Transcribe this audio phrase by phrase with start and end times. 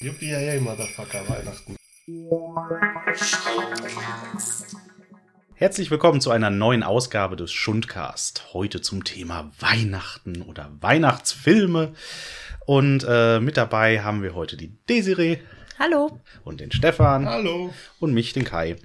[0.00, 1.74] Yippie, yay, Motherfucker, Weihnachten.
[5.54, 8.54] Herzlich willkommen zu einer neuen Ausgabe des Schundcast.
[8.54, 11.94] Heute zum Thema Weihnachten oder Weihnachtsfilme.
[12.64, 15.38] Und äh, mit dabei haben wir heute die Desiree.
[15.80, 16.20] Hallo.
[16.44, 17.26] Und den Stefan.
[17.26, 17.74] Hallo.
[17.98, 18.76] Und mich, den Kai.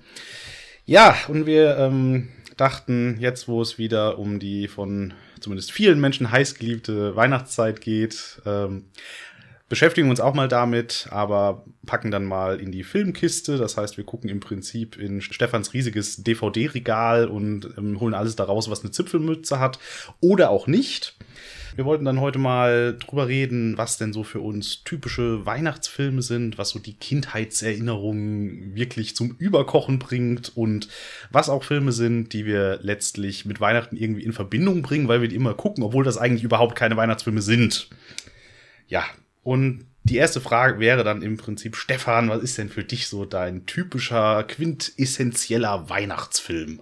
[0.86, 6.32] Ja, und wir ähm, dachten, jetzt wo es wieder um die von zumindest vielen Menschen
[6.32, 8.86] heißgeliebte Weihnachtszeit geht, ähm,
[9.74, 13.58] beschäftigen uns auch mal damit, aber packen dann mal in die Filmkiste.
[13.58, 18.70] Das heißt, wir gucken im Prinzip in Stefans riesiges DVD-Regal und ähm, holen alles daraus,
[18.70, 19.80] was eine Zipfelmütze hat
[20.22, 21.16] oder auch nicht.
[21.76, 26.60] Wir wollten dann heute mal drüber reden, was denn so für uns typische Weihnachtsfilme sind,
[26.60, 30.88] was so die Kindheitserinnerungen wirklich zum Überkochen bringt und
[31.32, 35.30] was auch Filme sind, die wir letztlich mit Weihnachten irgendwie in Verbindung bringen, weil wir
[35.30, 37.90] die immer gucken, obwohl das eigentlich überhaupt keine Weihnachtsfilme sind.
[38.88, 39.04] Ja,
[39.44, 43.24] und die erste Frage wäre dann im Prinzip, Stefan, was ist denn für dich so
[43.26, 46.82] dein typischer, quintessentieller Weihnachtsfilm?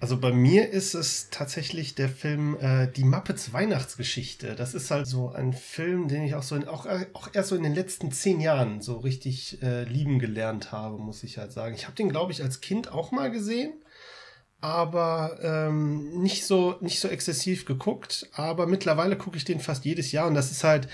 [0.00, 4.54] Also bei mir ist es tatsächlich der Film äh, Die Muppets Weihnachtsgeschichte.
[4.54, 7.56] Das ist halt so ein Film, den ich auch so in, auch, auch erst so
[7.56, 11.74] in den letzten zehn Jahren so richtig äh, lieben gelernt habe, muss ich halt sagen.
[11.74, 13.74] Ich habe den, glaube ich, als Kind auch mal gesehen,
[14.62, 18.26] aber ähm, nicht so nicht so exzessiv geguckt.
[18.32, 20.88] Aber mittlerweile gucke ich den fast jedes Jahr und das ist halt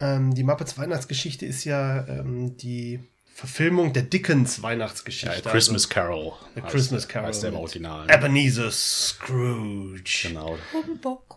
[0.00, 3.00] ähm, die Muppets Weihnachtsgeschichte ist ja ähm, die
[3.34, 5.42] Verfilmung der Dickens Weihnachtsgeschichte.
[5.44, 6.32] Ja, Christmas also, Carol.
[6.54, 7.28] The Christmas Carol.
[7.28, 8.06] Heißt der im Original.
[8.10, 10.28] Ebenezer Scrooge.
[10.28, 10.58] Genau.
[10.72, 11.36] Humbug.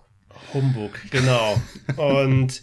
[0.53, 1.61] Humbug, genau.
[1.95, 2.61] Und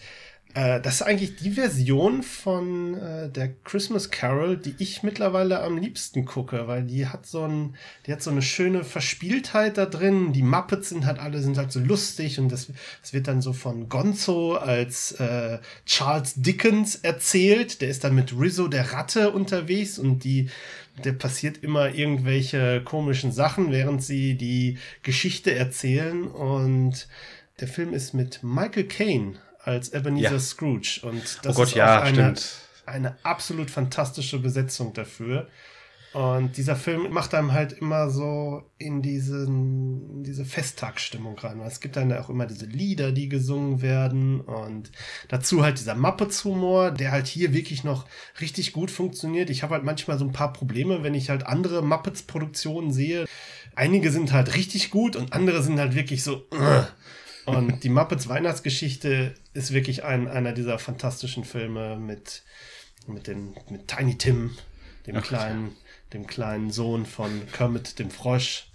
[0.55, 5.79] äh, das ist eigentlich die Version von äh, der Christmas Carol, die ich mittlerweile am
[5.79, 10.33] liebsten gucke, weil die hat so ein, die hat so eine schöne Verspieltheit da drin.
[10.33, 12.69] Die Muppets sind halt alle sind halt so lustig und das,
[13.01, 17.81] das wird dann so von Gonzo als äh, Charles Dickens erzählt.
[17.81, 20.49] Der ist dann mit Rizzo der Ratte unterwegs und die
[21.05, 27.09] der passiert immer irgendwelche komischen Sachen, während sie die Geschichte erzählen und
[27.61, 30.39] der Film ist mit Michael Caine als Ebenezer ja.
[30.39, 31.01] Scrooge.
[31.03, 32.35] Und das oh Gott, ist ja, eine,
[32.87, 35.49] eine absolut fantastische Besetzung dafür.
[36.13, 41.61] Und dieser Film macht einem halt immer so in diesen, in diese Festtagsstimmung rein.
[41.61, 44.91] Es gibt dann auch immer diese Lieder, die gesungen werden und
[45.29, 48.07] dazu halt dieser Muppets-Humor, der halt hier wirklich noch
[48.41, 49.51] richtig gut funktioniert.
[49.51, 53.27] Ich habe halt manchmal so ein paar Probleme, wenn ich halt andere Muppets-Produktionen sehe.
[53.77, 56.45] Einige sind halt richtig gut und andere sind halt wirklich so.
[56.53, 56.83] Uh.
[57.47, 62.43] Und die Muppets Weihnachtsgeschichte ist wirklich ein, einer dieser fantastischen Filme mit,
[63.07, 64.57] mit, den, mit Tiny Tim,
[65.07, 65.73] dem Ach, kleinen, ja.
[66.13, 68.69] dem kleinen Sohn von Kermit dem Frosch,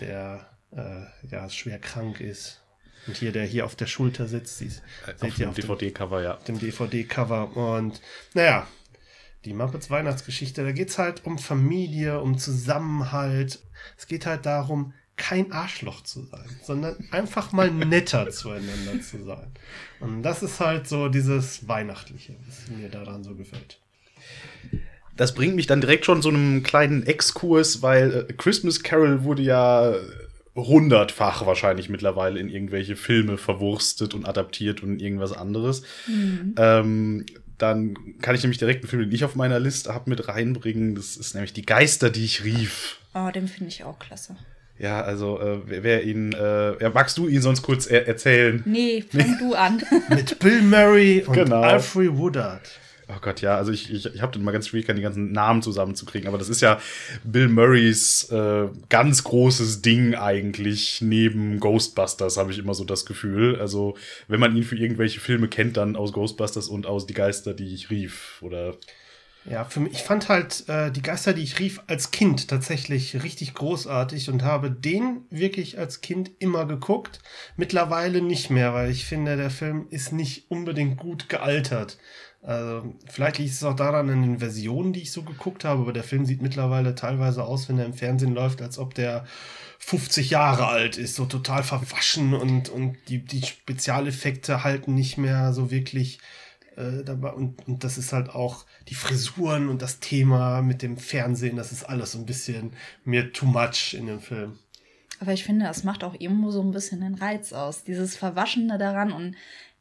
[0.00, 2.62] der äh, ja schwer krank ist.
[3.06, 4.70] Und hier, der hier auf der Schulter sitzt, die,
[5.20, 6.34] auf dem DVD-Cover, ja.
[6.46, 7.56] Dem DVD-Cover.
[7.56, 8.00] Und
[8.34, 8.66] naja,
[9.44, 13.60] die Muppets Weihnachtsgeschichte, da geht es halt um Familie, um Zusammenhalt.
[13.96, 19.50] Es geht halt darum, kein Arschloch zu sein, sondern einfach mal netter zueinander zu sein.
[20.00, 23.80] Und das ist halt so dieses Weihnachtliche, was mir daran so gefällt.
[25.16, 29.42] Das bringt mich dann direkt schon zu einem kleinen Exkurs, weil äh, Christmas Carol wurde
[29.42, 29.94] ja
[30.54, 35.82] hundertfach wahrscheinlich mittlerweile in irgendwelche Filme verwurstet und adaptiert und irgendwas anderes.
[36.06, 36.54] Mhm.
[36.56, 37.26] Ähm,
[37.58, 40.94] dann kann ich nämlich direkt einen Film, den ich auf meiner Liste habe, mit reinbringen.
[40.94, 42.98] Das ist nämlich Die Geister, die ich rief.
[43.14, 44.36] Oh, den finde ich auch klasse.
[44.78, 48.62] Ja, also äh, wer, wer ihn, äh, ja, magst du ihn sonst kurz er erzählen?
[48.64, 49.82] Nee, fang du an.
[50.08, 51.62] Mit Bill Murray und genau.
[51.62, 52.62] Alfred Woodard.
[53.10, 55.62] Oh Gott, ja, also ich, ich, ich habe dann mal ganz schwierig, die ganzen Namen
[55.62, 56.78] zusammenzukriegen, aber das ist ja
[57.24, 63.58] Bill Murrays äh, ganz großes Ding eigentlich neben Ghostbusters, habe ich immer so das Gefühl.
[63.58, 63.96] Also,
[64.28, 67.74] wenn man ihn für irgendwelche Filme kennt, dann aus Ghostbusters und aus Die Geister, die
[67.74, 68.74] ich rief, oder
[69.44, 73.22] ja, für mich, ich fand halt äh, die Geister, die ich rief, als Kind tatsächlich
[73.22, 77.20] richtig großartig und habe den wirklich als Kind immer geguckt.
[77.56, 81.98] Mittlerweile nicht mehr, weil ich finde, der Film ist nicht unbedingt gut gealtert.
[82.42, 85.92] Also, vielleicht liegt es auch daran an den Versionen, die ich so geguckt habe, aber
[85.92, 89.24] der Film sieht mittlerweile teilweise aus, wenn er im Fernsehen läuft, als ob der
[89.78, 95.52] 50 Jahre alt ist, so total verwaschen und, und die, die Spezialeffekte halten nicht mehr
[95.52, 96.18] so wirklich
[96.78, 97.32] äh, dabei.
[97.32, 101.72] Und, und das ist halt auch die Frisuren und das Thema mit dem Fernsehen, das
[101.72, 102.72] ist alles so ein bisschen
[103.04, 104.58] mir too much in dem Film.
[105.20, 107.82] Aber ich finde, das macht auch irgendwo so ein bisschen den Reiz aus.
[107.82, 109.34] Dieses Verwaschene daran und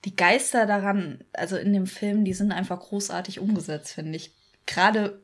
[0.06, 4.34] die Geister daran, also in dem Film, die sind einfach großartig umgesetzt, finde ich.
[4.66, 5.22] Gerade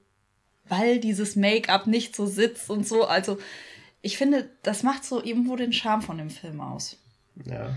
[0.69, 3.05] weil dieses Make-up nicht so sitzt und so.
[3.05, 3.39] Also
[4.01, 6.97] ich finde, das macht so irgendwo den Charme von dem Film aus.
[7.45, 7.75] Ja.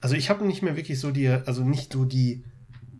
[0.00, 2.44] Also ich habe nicht mehr wirklich so die, also nicht so die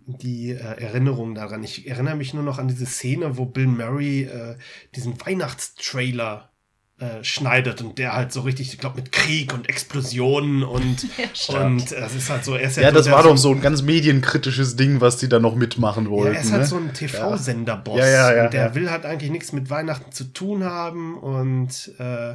[0.06, 1.62] die äh, Erinnerung daran.
[1.64, 4.56] Ich erinnere mich nur noch an diese Szene, wo Bill Murray äh,
[4.94, 6.50] diesen Weihnachtstrailer
[7.00, 11.06] äh, schneidet und der halt so richtig, ich glaube, mit Krieg und Explosionen und,
[11.48, 13.30] Ja, und äh, es ist halt so, er ist ja, Ja, so das war so,
[13.30, 16.36] doch so ein ganz medienkritisches Ding, was die da noch mitmachen Ja, wollten.
[16.36, 16.66] er ist halt ne?
[16.68, 17.98] so ein TV-Sender-Boss.
[17.98, 18.74] Ja, ja, ja, und der ja.
[18.76, 22.34] will halt eigentlich nichts mit Weihnachten zu tun haben und äh,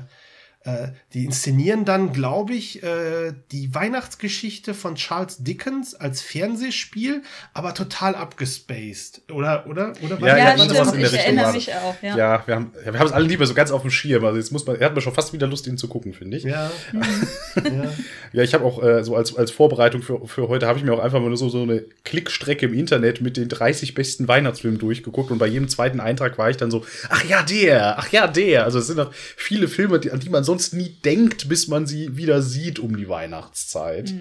[0.70, 7.24] äh, die inszenieren dann, glaube ich, äh, die Weihnachtsgeschichte von Charles Dickens als Fernsehspiel,
[7.54, 9.22] aber total abgespaced.
[9.32, 10.20] Oder, oder, oder?
[10.20, 10.94] Ja, Ja, ja, stimmt.
[10.94, 12.18] in der Ich erinnere war mich auch, ja.
[12.18, 14.24] ja, wir haben ja, wir haben es alle lieber so ganz auf dem Schirm.
[14.26, 16.38] Also jetzt muss man, er hat mir schon fast wieder Lust, ihn zu gucken, finde
[16.38, 16.44] ich.
[16.44, 16.72] Ja,
[17.56, 17.92] Ja,
[18.34, 18.44] ja.
[18.44, 21.00] ich habe auch äh, so als, als Vorbereitung für, für heute habe ich mir auch
[21.00, 25.32] einfach mal nur so, so eine Klickstrecke im Internet mit den 30 besten Weihnachtsfilmen durchgeguckt
[25.32, 28.66] und bei jedem zweiten Eintrag war ich dann so, ach ja, der, ach ja, der.
[28.66, 31.88] Also es sind auch viele Filme, die, an die man sonst nie denkt, bis man
[31.88, 34.14] sie wieder sieht um die Weihnachtszeit.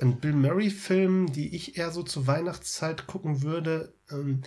[0.00, 4.42] Ein Bill Murray-Film, die ich eher so zur Weihnachtszeit gucken würde, ähm,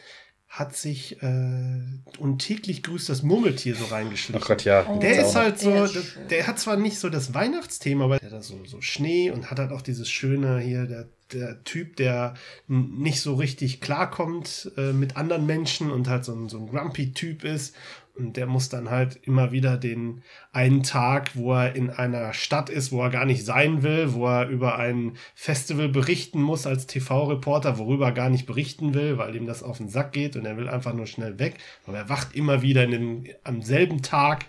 [0.54, 1.82] hat sich äh,
[2.20, 4.40] und täglich grüßt das Murmeltier so reingeschlichen.
[4.40, 4.86] Ach Gott, ja.
[4.88, 5.00] Oh.
[5.00, 8.20] Der ist halt so, Der ist der, der hat zwar nicht so das Weihnachtsthema, aber
[8.20, 11.96] der hat so, so Schnee und hat halt auch dieses schöne hier, der, der Typ,
[11.96, 12.36] der
[12.68, 17.44] nicht so richtig klarkommt äh, mit anderen Menschen und halt so ein, so ein Grumpy-Typ
[17.44, 17.74] ist.
[18.16, 20.22] Und der muss dann halt immer wieder den
[20.52, 24.28] einen Tag, wo er in einer Stadt ist, wo er gar nicht sein will, wo
[24.28, 29.36] er über ein Festival berichten muss als TV-Reporter, worüber er gar nicht berichten will, weil
[29.36, 31.58] ihm das auf den Sack geht und er will einfach nur schnell weg.
[31.88, 34.46] Aber er wacht immer wieder in den, am selben Tag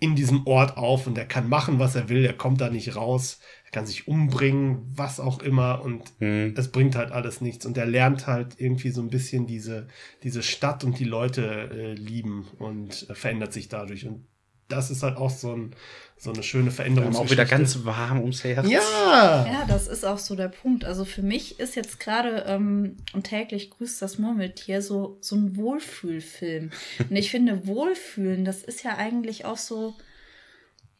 [0.00, 2.96] in diesem Ort auf und er kann machen, was er will, er kommt da nicht
[2.96, 6.54] raus, er kann sich umbringen, was auch immer und Hm.
[6.56, 9.88] es bringt halt alles nichts und er lernt halt irgendwie so ein bisschen diese,
[10.22, 14.24] diese Stadt und die Leute äh, lieben und äh, verändert sich dadurch und
[14.68, 15.76] das ist halt auch so, ein,
[16.16, 17.14] so eine schöne Veränderung.
[17.14, 18.68] auch wieder ganz warm ums Herz.
[18.68, 19.46] Ja!
[19.46, 20.84] Ja, das ist auch so der Punkt.
[20.84, 25.56] Also für mich ist jetzt gerade ähm, und täglich grüßt das Murmeltier so, so ein
[25.56, 26.70] Wohlfühlfilm.
[27.08, 29.94] Und ich finde, Wohlfühlen, das ist ja eigentlich auch so,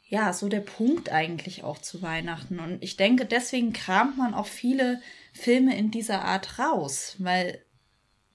[0.09, 2.61] ja, so der Punkt eigentlich auch zu Weihnachten.
[2.61, 5.01] Und ich denke, deswegen kramt man auch viele
[5.33, 7.61] Filme in dieser Art raus, weil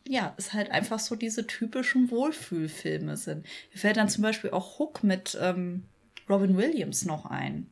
[0.08, 3.46] ja, es halt einfach so diese typischen Wohlfühlfilme sind.
[3.72, 5.86] Mir fällt dann zum Beispiel auch Hook mit ähm,
[6.28, 7.70] Robin Williams noch ein.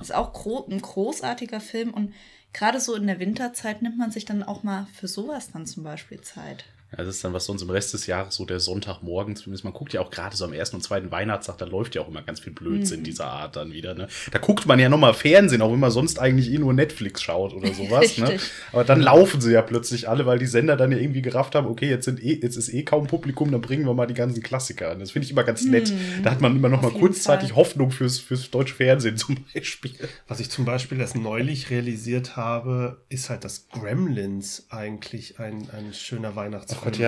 [0.00, 2.12] Ist auch gro ein großartiger Film und
[2.52, 5.84] gerade so in der Winterzeit nimmt man sich dann auch mal für sowas dann zum
[5.84, 6.64] Beispiel Zeit.
[6.96, 9.64] Das ist dann, was sonst im Rest des Jahres so der Sonntagmorgen zumindest.
[9.64, 12.08] Man guckt ja auch gerade so am ersten und zweiten Weihnachtstag, da läuft ja auch
[12.08, 13.94] immer ganz viel Blödsinn dieser Art dann wieder.
[13.94, 14.08] Ne?
[14.30, 17.52] Da guckt man ja nochmal Fernsehen, auch wenn man sonst eigentlich eh nur Netflix schaut
[17.52, 18.16] oder sowas.
[18.18, 18.38] ne?
[18.72, 21.66] Aber dann laufen sie ja plötzlich alle, weil die Sender dann ja irgendwie gerafft haben,
[21.66, 24.42] okay, jetzt, sind eh, jetzt ist eh kaum Publikum, dann bringen wir mal die ganzen
[24.42, 25.00] Klassiker an.
[25.00, 25.92] Das finde ich immer ganz nett.
[26.22, 27.56] Da hat man immer noch Auf mal jeden kurzzeitig Fall.
[27.56, 29.92] Hoffnung fürs, fürs deutsche Fernsehen zum Beispiel.
[30.28, 35.92] Was ich zum Beispiel erst neulich realisiert habe, ist halt, dass Gremlins eigentlich ein, ein
[35.92, 37.00] schöner Weihnachtsfilm ist.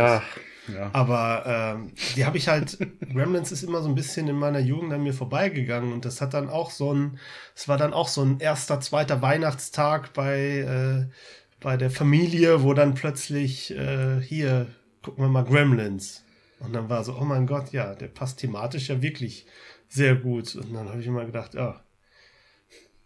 [0.74, 0.90] ja.
[0.92, 2.78] Aber ähm, die habe ich halt,
[3.12, 6.34] Gremlins ist immer so ein bisschen in meiner Jugend an mir vorbeigegangen und das hat
[6.34, 7.18] dann auch so ein,
[7.54, 11.14] es war dann auch so ein erster, zweiter Weihnachtstag bei, äh,
[11.60, 14.66] bei der Familie, wo dann plötzlich äh, hier,
[15.02, 16.24] gucken wir mal Gremlins.
[16.60, 19.46] Und dann war so, oh mein Gott, ja, der passt thematisch ja wirklich
[19.88, 20.56] sehr gut.
[20.56, 21.80] Und dann habe ich immer gedacht, ja,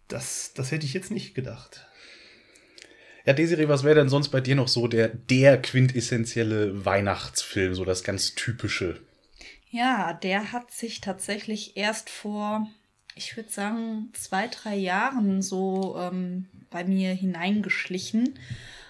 [0.07, 1.87] das, das hätte ich jetzt nicht gedacht.
[3.25, 7.85] Ja, Desiree, was wäre denn sonst bei dir noch so der, der quintessentielle Weihnachtsfilm, so
[7.85, 8.99] das ganz typische?
[9.69, 12.67] Ja, der hat sich tatsächlich erst vor,
[13.15, 18.37] ich würde sagen, zwei, drei Jahren so ähm, bei mir hineingeschlichen.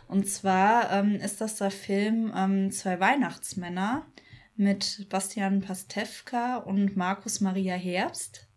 [0.08, 4.06] Und zwar ähm, ist das der Film ähm, Zwei Weihnachtsmänner
[4.56, 8.48] mit Bastian Pastewka und Markus Maria Herbst.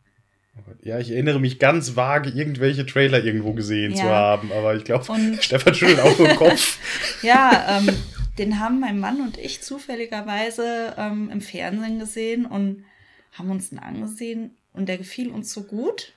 [0.83, 3.97] Ja, ich erinnere mich ganz vage, irgendwelche Trailer irgendwo gesehen Ja.
[3.97, 5.05] zu haben, aber ich glaube,
[5.41, 6.79] Stefan schüttelt auch im Kopf.
[7.23, 7.91] Ja, ähm,
[8.39, 12.85] den haben mein Mann und ich zufälligerweise ähm, im Fernsehen gesehen und
[13.33, 16.13] haben uns den angesehen und der gefiel uns so gut.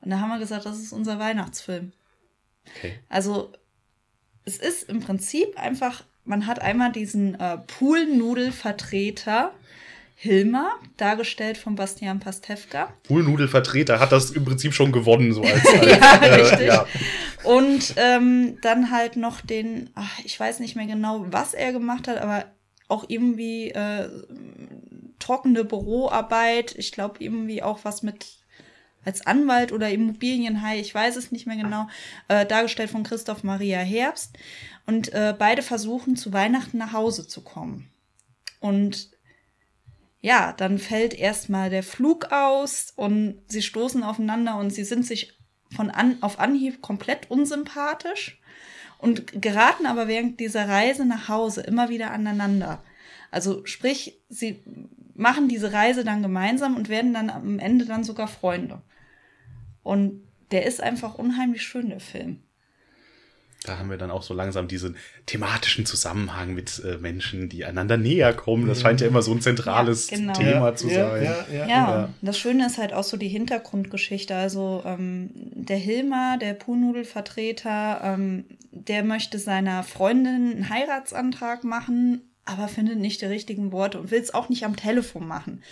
[0.00, 1.92] Und da haben wir gesagt, das ist unser Weihnachtsfilm.
[2.76, 2.94] Okay.
[3.08, 3.52] Also
[4.44, 9.52] es ist im Prinzip einfach, man hat einmal diesen äh, Poolnudelvertreter
[10.16, 12.92] Hilmer, dargestellt von Bastian Pastewka.
[13.02, 15.66] Poolnudelvertreter hat das im Prinzip schon gewonnen, so als.
[15.80, 16.66] als Ja, äh, richtig.
[16.68, 16.86] ja.
[17.42, 22.08] Und ähm, dann halt noch den, ach, ich weiß nicht mehr genau, was er gemacht
[22.08, 22.46] hat, aber
[22.88, 24.08] auch irgendwie äh,
[25.18, 26.74] trockene Büroarbeit.
[26.76, 28.26] Ich glaube irgendwie auch was mit
[29.04, 31.88] als Anwalt oder Immobilienhai, ich weiß es nicht mehr genau,
[32.28, 34.38] äh, dargestellt von Christoph Maria Herbst.
[34.86, 37.90] Und äh, beide versuchen zu Weihnachten nach Hause zu kommen.
[38.60, 39.10] Und
[40.24, 45.38] ja, dann fällt erstmal der Flug aus und sie stoßen aufeinander und sie sind sich
[45.76, 48.40] von an, auf Anhieb komplett unsympathisch.
[48.96, 52.82] und geraten aber während dieser Reise nach Hause immer wieder aneinander.
[53.30, 54.64] Also sprich, sie
[55.14, 58.80] machen diese Reise dann gemeinsam und werden dann am Ende dann sogar Freunde.
[59.82, 62.43] Und der ist einfach unheimlich schön, der Film.
[63.64, 67.96] Da haben wir dann auch so langsam diesen thematischen Zusammenhang mit äh, Menschen, die einander
[67.96, 68.66] näher kommen.
[68.68, 70.32] Das scheint ja immer so ein zentrales Ja, genau.
[70.34, 71.24] Thema Ja, zu ja, sein.
[71.24, 71.66] ja, ja.
[71.66, 72.08] Ja, Ja.
[72.20, 74.34] das Schöne ist halt auch so die Hintergrundgeschichte.
[74.36, 82.68] Also ähm, der Hilmar, der Puhnudelvertreter, ähm, der möchte seiner Freundin einen Heiratsantrag machen, aber
[82.68, 85.62] findet nicht die richtigen Worte und will es auch nicht am Telefon machen.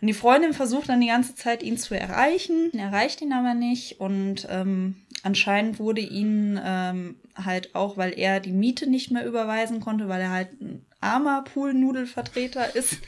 [0.00, 4.00] Und die Freundin versucht dann die ganze Zeit, ihn zu erreichen, erreicht ihn aber nicht.
[4.00, 9.80] Und ähm, anscheinend wurde ihn ähm, halt auch, weil er die Miete nicht mehr überweisen
[9.80, 12.98] konnte, weil er halt ein armer Poolnudelvertreter ist.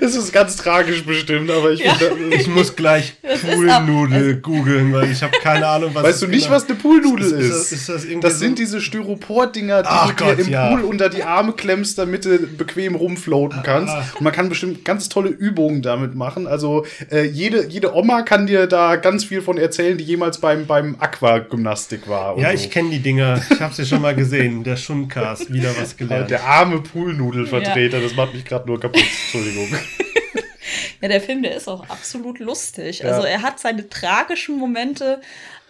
[0.00, 2.34] Es ist ganz tragisch bestimmt, aber ich finde.
[2.34, 6.44] Ich muss gleich Poolnudel googeln, weil ich habe keine Ahnung, was Weißt du das nicht,
[6.46, 7.72] genau- was eine Poolnudel Ist- ist?
[7.72, 10.48] ist das- ist das das sind so- diese Styropor-Dinger, die Ach du Gott, dir im
[10.50, 10.68] ja.
[10.70, 13.94] Pool unter die Arme klemmst, damit du bequem rumfloaten kannst.
[13.94, 14.04] Ah.
[14.14, 16.46] Und man kann bestimmt ganz tolle Übungen damit machen.
[16.46, 20.66] Also äh, jede, jede Oma kann dir da ganz viel von erzählen, die jemals beim,
[20.66, 22.34] beim Aquagymnastik war.
[22.36, 22.54] und Ja, so.
[22.56, 23.40] ich kenne die Dinger.
[23.50, 24.64] Ich habe sie schon mal gesehen.
[24.64, 26.30] Der Schundcast, wieder was Äh, gelernt.
[26.30, 29.02] Der arme Poolnudelvertreter, das macht mich gerade nur kaputt.
[29.02, 29.68] Entschuldigung.
[31.00, 33.00] Ja, der Film, der ist auch absolut lustig.
[33.00, 33.10] Ja.
[33.10, 35.20] Also er hat seine tragischen Momente,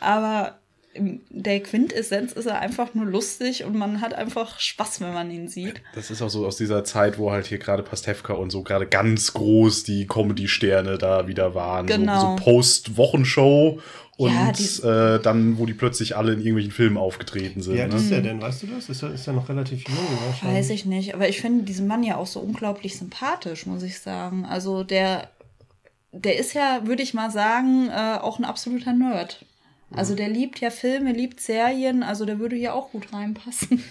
[0.00, 0.58] aber
[0.99, 5.49] der Quintessenz ist er einfach nur lustig und man hat einfach Spaß, wenn man ihn
[5.49, 5.82] sieht.
[5.94, 8.87] Das ist auch so aus dieser Zeit, wo halt hier gerade Pastewka und so gerade
[8.87, 11.87] ganz groß die Comedy-Sterne da wieder waren.
[11.87, 12.20] Genau.
[12.20, 13.80] So, so Post-Wochenshow
[14.16, 17.75] und Ja, die- äh, dann, wo die plötzlich alle in irgendwelchen Filmen aufgetreten sind.
[17.75, 17.99] Wie alt ne?
[17.99, 18.40] ist der denn?
[18.40, 18.88] Weißt du das?
[18.88, 19.99] Ist er, ist er noch relativ jung?
[20.26, 20.58] wahrscheinlich?
[20.58, 23.99] Weiß ich nicht, aber ich finde diesen Mann ja auch so unglaublich sympathisch, muss ich
[24.00, 24.46] sagen.
[24.46, 25.30] Also der,
[26.12, 29.44] der ist ja, würde ich mal sagen, äh, auch ein absoluter Nerd.
[29.94, 33.85] Also der liebt ja Filme, liebt Serien, also der würde hier auch gut reinpassen.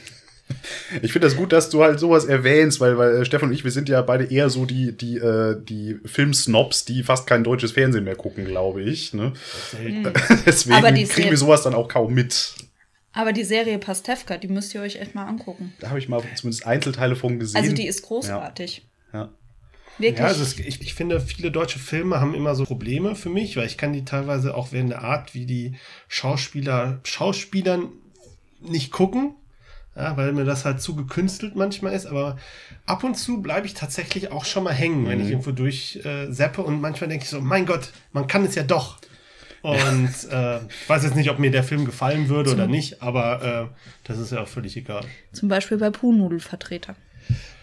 [1.02, 3.64] Ich finde das gut, dass du halt sowas erwähnst, weil, weil äh, Stefan und ich,
[3.64, 7.72] wir sind ja beide eher so die, die, äh, die Filmsnobs, die fast kein deutsches
[7.72, 9.14] Fernsehen mehr gucken, glaube ich.
[9.14, 9.34] Ne?
[9.72, 10.14] Selten.
[10.46, 12.54] Deswegen kriegen wir sowas dann auch kaum mit.
[13.14, 15.74] Aber die Serie Pastewka, die müsst ihr euch echt mal angucken.
[15.80, 17.62] Da habe ich mal zumindest Einzelteile von gesehen.
[17.62, 18.86] Also die ist großartig.
[19.14, 19.32] Ja.
[19.98, 20.20] Wirklich.
[20.20, 23.56] Ja, also es, ich, ich finde, viele deutsche Filme haben immer so Probleme für mich,
[23.56, 25.76] weil ich kann die teilweise auch während der Art, wie die
[26.10, 27.94] Schauspieler Schauspielern
[28.60, 29.36] nicht gucken,
[29.96, 32.06] ja, weil mir das halt zu gekünstelt manchmal ist.
[32.06, 32.38] Aber
[32.86, 36.32] ab und zu bleibe ich tatsächlich auch schon mal hängen, wenn ich irgendwo durch äh,
[36.32, 38.98] zappe und manchmal denke ich so, mein Gott, man kann es ja doch.
[39.62, 43.72] Und äh, ich weiß jetzt nicht, ob mir der Film gefallen würde oder nicht, aber
[43.72, 45.04] äh, das ist ja auch völlig egal.
[45.34, 46.96] Zum Beispiel bei Puhnudelvertreter.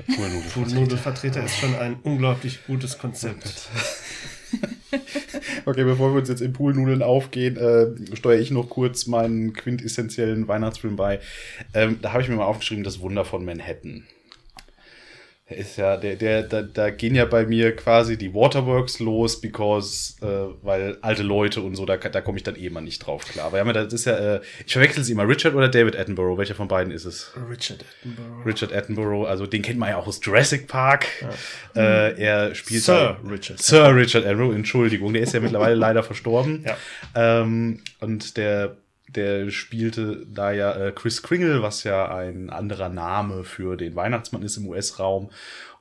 [0.08, 3.68] Nudelvertreter ist schon ein unglaublich gutes Konzept.
[5.64, 10.48] Okay, bevor wir uns jetzt in Poolnudeln aufgehen, äh, steuere ich noch kurz meinen quintessentiellen
[10.48, 11.20] Weihnachtsfilm bei.
[11.72, 14.04] Ähm, da habe ich mir mal aufgeschrieben, das Wunder von Manhattan.
[15.52, 20.14] Ist ja, der, der, da, da gehen ja bei mir quasi die Waterworks los, because,
[20.22, 23.24] äh, weil alte Leute und so, da, da komme ich dann eh mal nicht drauf
[23.24, 23.46] klar.
[23.46, 26.54] Aber ja, das ist ja, äh, ich verwechsel sie immer, Richard oder David Attenborough, welcher
[26.54, 27.32] von beiden ist es?
[27.50, 28.46] Richard Attenborough.
[28.46, 31.06] Richard Attenborough, also den kennt man ja auch aus Jurassic Park.
[31.74, 33.60] Äh, er spielt Sir ja- Richard.
[33.62, 36.64] Sir Richard Attenborough, Entschuldigung, der ist ja mittlerweile leider verstorben.
[36.66, 36.76] Ja.
[37.14, 38.76] Ähm, und der,
[39.14, 44.42] der spielte da ja äh, Chris Kringle, was ja ein anderer Name für den Weihnachtsmann
[44.42, 45.30] ist im US-Raum.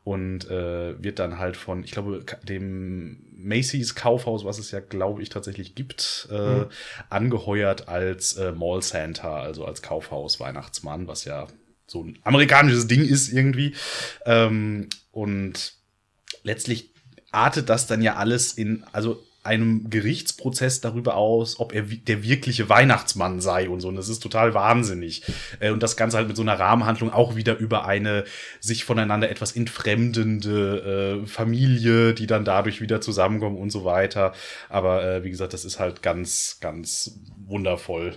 [0.04, 5.22] Und äh, wird dann halt von, ich glaube, dem Macy's Kaufhaus, was es ja, glaube
[5.22, 6.66] ich, tatsächlich gibt, äh,
[7.10, 11.46] angeheuert als äh, Mall Santa, also als Kaufhaus-Weihnachtsmann, was ja
[11.86, 13.76] so ein amerikanisches Ding ist irgendwie.
[14.26, 15.74] Ähm, und
[16.44, 16.90] letztlich
[17.32, 22.70] artet das dann ja alles in, also einem Gerichtsprozess darüber aus, ob er der wirkliche
[22.70, 23.88] Weihnachtsmann sei und so.
[23.88, 25.24] Und das ist total wahnsinnig.
[25.60, 28.24] Äh, Und das Ganze halt mit so einer Rahmenhandlung auch wieder über eine
[28.60, 34.34] sich voneinander etwas entfremdende äh, Familie, die dann dadurch wieder zusammenkommen und so weiter.
[34.70, 38.16] Aber äh, wie gesagt, das ist halt ganz, ganz wundervoll.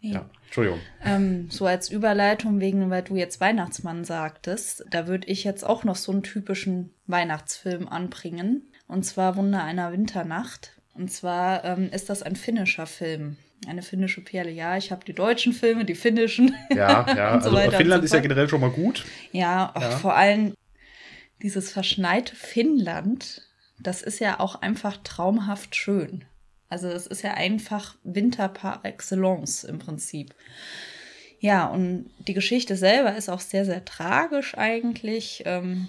[0.00, 0.80] Ja, Entschuldigung.
[1.04, 5.82] Ähm, so als Überleitung wegen, weil du jetzt Weihnachtsmann sagtest, da würde ich jetzt auch
[5.82, 8.62] noch so einen typischen Weihnachtsfilm anbringen.
[8.86, 10.80] Und zwar Wunder einer Winternacht.
[10.94, 13.36] Und zwar ähm, ist das ein finnischer Film.
[13.66, 14.52] Eine finnische Perle.
[14.52, 16.54] Ja, ich habe die deutschen Filme, die finnischen.
[16.70, 17.40] Ja, ja.
[17.42, 19.04] So also Finnland ist ja generell schon mal gut.
[19.32, 19.90] Ja, Ja.
[19.90, 20.54] vor allem
[21.42, 23.42] dieses verschneite Finnland,
[23.80, 26.24] das ist ja auch einfach traumhaft schön.
[26.68, 30.34] Also es ist ja einfach Winter par excellence im Prinzip.
[31.40, 35.42] Ja, und die Geschichte selber ist auch sehr, sehr tragisch eigentlich.
[35.46, 35.88] Ähm,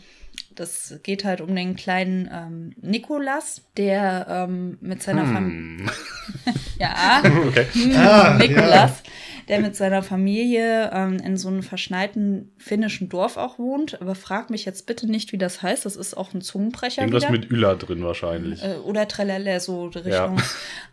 [0.53, 5.86] Das geht halt um den kleinen ähm, Nikolas, der ähm, mit seiner Familie.
[6.79, 7.65] ja, Okay.
[7.74, 9.01] hm, Ah, Nikolas,
[9.48, 14.02] der mit seiner Familie ähm, in so einem verschneiten finnischen Dorf auch wohnt.
[14.02, 15.86] Aber frag mich jetzt bitte nicht, wie das heißt.
[15.86, 17.02] Das ist auch ein Zungenbrecher.
[17.04, 17.32] Irgendwas wieder.
[17.32, 18.64] mit Üller drin wahrscheinlich.
[18.64, 20.25] Äh, oder Trelala, so die Ja.
[20.25, 20.42] Richtung.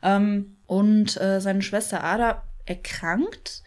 [0.02, 3.62] Ähm, und äh, seine Schwester Ada erkrankt.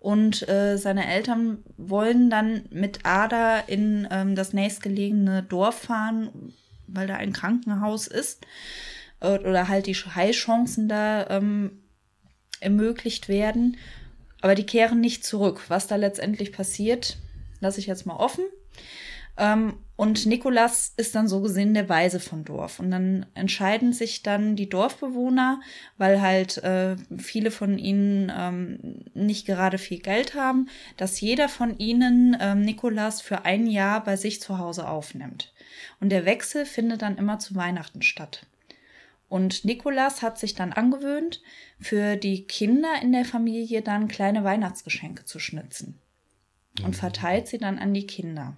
[0.00, 6.52] Und äh, seine Eltern wollen dann mit Ada in ähm, das nächstgelegene Dorf fahren,
[6.86, 8.46] weil da ein Krankenhaus ist.
[9.20, 11.82] Äh, oder halt die Heilchancen da ähm,
[12.60, 13.76] ermöglicht werden.
[14.40, 15.64] Aber die kehren nicht zurück.
[15.68, 17.18] Was da letztendlich passiert,
[17.60, 18.44] lasse ich jetzt mal offen.
[19.36, 22.78] Ähm, und Nikolas ist dann so gesehen der Weise vom Dorf.
[22.78, 25.60] Und dann entscheiden sich dann die Dorfbewohner,
[25.96, 31.78] weil halt äh, viele von ihnen ähm, nicht gerade viel Geld haben, dass jeder von
[31.78, 35.52] ihnen ähm, Nikolas für ein Jahr bei sich zu Hause aufnimmt.
[36.00, 38.46] Und der Wechsel findet dann immer zu Weihnachten statt.
[39.28, 41.42] Und Nikolas hat sich dann angewöhnt,
[41.78, 45.98] für die Kinder in der Familie dann kleine Weihnachtsgeschenke zu schnitzen.
[46.82, 48.56] Und verteilt sie dann an die Kinder.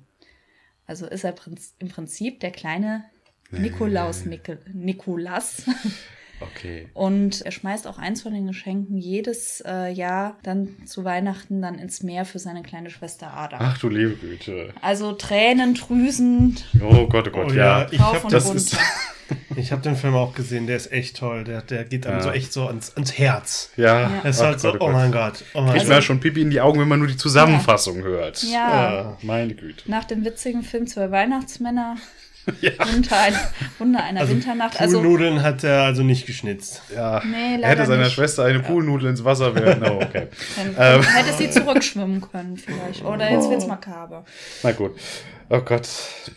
[0.86, 1.34] Also ist er
[1.78, 3.04] im Prinzip der kleine
[3.50, 5.64] Nikolaus Nik Nikolas.
[6.40, 6.88] Okay.
[6.94, 11.78] Und er schmeißt auch eins von den Geschenken jedes äh, Jahr dann zu Weihnachten dann
[11.78, 13.58] ins Meer für seine kleine Schwester Ada.
[13.60, 14.72] Ach du liebe Güte.
[14.80, 17.80] Also Tränen trüsend, Oh Gott, oh Gott, Oh ja.
[17.82, 18.56] ja, ich habe und das runter.
[18.56, 18.76] ist-
[19.56, 21.44] ich hab den Film auch gesehen, der ist echt toll.
[21.44, 22.22] Der, der geht einem Ja.
[22.24, 23.70] so echt so ans, ans Herz.
[23.76, 24.00] Ja.
[24.00, 24.10] Ja.
[24.24, 24.92] Es ist Ach halt so, Gott, oh, Gott.
[24.94, 25.44] mein Gott.
[25.54, 28.42] Oh mein Kriegt man schon Pipi in die Augen, wenn man nur die Zusammenfassung hört.
[28.42, 28.92] Ja.
[28.92, 29.18] Ja.
[29.22, 29.88] Meine Güte.
[29.90, 31.96] Nach dem witzigen Film Zwei Weihnachtsmänner
[32.60, 32.72] Ja.
[32.94, 33.34] unter, ein,
[33.78, 34.80] unter einer Also Winternacht.
[34.80, 36.82] Also Poolnudeln hat er also nicht geschnitzt.
[36.94, 37.22] Ja.
[37.24, 38.12] Nee, er leider hätte seiner nicht.
[38.14, 39.82] Schwester eine Poolnudel ins Wasser werfen.
[39.84, 40.28] Oh, okay.
[40.76, 41.02] dann Ähm.
[41.02, 43.04] hätte sie zurückschwimmen können vielleicht.
[43.04, 44.24] Oder jetzt wird's makaber.
[44.62, 44.92] Na gut.
[45.48, 45.88] Oh Gott.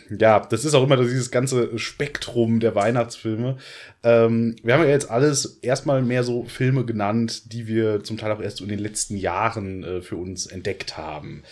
[0.09, 3.57] Ja, das ist auch immer dieses ganze Spektrum der Weihnachtsfilme.
[4.03, 8.31] Ähm, wir haben ja jetzt alles erstmal mehr so Filme genannt, die wir zum Teil
[8.31, 11.43] auch erst in den letzten Jahren äh, für uns entdeckt haben.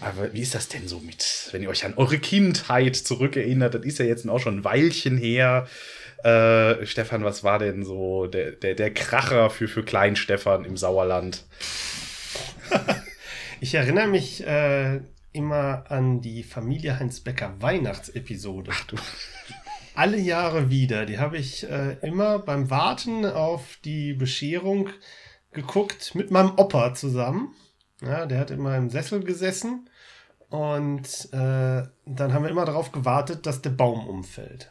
[0.00, 3.74] Aber wie ist das denn so mit, wenn ihr euch an eure Kindheit zurückerinnert?
[3.74, 5.66] Das ist ja jetzt auch schon ein Weilchen her.
[6.22, 10.76] Äh, Stefan, was war denn so der, der, der Kracher für, für Klein Stefan im
[10.76, 11.44] Sauerland?
[13.58, 15.00] Ich erinnere mich äh,
[15.32, 18.70] immer an die Familie Heinz Becker Weihnachtsepisode.
[18.74, 18.96] Ach du.
[19.96, 21.06] Alle Jahre wieder.
[21.06, 24.90] Die habe ich äh, immer beim Warten auf die Bescherung
[25.52, 27.54] geguckt mit meinem Opa zusammen.
[28.02, 29.88] Ja, der hat immer im Sessel gesessen
[30.50, 34.70] und äh, dann haben wir immer darauf gewartet, dass der Baum umfällt.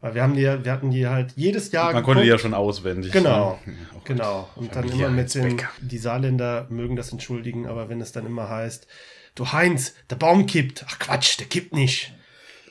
[0.00, 2.54] Weil wir haben die, wir hatten die halt jedes Jahr Man konnte die ja schon
[2.54, 3.10] auswendig.
[3.10, 3.74] Genau, ne?
[3.96, 4.48] Oh genau.
[4.54, 8.48] Und dann immer mit den, die Saarländer mögen das entschuldigen, aber wenn es dann immer
[8.48, 8.86] heißt,
[9.34, 10.84] du Heinz, der Baum kippt.
[10.88, 12.14] Ach Quatsch, der kippt nicht.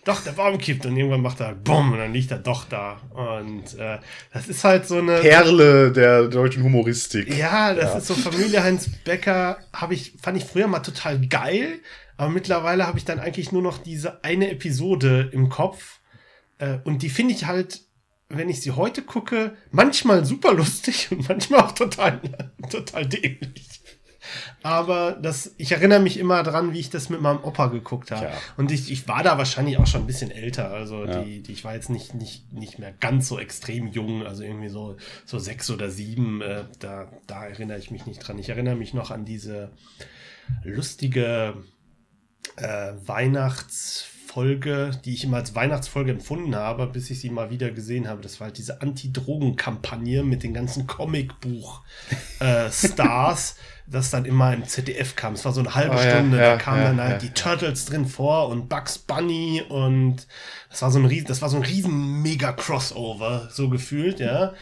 [0.08, 0.86] Doch, der Baum kippt.
[0.86, 3.02] Und irgendwann macht er Bumm und dann liegt er doch da.
[3.12, 4.00] Und äh,
[4.32, 5.20] das ist halt so eine.
[5.20, 7.36] Perle der deutschen Humoristik.
[7.38, 7.98] Ja, das Ja.
[7.98, 11.80] ist so Familie Heinz Becker, habe ich, fand ich früher mal total geil,
[12.15, 16.00] aber mittlerweile habe ich dann eigentlich nur noch diese eine Episode im Kopf.
[16.58, 17.82] Äh, und die finde ich halt,
[18.30, 22.22] wenn ich sie heute gucke, manchmal super lustig und manchmal auch total,
[22.72, 23.77] total dämlich.
[24.63, 28.28] Aber das, ich erinnere mich immer dran, wie ich das mit meinem Opa geguckt habe.
[28.28, 28.38] Tja.
[28.58, 30.72] Und ich, ich war da wahrscheinlich auch schon ein bisschen älter.
[30.72, 31.22] Also Ja.
[31.22, 34.70] die, die, ich war jetzt nicht, nicht, nicht mehr ganz so extrem jung, also irgendwie
[34.70, 36.42] so, so sechs oder sieben.
[36.42, 38.38] Äh, da, da erinnere ich mich nicht dran.
[38.40, 39.72] Ich erinnere mich noch an diese
[40.63, 41.56] lustige
[42.58, 42.94] äh,
[44.28, 48.22] Weihnachtsfolge, die ich immer als Weihnachtsfolge empfunden habe, bis ich sie mal wieder gesehen habe.
[48.22, 53.56] Das war halt diese Anti-Drogen-Kampagne mit den ganzen Comicbuch-Stars,
[53.88, 55.32] das dann immer im ZDF kam.
[55.34, 57.20] Es war so eine halbe Oh ja, Stunde, ja, da kamen ja, dann halt ja,
[57.20, 57.34] die ja.
[57.34, 60.28] Turtles drin vor und Bugs Bunny und
[60.70, 64.54] das war so ein riesen, das war so ein riesen Mega-Crossover, so gefühlt, ja.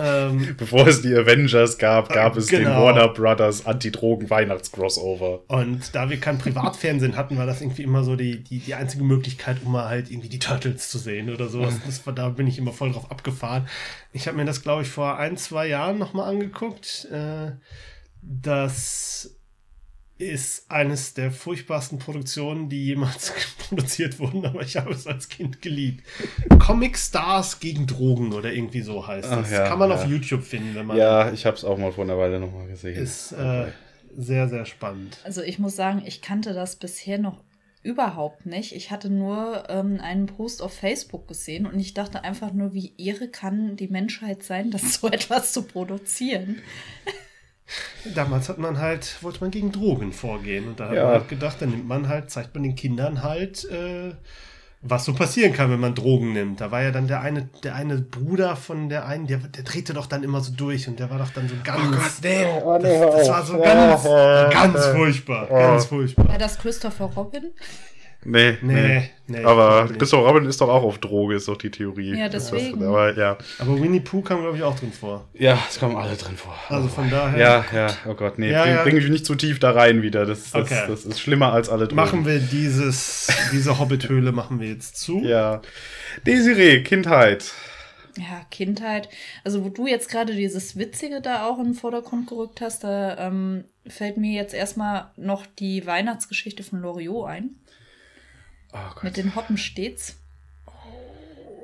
[0.00, 2.84] Ähm, Bevor es die Avengers gab, gab es den Genau.
[2.84, 5.40] Warner Brothers Anti-Drogen-Weihnachts-Crossover.
[5.48, 9.04] Und da wir kein Privatfernsehen hatten, war das irgendwie immer so die, die, die einzige
[9.04, 11.74] Möglichkeit, um mal halt irgendwie die Turtles zu sehen oder sowas.
[11.84, 13.68] Das war, da bin ich immer voll drauf abgefahren.
[14.12, 17.06] Ich habe mir das, glaube ich, vor ein, zwei Jahren nochmal angeguckt.
[17.12, 17.52] Äh,
[18.22, 19.34] das
[20.20, 23.32] ist eines der furchtbarsten Produktionen, die jemals
[23.68, 26.04] produziert wurden, aber ich habe es als Kind geliebt.
[26.58, 29.50] Comic Stars gegen Drogen oder irgendwie so heißt das.
[29.50, 29.96] Ja, Kann man ja.
[29.96, 32.66] auf YouTube finden, wenn man Ja, ich habe es auch mal vor einer Weile nochmal
[32.68, 33.02] gesehen.
[33.02, 33.66] ist äh,
[34.16, 35.18] sehr, sehr spannend.
[35.24, 37.42] Also ich muss sagen, ich kannte das bisher noch
[37.82, 38.74] überhaupt nicht.
[38.74, 42.92] Ich hatte nur ähm, einen Post auf Facebook gesehen und ich dachte einfach nur, wie
[42.96, 46.60] irre kann die Menschheit sein, das so etwas zu produzieren.
[48.14, 51.04] Damals hat man halt, wollte man gegen Drogen vorgehen und da hat Ja.
[51.04, 54.12] man halt gedacht, dann nimmt man halt, zeigt man den Kindern halt äh,
[54.82, 56.60] was so passieren kann, wenn man Drogen nimmt.
[56.62, 59.92] Da war ja dann der eine, der eine Bruder von der einen, der, der drehte
[59.92, 61.80] doch dann immer so durch und der war doch dann so ganz.
[61.86, 64.04] Oh Gott, nee, oh, nee, das, das war so ganz,
[64.52, 65.46] ganz furchtbar.
[65.48, 66.28] Ganz furchtbar.
[66.28, 67.50] War das Christopher Robin?
[68.22, 68.72] Nee, nee.
[68.72, 69.88] Nee, nee, aber.
[69.96, 72.14] Christopher Robin ist doch auch auf Droge, ist doch die Theorie.
[72.18, 72.78] Ja, deswegen.
[72.80, 73.38] Das, aber ja.
[73.58, 75.26] Aber Winnie Pooh kam, glaube ich, auch drin vor.
[75.32, 76.54] Ja, es kommen alle drin vor.
[76.68, 78.82] Also von daher Ja, ja, oh Gott, nee, Ja, bring, ja.
[78.82, 80.26] bring mich nicht zu tief da rein wieder.
[80.26, 80.84] Das, das, Okay.
[80.88, 81.96] das ist schlimmer als alle Drogen.
[81.96, 85.20] machen wir dieses, diese Hobbit-Höhle machen wir jetzt zu.
[85.22, 85.62] Ja.
[86.26, 87.52] Desiree, Kindheit.
[88.18, 89.08] Ja, Kindheit.
[89.44, 93.16] Also, wo du jetzt gerade dieses Witzige da auch in den Vordergrund gerückt hast, da
[93.16, 97.50] ähm, fällt mir jetzt erstmal noch die Weihnachtsgeschichte von Loriot ein.
[98.72, 99.04] Oh Gott.
[99.04, 100.16] Mit den Hoppen stets.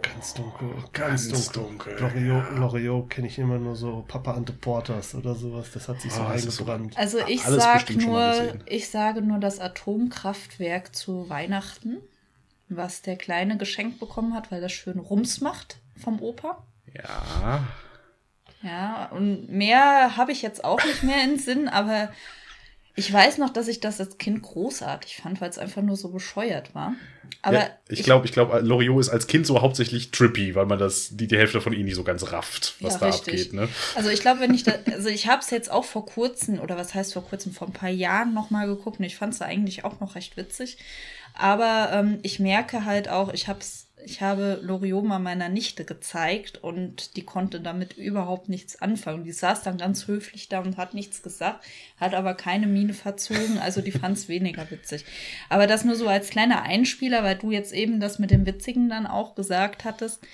[0.02, 1.98] Ganz dunkel, ganz, Ganz dunkel.
[1.98, 5.70] Loriot, Loriot kenne ich immer nur so Papa Ante Porters oder sowas.
[5.74, 6.96] Das hat sich so ist so- eingebrannt.
[6.96, 11.98] Also ich Alles sag bestimmt schon mal nur, ich sage nur das Atomkraftwerk zu Weihnachten,
[12.68, 16.62] was der Kleine geschenkt bekommen hat, weil das schön Rums macht vom Opa.
[16.94, 17.64] Ja.
[18.62, 22.10] Ja, und mehr habe ich jetzt auch nicht mehr im Sinn, aber
[22.96, 26.08] ich weiß noch, dass ich das als Kind großartig fand, weil es einfach nur so
[26.08, 26.94] bescheuert war.
[27.42, 30.78] Aber ja, ich glaube, ich glaube, Loriot ist als Kind so hauptsächlich trippy, weil man
[30.78, 33.34] das, die, die Hälfte von ihm nicht so ganz rafft, was Ja, da richtig.
[33.34, 33.68] abgeht, ne?
[33.94, 36.76] Also ich glaube, wenn ich da, also ich habe es jetzt auch vor kurzem, oder
[36.76, 39.84] was heißt vor kurzem, vor ein paar Jahren nochmal geguckt und ich fand es eigentlich
[39.84, 40.78] auch noch recht witzig.
[41.34, 46.62] Aber ähm, ich merke halt auch, ich hab's, ich habe Loriot mal meiner Nichte gezeigt
[46.62, 49.24] und die konnte damit überhaupt nichts anfangen.
[49.24, 51.64] Die saß dann ganz höflich da und hat nichts gesagt,
[51.98, 55.04] hat aber keine Miene verzogen, also die fand es weniger witzig.
[55.48, 58.88] Aber das nur so als kleiner Einspieler, weil du jetzt eben das mit dem Witzigen
[58.88, 60.24] dann auch gesagt hattest.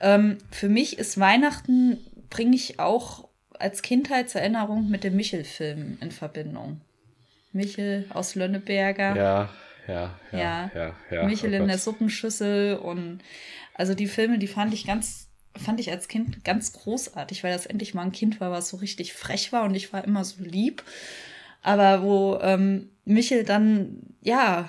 [0.00, 1.98] Ähm, für mich ist Weihnachten,
[2.30, 3.28] bringe ich auch
[3.58, 6.80] als Kindheitserinnerung mit dem Michel-Film in Verbindung.
[7.52, 9.14] Michel aus Lönneberger.
[9.14, 9.50] Ja,
[9.90, 10.94] ja, ja, Ja.
[11.10, 11.26] ja.
[11.26, 11.78] Michel oh in der.
[11.78, 13.20] Suppenschüssel und
[13.74, 17.66] also die Filme, die fand ich ganz, fand ich als Kind ganz großartig, weil das
[17.66, 20.42] endlich mal ein Kind war, was so richtig frech war und ich war immer so
[20.42, 20.82] lieb.
[21.62, 24.68] Aber wo ähm, Michel dann, ja,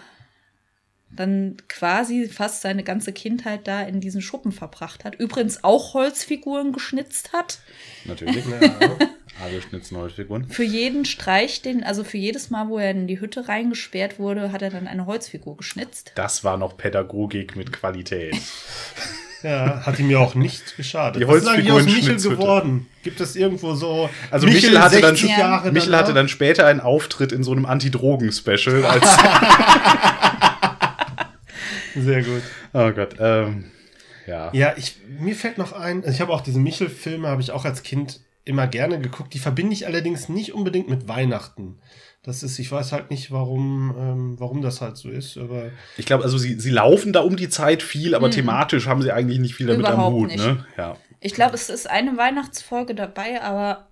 [1.13, 5.15] dann quasi fast seine ganze Kindheit da in diesen Schuppen verbracht hat.
[5.15, 7.60] Übrigens auch Holzfiguren geschnitzt hat.
[8.05, 8.45] Natürlich.
[8.62, 8.97] Ja.
[9.43, 10.47] Alle schnitzen Holzfiguren.
[10.49, 14.51] Für jeden Streich, den, also für jedes Mal, wo er in die Hütte reingesperrt wurde,
[14.51, 16.12] hat er dann eine Holzfigur geschnitzt.
[16.15, 18.36] Das war noch Pädagogik mit Qualität.
[19.43, 21.19] Ja, hat ihm ja auch nicht geschadet.
[21.19, 22.86] Die Was ist eigentlich aus Michel geworden?
[23.01, 24.08] Gibt es irgendwo so.
[24.30, 25.39] Also Michel hatte dann- 60 Ja.
[25.39, 29.04] Jahre Michel hatte dann später einen Auftritt in so einem Anti-Drogen-Special als.
[31.95, 32.43] Sehr gut.
[32.73, 33.71] oh Gott, ähm,
[34.27, 34.49] ja.
[34.54, 37.65] Ja, ich, mir fällt noch ein, also ich habe auch diese Michel-Filme, habe ich auch
[37.65, 39.34] als Kind immer gerne geguckt.
[39.34, 41.80] Die verbinde ich allerdings nicht unbedingt mit Weihnachten.
[42.23, 46.06] Das ist, ich weiß halt nicht, warum, ähm, warum das halt so ist, aber Ich
[46.06, 48.32] glaube, also sie, sie laufen da um die Zeit viel, aber Mhm.
[48.34, 50.38] thematisch haben sie eigentlich nicht viel damit am Überhaupt Hut, nicht.
[50.38, 50.65] ne?
[50.77, 50.97] Ja.
[51.19, 53.88] Ich glaube, es ist eine Weihnachtsfolge dabei, aber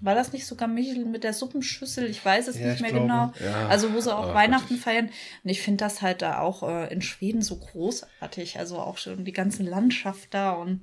[0.00, 2.06] war das nicht sogar Michel mit der Suppenschüssel?
[2.10, 3.32] Ich weiß es Ja, nicht ich mehr glaube, genau.
[3.44, 3.68] ja.
[3.68, 5.06] Also, wo sie auch Oh Weihnachten feiern.
[5.44, 8.58] Und ich finde das halt da auch äh, in Schweden so großartig.
[8.58, 10.80] Also auch schon die ganze Landschaft da und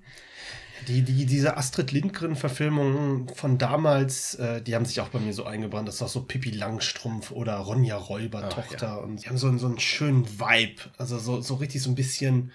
[0.88, 5.46] die, die, diese Astrid Lindgren-Verfilmungen von damals, äh, die haben sich auch bei mir so
[5.46, 5.88] eingebrannt.
[5.88, 9.02] Das ist auch so Pippi Langstrumpf oder Ronja Räuber, Ach, Tochter.
[9.04, 10.82] Und die haben so, einen- so einen schönen Vibe.
[10.98, 12.52] Also so, so richtig so ein bisschen,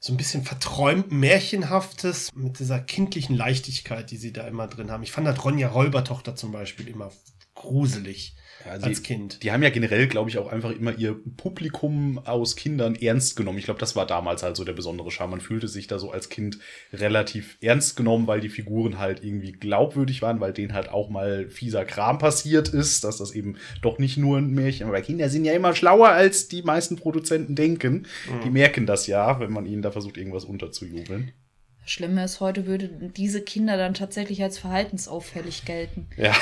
[0.00, 5.02] so ein bisschen verträumt, märchenhaftes mit dieser kindlichen Leichtigkeit, die sie da immer drin haben.
[5.02, 7.10] Ich fand das Ronja Räuber, Tochter zum Beispiel immer
[7.56, 9.42] gruselig Ja, als die, Kind.
[9.42, 13.58] die haben ja generell, glaube ich, auch einfach immer ihr Publikum aus Kindern ernst genommen.
[13.58, 15.32] Ich glaube, das war damals halt so der besondere Charme.
[15.32, 16.58] Man fühlte sich da so als Kind
[16.92, 21.48] relativ ernst genommen, weil die Figuren halt irgendwie glaubwürdig waren, weil denen halt auch mal
[21.48, 25.44] fieser Kram passiert ist, dass das eben doch nicht nur ein Märchen, aber Kinder sind
[25.44, 28.06] ja immer schlauer, als die meisten Produzenten denken.
[28.44, 31.32] Die merken das ja, wenn man ihnen da versucht, irgendwas unterzujubeln.
[31.82, 36.06] das Schlimme ist, heute würde diese Kinder dann tatsächlich als verhaltensauffällig gelten.
[36.16, 36.34] Ja.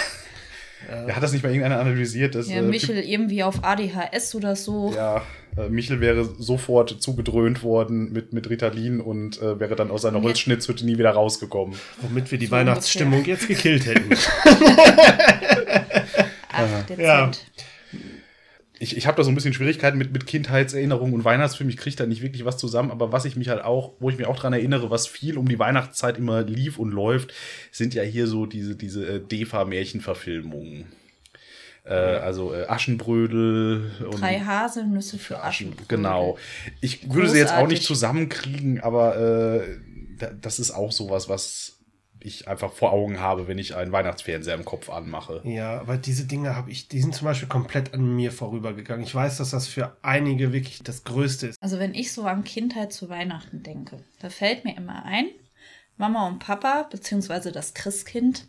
[0.89, 2.35] Ja, hat das nicht mal irgendeiner analysiert?
[2.35, 4.93] Dass, Ja, äh, Michel irgendwie auf ADHS oder so.
[4.95, 5.23] Ja,
[5.57, 10.19] äh, Michel wäre sofort zugedröhnt worden mit, mit Ritalin und äh, wäre dann aus seiner
[10.19, 10.25] Ja.
[10.25, 11.75] Holzschnitzhütte nie wieder rausgekommen.
[12.03, 14.11] Womit wir die So Weihnachtsstimmung jetzt gekillt hätten.
[16.53, 17.01] Ach, dezent.
[17.01, 17.31] Ja.
[18.85, 21.71] Ich, ich habe da so ein bisschen Schwierigkeiten mit, mit Kindheitserinnerungen und Weihnachtsfilmen.
[21.73, 24.19] Ich kriege da nicht wirklich was zusammen, aber was ich mich halt auch, wo ich
[24.19, 27.33] mich auch dran erinnere, was viel um die Weihnachtszeit immer lief und läuft,
[27.73, 30.87] sind ja hier so diese, diese äh, Defa-Märchenverfilmungen.
[31.85, 35.75] Äh, also äh, Aschenbrödel und Drei Haselnüsse für Aschen.
[35.89, 36.39] Genau.
[36.81, 37.87] Ich würde sie jetzt auch nicht Großartig.
[37.87, 39.79] zusammenkriegen, aber äh,
[40.19, 41.74] da- das ist auch sowas, was
[42.25, 45.43] ich einfach vor Augen habe, wenn ich einen Weihnachtsfernseher im Kopf anmache.
[45.45, 49.05] Ja, aber diese Dinge habe ich, die sind zum Beispiel komplett an mir vorübergegangen.
[49.05, 51.63] Ich weiß, dass das für einige wirklich das Größte ist.
[51.63, 55.27] Also wenn ich so an Kindheit zu Weihnachten denke, da fällt mir immer ein,
[55.97, 58.47] Mama und Papa, beziehungsweise das Christkind,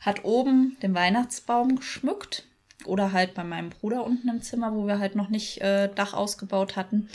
[0.00, 2.46] hat oben den Weihnachtsbaum geschmückt.
[2.84, 6.12] Oder halt bei meinem Bruder unten im Zimmer, wo wir halt noch nicht äh, Dach
[6.12, 7.08] ausgebaut hatten.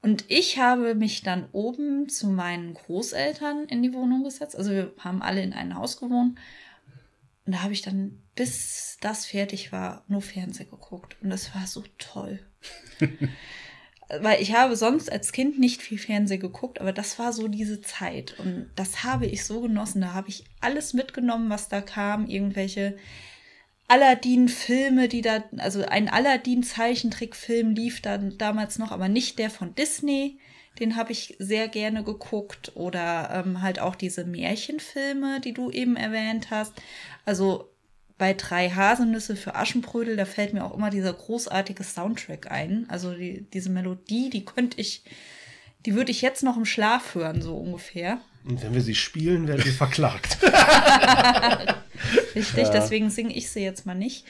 [0.00, 4.56] Und ich habe mich dann oben zu meinen Großeltern in die Wohnung gesetzt.
[4.56, 6.38] Also wir haben alle in einem Haus gewohnt.
[7.46, 11.16] Und da habe ich dann, bis das fertig war, nur Fernsehen geguckt.
[11.20, 12.38] Und das war so toll.
[14.20, 17.80] Weil ich habe sonst als Kind nicht viel Fernsehen geguckt, aber das war so diese
[17.82, 18.38] Zeit.
[18.38, 20.00] Und das habe ich so genossen.
[20.00, 22.26] Da habe ich alles mitgenommen, was da kam.
[22.26, 22.96] Irgendwelche
[23.88, 30.38] Aladdin-Filme, die da, also ein Aladdin-Zeichentrickfilm lief dann damals noch, aber nicht der von Disney.
[30.78, 32.72] Den habe ich sehr gerne geguckt.
[32.74, 36.74] Oder ähm, halt auch diese Märchenfilme, die du eben erwähnt hast.
[37.24, 37.70] Also
[38.18, 42.86] bei drei Haselnüsse für Aschenbrödel, da fällt mir auch immer dieser großartige Soundtrack ein.
[42.90, 45.02] Also die, diese Melodie, die könnte ich,
[45.86, 48.20] die würde ich jetzt noch im Schlaf hören, so ungefähr.
[48.44, 50.38] Und wenn wir sie spielen, werden wir verklagt.
[52.34, 52.70] Richtig, ja.
[52.70, 54.26] deswegen singe ich sie jetzt mal nicht.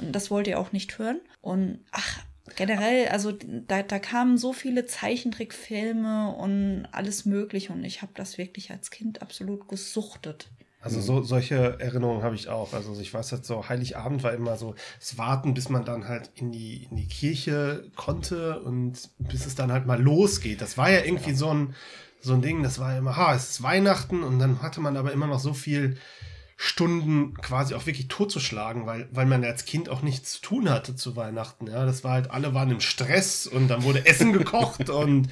[0.00, 1.20] Das wollt ihr auch nicht hören.
[1.40, 2.20] Und ach,
[2.54, 8.38] generell, also da, da kamen so viele Zeichentrickfilme und alles Mögliche und ich habe das
[8.38, 10.48] wirklich als Kind absolut gesuchtet.
[10.80, 12.72] Also so, solche Erinnerungen habe ich auch.
[12.72, 16.30] Also ich weiß jetzt so, Heiligabend war immer so das Warten, bis man dann halt
[16.36, 20.60] in die, in die Kirche konnte und bis es dann halt mal losgeht.
[20.60, 21.36] Das war ja irgendwie ja.
[21.36, 21.74] so ein,
[22.20, 25.12] so ein Ding, das war immer, ha, es ist Weihnachten und dann hatte man aber
[25.12, 25.96] immer noch so viel
[26.58, 30.96] Stunden quasi auch wirklich totzuschlagen, weil, weil man als Kind auch nichts zu tun hatte
[30.96, 31.66] zu Weihnachten.
[31.66, 35.26] Ja, das war halt, alle waren im Stress und dann wurde Essen gekocht und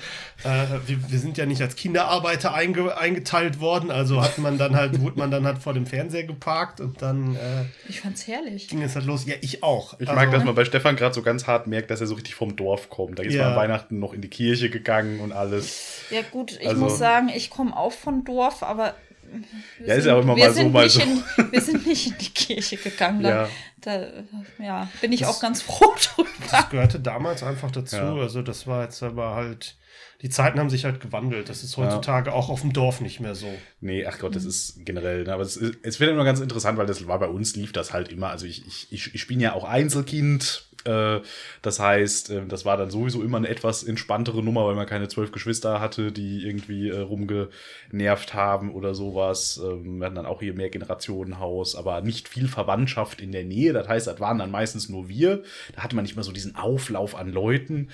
[0.44, 4.76] äh, wir, wir sind ja nicht als Kinderarbeiter einge, eingeteilt worden, also hat man dann
[4.76, 7.36] halt, wurde man dann halt vor dem Fernseher geparkt und dann.
[7.36, 8.68] Äh, ich fand's herrlich.
[8.68, 9.24] Ging es halt los.
[9.24, 9.94] Ja, ich auch.
[10.00, 12.14] Ich also, mag, dass man bei Stefan gerade so ganz hart merkt, dass er so
[12.14, 13.18] richtig vom Dorf kommt.
[13.18, 13.44] Da ist ja.
[13.44, 16.02] man an Weihnachten noch in die Kirche gegangen und alles.
[16.10, 18.94] Ja, gut, ich also, muss sagen, ich komme auch von Dorf, aber
[19.78, 21.00] wir ja, ist ja auch immer mal so, mal so.
[21.00, 23.22] In, wir sind nicht in die Kirche gegangen.
[23.22, 23.48] Da, ja.
[23.80, 24.06] da
[24.62, 26.28] ja, bin ich das, auch ganz froh drüber.
[26.50, 27.96] Das gehörte damals einfach dazu.
[27.96, 28.14] Ja.
[28.14, 29.76] Also, das war jetzt aber halt.
[30.22, 31.50] Die Zeiten haben sich halt gewandelt.
[31.50, 32.36] Das ist heutzutage ja.
[32.36, 33.52] auch auf dem Dorf nicht mehr so.
[33.80, 35.24] Nee, ach Gott, das ist generell.
[35.24, 35.32] Ne?
[35.32, 38.10] Aber es, es wird immer ganz interessant, weil das war bei uns, lief das halt
[38.10, 38.30] immer.
[38.30, 43.22] Also, ich, ich, ich, bin ja auch Einzelkind das heißt, äh, das war dann sowieso
[43.22, 48.34] immer eine etwas entspanntere Nummer, weil man keine zwölf Geschwister hatte, die irgendwie äh, rumgenervt
[48.34, 49.60] haben oder sowas.
[49.64, 53.72] Ähm, wir hatten dann auch hier mehr Generationenhaus, aber nicht viel Verwandtschaft in der Nähe.
[53.72, 55.42] Das heißt, das waren dann meistens nur wir.
[55.74, 57.88] Da hatte man nicht mehr so diesen Auflauf an Leuten.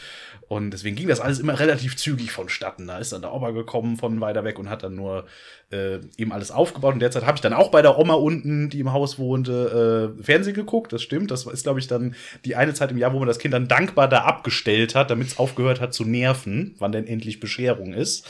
[0.48, 2.88] Und deswegen ging das alles immer relativ zügig vonstatten.
[2.88, 5.26] Da ist dann der Opa gekommen von weiter weg und hat dann nur
[5.70, 6.94] äh, eben alles aufgebaut.
[6.94, 10.22] Und derzeit habe ich dann auch bei der Oma unten, die im Haus wohnte, äh,
[10.22, 10.92] Fernsehen geguckt.
[10.92, 11.30] Das stimmt.
[11.30, 13.68] Das ist, glaube ich, dann die eine Zeit im Jahr, wo man das Kind dann
[13.68, 18.26] dankbar da abgestellt hat, damit es aufgehört hat zu nerven, wann denn endlich Bescherung ist.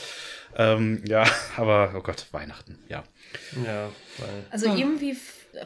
[0.55, 1.25] Ähm, ja,
[1.57, 3.03] aber oh Gott, Weihnachten, ja.
[3.65, 5.15] Ja, weil also irgendwie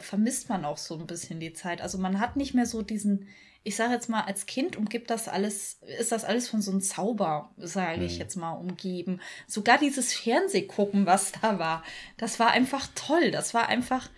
[0.00, 1.80] vermisst man auch so ein bisschen die Zeit.
[1.80, 3.28] Also man hat nicht mehr so diesen
[3.66, 6.80] ich sage jetzt mal, als Kind umgibt das alles, ist das alles von so einem
[6.80, 8.18] Zauber, sage ich mhm.
[8.20, 9.20] jetzt mal, umgeben.
[9.48, 11.82] Sogar dieses Fernsehgucken, was da war,
[12.16, 13.32] das war einfach toll.
[13.32, 14.08] Das war einfach,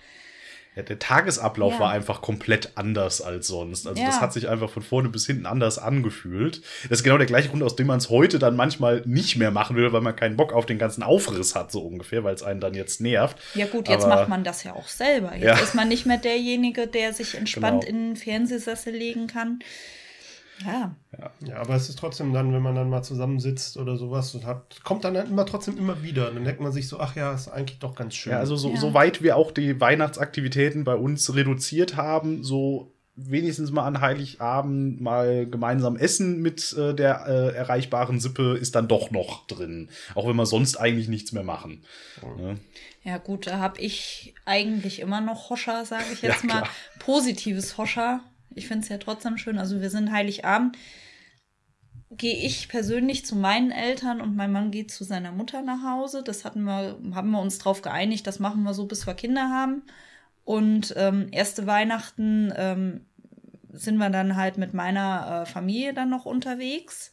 [0.78, 1.80] ja, der Tagesablauf ja.
[1.80, 3.88] war einfach komplett anders als sonst.
[3.88, 4.06] Also ja.
[4.06, 6.62] das hat sich einfach von vorne bis hinten anders angefühlt.
[6.88, 9.50] Das ist genau der gleiche Grund, aus dem man es heute dann manchmal nicht mehr
[9.50, 12.44] machen will, weil man keinen Bock auf den ganzen Aufriss hat, so ungefähr, weil es
[12.44, 13.38] einen dann jetzt nervt.
[13.56, 15.34] Ja gut, jetzt Aber, macht man das ja auch selber.
[15.34, 17.98] Jetzt ist man nicht mehr derjenige, der sich entspannt genau.
[17.98, 19.58] in den Fernsehsessel legen kann.
[20.64, 20.94] Ja.
[21.12, 21.30] ja.
[21.46, 24.82] Ja, aber es ist trotzdem dann, wenn man dann mal zusammensitzt oder sowas und hat,
[24.84, 26.30] kommt dann immer trotzdem immer wieder.
[26.30, 28.32] Dann denkt man sich so, ach ja, ist eigentlich doch ganz schön.
[28.32, 28.76] Ja, also so, ja.
[28.76, 35.46] soweit wir auch die Weihnachtsaktivitäten bei uns reduziert haben, so wenigstens mal an Heiligabend mal
[35.46, 39.88] gemeinsam essen mit äh, der äh, erreichbaren Sippe ist dann doch noch drin.
[40.14, 41.84] Auch wenn wir sonst eigentlich nichts mehr machen.
[42.22, 42.58] Ja, ne?
[43.02, 46.62] ja gut, da habe ich eigentlich immer noch Hoscher, sage ich jetzt ja, mal.
[47.00, 48.20] Positives Hoscher
[48.58, 49.58] ich finde es ja trotzdem schön.
[49.58, 50.76] Also wir sind Heiligabend.
[52.10, 56.22] Gehe ich persönlich zu meinen Eltern und mein Mann geht zu seiner Mutter nach Hause.
[56.22, 59.50] Das hatten wir, haben wir uns darauf geeinigt, das machen wir so, bis wir Kinder
[59.50, 59.82] haben.
[60.44, 63.06] Und ähm, erste Weihnachten ähm,
[63.72, 67.12] sind wir dann halt mit meiner äh, Familie dann noch unterwegs.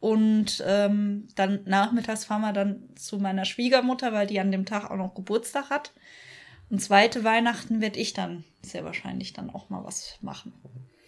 [0.00, 4.90] Und ähm, dann nachmittags fahren wir dann zu meiner Schwiegermutter, weil die an dem Tag
[4.90, 5.92] auch noch Geburtstag hat.
[6.68, 10.52] Und zweite Weihnachten werde ich dann sehr wahrscheinlich dann auch mal was machen.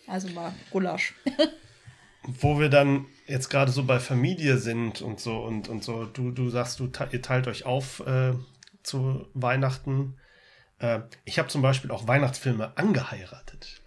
[0.06, 1.14] Also mal Gulasch.
[2.22, 6.30] Wo wir dann jetzt gerade so bei Familie sind und so und, und so, du,
[6.30, 8.32] du sagst, du ihr teilt euch auf äh,
[8.82, 10.16] zu Weihnachten.
[10.78, 13.80] Äh, ich habe zum Beispiel auch Weihnachtsfilme angeheiratet.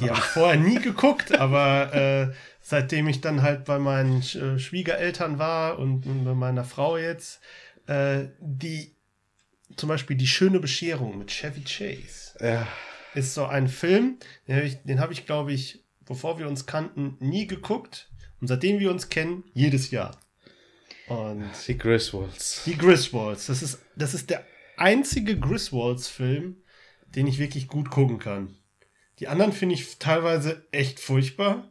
[0.00, 4.58] Die habe ich vorher nie geguckt, aber äh, seitdem ich dann halt bei meinen äh,
[4.58, 7.40] Schwiegereltern war und, und bei meiner Frau jetzt,
[7.86, 8.94] äh, die
[9.76, 12.66] zum Beispiel Die schöne Bescherung mit Chevy Chase Ja.
[13.16, 17.16] Ist so ein Film, den habe ich, hab ich glaube ich, bevor wir uns kannten,
[17.20, 18.10] nie geguckt.
[18.40, 20.18] Und seitdem wir uns kennen, jedes Jahr.
[21.08, 22.62] Und Die Griswolds.
[22.66, 24.44] die Griswolds, das ist, das ist der
[24.76, 26.56] einzige Griswolds-Film,
[27.14, 28.56] den ich wirklich gut gucken kann.
[29.20, 31.68] Die anderen finde ich teilweise echt furchtbar,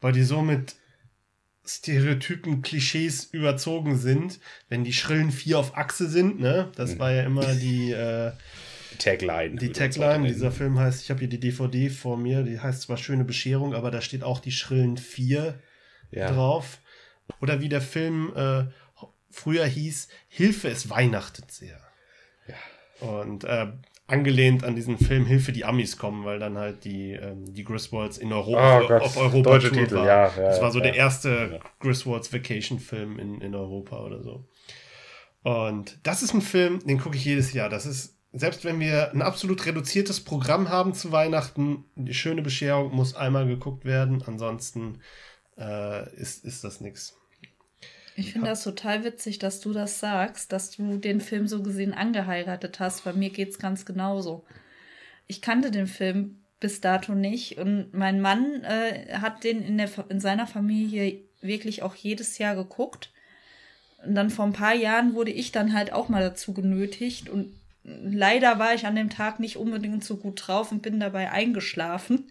[0.00, 0.74] weil die so mit
[1.64, 4.40] Stereotypen, Klischees überzogen sind.
[4.68, 6.70] Wenn die schrillen vier auf Achse sind, ne?
[6.74, 8.32] Das war ja immer die, äh,
[8.98, 9.56] Tagline.
[9.56, 10.26] die Tagline.
[10.28, 13.74] Dieser Film heißt, ich habe hier die DVD vor mir, die heißt zwar Schöne Bescherung,
[13.74, 15.58] aber da steht auch die schrillen vier
[16.10, 16.30] Ja.
[16.30, 16.78] drauf.
[17.40, 18.64] Oder wie der Film äh,
[19.30, 21.80] früher hieß, Hilfe, es weihnachtet sehr.
[23.00, 23.66] Und äh,
[24.06, 28.16] angelehnt an diesen Film Hilfe, die Amis kommen, weil dann halt die, ähm, die Griswolds
[28.18, 30.06] in Europa Oh Gott, auf Europa deutsche Tour Titel, war.
[30.06, 30.84] ja, ja, das war so ja.
[30.84, 31.60] der erste Ja.
[31.80, 34.46] Griswolds Vacation Film in, in Europa oder so.
[35.42, 37.68] Und das ist ein Film, den gucke ich jedes Jahr.
[37.68, 42.94] Das ist, selbst wenn wir ein absolut reduziertes Programm haben zu Weihnachten, die schöne Bescherung
[42.94, 45.00] muss einmal geguckt werden, ansonsten
[45.58, 47.18] äh, ist, ist das nichts.
[48.16, 51.94] Ich finde das total witzig, dass du das sagst, dass du den Film so gesehen
[51.94, 53.04] angeheiratet hast.
[53.04, 54.44] Bei mir geht es ganz genauso.
[55.26, 59.90] Ich kannte den Film bis dato nicht und mein Mann äh, hat den in, der,
[60.08, 63.12] in seiner Familie wirklich auch jedes Jahr geguckt.
[64.04, 67.52] Und dann vor ein paar Jahren wurde ich dann halt auch mal dazu genötigt und
[67.84, 72.28] leider war ich an dem Tag nicht unbedingt so gut drauf und bin dabei eingeschlafen.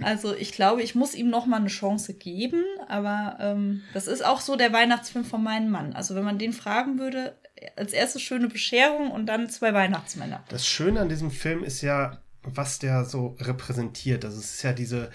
[0.00, 4.24] Also ich glaube, ich muss ihm noch mal eine Chance geben, aber ähm, das ist
[4.24, 5.92] auch so der Weihnachtsfilm von meinem Mann.
[5.92, 7.36] Also wenn man den fragen würde,
[7.76, 10.44] als erstes schöne Bescherung und dann zwei Weihnachtsmänner.
[10.48, 14.24] Das Schöne an diesem Film ist ja, was der so repräsentiert.
[14.24, 15.10] Also es ist ja diese,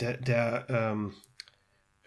[0.00, 1.14] der, der ähm,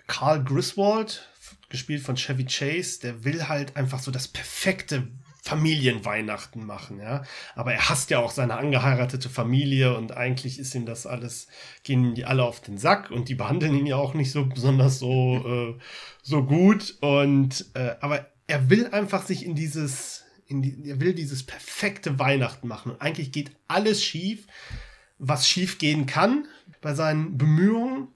[0.07, 1.29] Carl Griswold,
[1.69, 5.07] gespielt von Chevy Chase, der will halt einfach so das perfekte
[5.41, 7.23] Familienweihnachten machen, ja.
[7.55, 11.47] Aber er hasst ja auch seine angeheiratete Familie und eigentlich ist ihm das alles,
[11.83, 14.99] gehen die alle auf den Sack und die behandeln ihn ja auch nicht so besonders
[14.99, 15.43] so,
[15.77, 15.79] äh,
[16.21, 16.95] so gut.
[17.01, 22.19] Und äh, aber er will einfach sich in dieses, in die, er will dieses perfekte
[22.19, 22.91] Weihnachten machen.
[22.91, 24.45] Und eigentlich geht alles schief,
[25.17, 26.47] was schief gehen kann
[26.81, 28.09] bei seinen Bemühungen,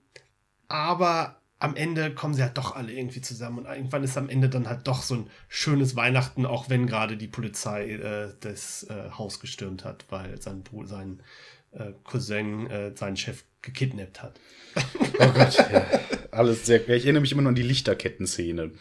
[0.67, 4.49] aber am Ende kommen sie halt doch alle irgendwie zusammen und irgendwann ist am Ende
[4.49, 9.11] dann halt doch so ein schönes Weihnachten, auch wenn gerade die Polizei äh, das äh,
[9.11, 11.21] Haus gestürmt hat, weil sein Bruder, sein
[11.71, 14.39] äh, Cousin äh, seinen Chef gekidnappt hat.
[15.19, 15.85] Oh Gott, ja.
[16.31, 16.81] Alles sehr.
[16.89, 18.71] Ich erinnere mich immer nur an die Lichterketten-Szene,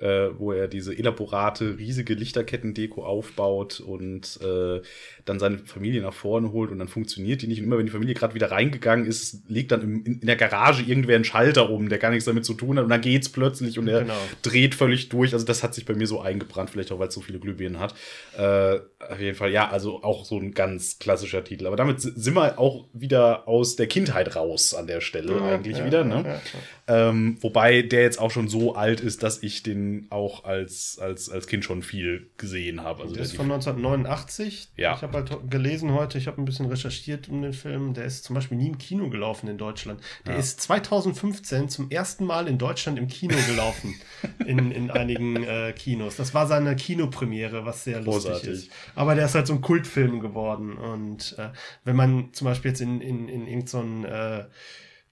[0.00, 4.80] äh, wo er diese elaborate, riesige Lichterketten-Deko aufbaut und äh,
[5.24, 7.58] dann seine Familie nach vorne holt und dann funktioniert die nicht.
[7.60, 10.36] Und immer wenn die Familie gerade wieder reingegangen ist, legt dann im, in, in der
[10.36, 12.84] Garage irgendwer einen Schalter um, der gar nichts damit zu tun hat.
[12.84, 14.14] Und dann geht's plötzlich und er Genau.
[14.42, 15.32] dreht völlig durch.
[15.34, 17.78] Also das hat sich bei mir so eingebrannt, vielleicht auch, weil es so viele Glühbirnen
[17.78, 17.94] hat.
[18.38, 21.66] Äh, auf jeden Fall, ja, also auch so ein ganz klassischer Titel.
[21.66, 25.78] Aber damit si- sind wir auch wieder aus der Kindheit raus an der Stelle eigentlich
[25.78, 25.98] ja, wieder.
[25.98, 26.22] ja, Ne?
[26.26, 27.10] ja, ja.
[27.10, 31.28] Ähm, wobei der jetzt auch schon so alt ist, dass ich den auch als, als,
[31.30, 33.02] als Kind schon viel gesehen habe.
[33.02, 34.70] Also Der ist von 1989.
[34.76, 34.94] Ja.
[34.94, 37.94] Ich habe halt gelesen heute, ich habe ein bisschen recherchiert um den Film.
[37.94, 40.00] Der ist zum Beispiel nie im Kino gelaufen in Deutschland.
[40.26, 40.38] Der Ja.
[40.38, 43.94] ist 2015 zum ersten Mal in Deutschland im Kino gelaufen.
[44.46, 46.16] in, in einigen äh, Kinos.
[46.16, 48.50] Das war seine Kinopremiere, was sehr lustig Großartig.
[48.50, 48.70] ist.
[48.94, 50.76] Aber der ist halt so ein Kultfilm geworden.
[50.76, 51.50] Und äh,
[51.84, 54.44] wenn man zum Beispiel jetzt in, in, in irgendeinen äh,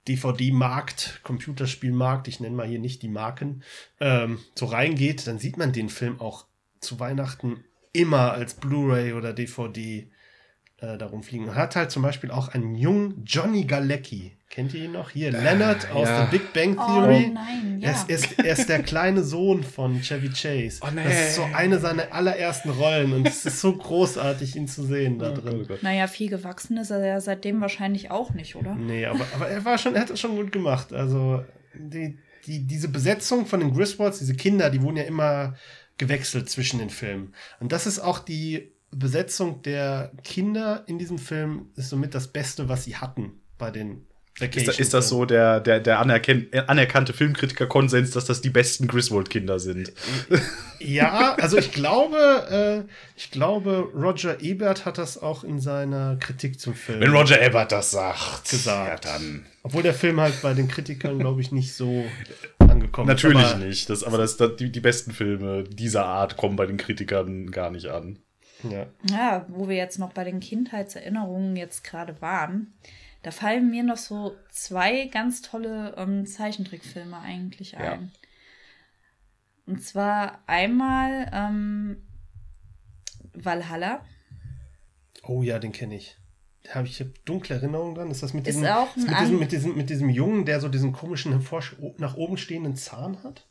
[0.08, 3.62] DVD-Markt, Computerspielmarkt, ich nenne mal hier nicht die Marken,
[4.00, 6.46] ähm, so reingeht, dann sieht man den Film auch
[6.80, 10.10] zu Weihnachten immer als Blu-ray oder DVD
[10.80, 11.48] äh, darum fliegen.
[11.48, 14.34] Er hat halt zum Beispiel auch einen jungen Johnny Galecki.
[14.50, 15.10] Kennt ihr ihn noch?
[15.10, 16.24] Hier, Leonard aus ja.
[16.30, 17.30] The Big Bang Oh Theory.
[17.34, 17.96] nein, Er ja.
[17.96, 20.80] ist, er, ist, er ist der kleine Sohn von Chevy Chase.
[20.82, 21.04] Oh, nee.
[21.04, 25.18] Das ist so eine seiner allerersten Rollen und es ist so großartig, ihn zu sehen
[25.18, 25.66] da drin.
[25.82, 28.74] Naja, viel gewachsen ist er ja seitdem wahrscheinlich auch nicht, oder?
[28.74, 30.94] Nee, aber, aber er war schon, er hat das schon gut gemacht.
[30.94, 35.56] Also die, die, diese Besetzung von den Griswolds, diese Kinder, die wurden ja immer
[35.98, 37.34] gewechselt zwischen den Filmen.
[37.60, 42.68] Und das ist auch die Besetzung der Kinder in diesem Film, ist somit das Beste,
[42.68, 44.06] was sie hatten bei den
[44.40, 48.86] Ist, da, ist das so der, der, der äh, anerkannte Filmkritiker-Konsens, dass das die besten
[48.86, 49.92] Griswold-Kinder sind?
[50.80, 56.60] Ja, also ich glaube, äh, ich glaube, Roger Ebert hat das auch in seiner Kritik
[56.60, 57.00] zum Film.
[57.00, 59.04] Wenn Roger Ebert das sagt, Gesagt.
[59.04, 59.44] ja dann.
[59.64, 62.04] Obwohl der Film halt bei den Kritikern, glaube ich, nicht so
[62.58, 63.24] angekommen ist.
[63.24, 63.90] Natürlich nicht.
[63.90, 67.70] Das, aber das, das, die, die besten Filme dieser Art kommen bei den Kritikern gar
[67.70, 68.20] nicht an.
[68.62, 68.86] Ja.
[69.10, 72.74] Ja, wo wir jetzt noch bei den Kindheitserinnerungen jetzt gerade waren,
[73.22, 77.92] da fallen mir noch so zwei ganz tolle ähm, Zeichentrickfilme eigentlich Ja.
[77.94, 78.12] ein.
[79.66, 82.02] Und zwar einmal ähm,
[83.34, 84.04] Valhalla.
[85.24, 86.16] Oh ja, den kenne ich.
[86.62, 88.10] Da habe ich dunkle Erinnerungen dran.
[88.10, 90.60] Ist das mit Ist diesem, auch ein mit, diesem, mit, diesem, mit diesem Jungen, der
[90.60, 91.38] so diesen komischen
[91.98, 93.46] nach oben stehenden Zahn hat?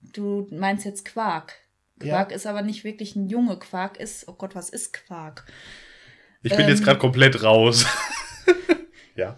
[0.00, 1.54] Du meinst jetzt Quark.
[2.02, 2.14] Ja.
[2.14, 3.58] Quark ist aber nicht wirklich ein Junge.
[3.58, 5.44] Quark ist, oh Gott, was ist Quark?
[6.42, 6.68] Ich bin Ähm.
[6.68, 7.84] jetzt gerade komplett raus.
[9.16, 9.36] ja.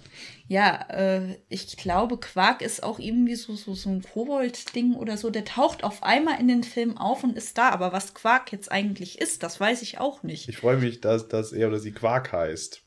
[0.48, 5.30] Ja, äh, ich glaube, Quark ist auch irgendwie so, so, so ein Kobold-Ding oder so.
[5.30, 7.70] Der taucht auf einmal in den Film auf und ist da.
[7.70, 10.48] Aber was Quark jetzt eigentlich ist, das weiß ich auch nicht.
[10.48, 12.82] Ich freue mich, dass, dass er oder sie Quark heißt.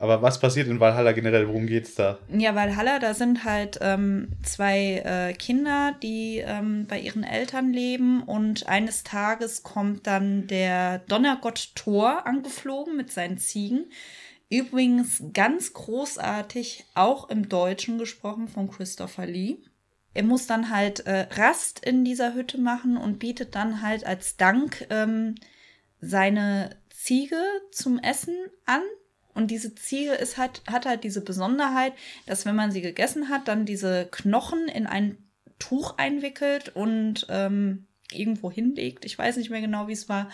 [0.00, 1.46] Aber was passiert in Valhalla generell?
[1.46, 2.18] Worum geht's da?
[2.32, 8.22] Ja, Valhalla, da sind halt ähm, zwei äh, Kinder, die ähm, bei ihren Eltern leben
[8.22, 13.90] und eines Tages kommt dann der Donnergott Thor angeflogen mit seinen Ziegen.
[14.48, 19.58] Übrigens ganz großartig, auch im Deutschen gesprochen von Christopher Lee.
[20.14, 24.38] Er muss dann halt äh, Rast in dieser Hütte machen und bietet dann halt als
[24.38, 25.34] Dank ähm,
[26.00, 27.36] seine Ziege
[27.70, 28.34] zum Essen
[28.64, 28.80] an.
[29.34, 31.92] Und diese Ziege ist halt, hat halt diese Besonderheit,
[32.26, 35.18] dass wenn man sie gegessen hat, dann diese Knochen in ein
[35.58, 39.04] Tuch einwickelt und ähm, irgendwo hinlegt.
[39.04, 40.28] Ich weiß nicht mehr genau, wie es war,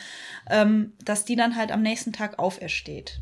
[0.50, 3.20] ähm, dass die dann halt am nächsten Tag aufersteht.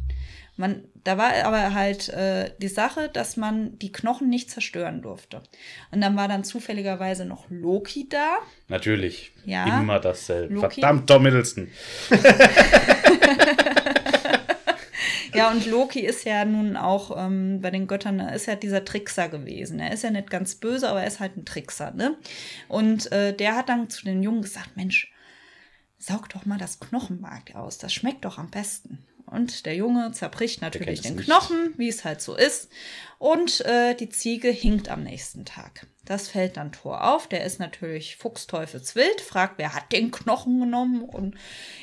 [0.56, 5.42] Man, da war aber halt äh, die Sache, dass man die Knochen nicht zerstören durfte.
[5.90, 8.36] Und dann war dann zufälligerweise noch Loki da.
[8.68, 9.32] Natürlich.
[9.44, 9.80] Ja.
[9.80, 10.54] Immer dasselbe.
[10.54, 10.80] Loki.
[10.80, 11.68] Verdammt, Tom Middleton.
[15.34, 18.84] Ja, und Loki ist ja nun auch ähm, bei den Göttern, er ist ja dieser
[18.84, 19.80] Trickser gewesen.
[19.80, 22.16] Er ist ja nicht ganz böse, aber er ist halt ein Trickser, ne?
[22.68, 25.12] Und äh, der hat dann zu den Jungen gesagt, Mensch,
[25.98, 29.04] saug doch mal das Knochenmark aus, das schmeckt doch am besten.
[29.26, 31.24] Und der Junge zerbricht natürlich den nicht.
[31.24, 32.68] Knochen, wie es halt so ist.
[33.18, 35.86] Und äh, die Ziege hinkt am nächsten Tag.
[36.04, 37.28] Das fällt dann Thor auf.
[37.28, 41.02] Der ist natürlich fuchsteufelswild, fragt, wer hat den Knochen genommen?
[41.02, 41.34] Und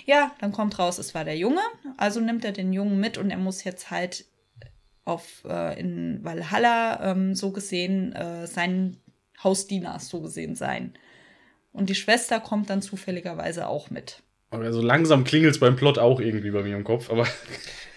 [0.05, 1.61] ja, dann kommt raus, es war der Junge.
[1.97, 4.25] Also nimmt er den Jungen mit und er muss jetzt halt
[5.05, 8.97] auf äh, in Valhalla ähm, so gesehen äh, sein
[9.43, 10.93] Hausdiener so gesehen sein.
[11.73, 14.21] Und die Schwester kommt dann zufälligerweise auch mit.
[14.51, 17.09] Aber so langsam klingelt es beim Plot auch irgendwie bei mir im Kopf.
[17.09, 17.25] Aber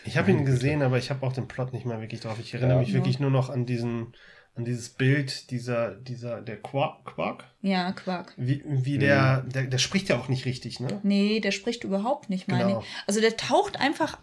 [0.06, 2.38] Ich habe ihn gesehen, aber ich habe auch den Plot nicht mehr wirklich drauf.
[2.40, 2.80] Ich erinnere Ja.
[2.80, 4.14] mich wirklich nur noch an diesen,
[4.56, 7.44] an dieses Bild dieser, dieser, der Quark, Quark?
[7.60, 8.34] Ja, Quark.
[8.36, 11.00] Wie, wie der, der, der spricht ja auch nicht richtig, ne?
[11.02, 12.80] Nee, der spricht überhaupt nicht, meine Genau.
[12.80, 12.86] ich.
[13.06, 14.18] Also der taucht einfach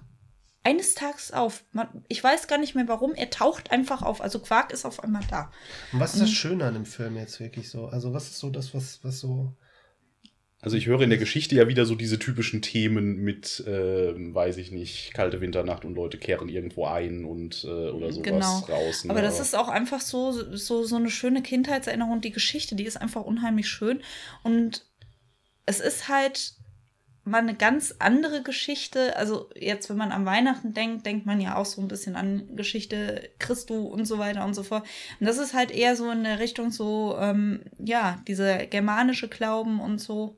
[0.64, 1.64] eines Tages auf.
[1.74, 3.14] Man, ich weiß gar nicht mehr warum.
[3.14, 4.22] Er taucht einfach auf.
[4.22, 5.52] Also Quark ist auf einmal da.
[5.92, 7.88] Und was ist das Schöne an dem Film jetzt wirklich so?
[7.88, 9.54] Also was ist so das, was, was so.
[10.64, 14.58] Also ich höre in der Geschichte ja wieder so diese typischen Themen mit, ähm, weiß
[14.58, 18.60] ich nicht, kalte Winternacht und Leute kehren irgendwo ein und äh, oder sowas Genau.
[18.70, 19.04] raus.
[19.04, 19.10] ne?
[19.10, 22.22] Aber das ist auch einfach so, so, so eine schöne Kindheitserinnerung.
[22.22, 24.02] Die Geschichte, die ist einfach unheimlich schön.
[24.44, 24.86] Und
[25.66, 26.54] es ist halt
[27.24, 29.16] mal eine ganz andere Geschichte.
[29.18, 32.56] Also jetzt, wenn man an Weihnachten denkt, denkt man ja auch so ein bisschen an
[32.56, 34.84] Geschichte Christu und so weiter und so fort.
[35.20, 39.80] Und das ist halt eher so in der Richtung so, ähm, ja, dieser germanische Glauben
[39.80, 40.38] und so.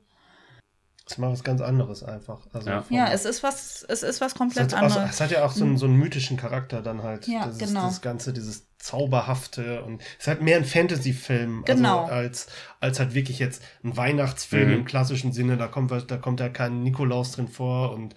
[1.06, 2.38] Das ist mal was ganz anderes einfach.
[2.52, 2.84] Also Ja.
[2.88, 5.16] Ja, es ist was, es ist was es komplett hat, also, anderes.
[5.16, 7.28] es hat ja auch so einen, so einen mythischen Charakter dann halt.
[7.28, 7.82] Ja, das, genau.
[7.88, 12.02] das Ganze, dieses Zauberhafte und es ist halt mehr ein Fantasy-Film, Genau.
[12.04, 12.46] also als,
[12.80, 14.74] als halt wirklich jetzt ein Weihnachtsfilm Mhm.
[14.76, 15.56] im klassischen Sinne.
[15.58, 18.14] Da kommt, da kommt ja kein Nikolaus drin vor und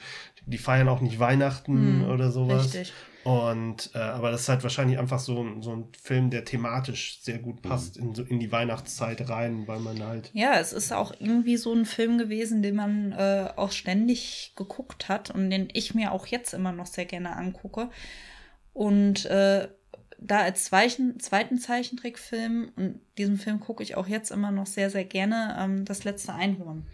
[0.47, 2.65] die feiern auch nicht Weihnachten Hm, oder sowas.
[2.73, 2.93] Richtig.
[3.23, 7.19] Und äh, aber das ist halt wahrscheinlich einfach so, ein- so ein Film, der thematisch
[7.21, 10.29] sehr gut passt in, so, in die Weihnachtszeit rein, weil man halt.
[10.33, 15.09] Ja, es ist auch irgendwie so ein Film gewesen, den man äh, auch ständig geguckt
[15.09, 17.89] hat und den ich mir auch jetzt immer noch sehr gerne angucke.
[18.73, 19.67] Und äh,
[20.19, 24.89] da als zweiten, zweiten Zeichentrickfilm, und diesen Film gucke ich auch jetzt immer noch sehr,
[24.89, 26.87] sehr gerne, ähm, Das letzte Einhorn.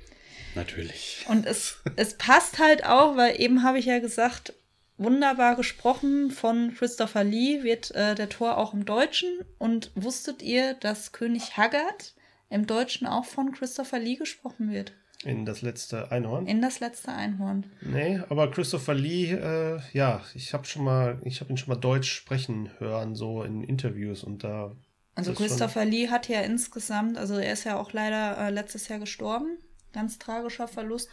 [0.56, 1.26] Natürlich.
[1.30, 4.54] Und es, es passt halt auch, weil eben habe ich ja gesagt,
[4.98, 9.30] wunderbar gesprochen von Christopher Lee wird äh, der Tor auch im Deutschen.
[9.58, 12.14] Und wusstet ihr, dass König Haggard
[12.50, 14.94] im Deutschen auch von Christopher Lee gesprochen wird?
[15.26, 16.48] In das letzte Einhorn.
[16.48, 17.66] In das letzte Einhorn.
[17.82, 21.80] Nee, aber Christopher Lee, äh, ja, ich habe schon mal, ich habe ihn schon mal
[21.80, 24.76] Deutsch sprechen hören, so in Interviews und da.
[25.16, 28.90] Also schon- Christopher Lee hat ja insgesamt, also er ist ja auch leider äh, letztes
[28.90, 29.58] Jahr gestorben.
[29.94, 31.10] Ganz tragischer Verlust.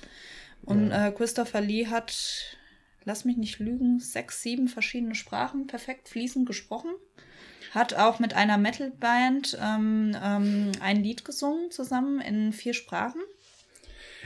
[0.62, 2.56] Und äh, Christopher Lee hat,
[3.04, 6.90] lass mich nicht lügen, sechs, sieben verschiedene Sprachen perfekt fließend gesprochen.
[7.72, 13.20] Hat auch mit einer Metalband ähm, ähm, ein Lied gesungen zusammen in vier Sprachen.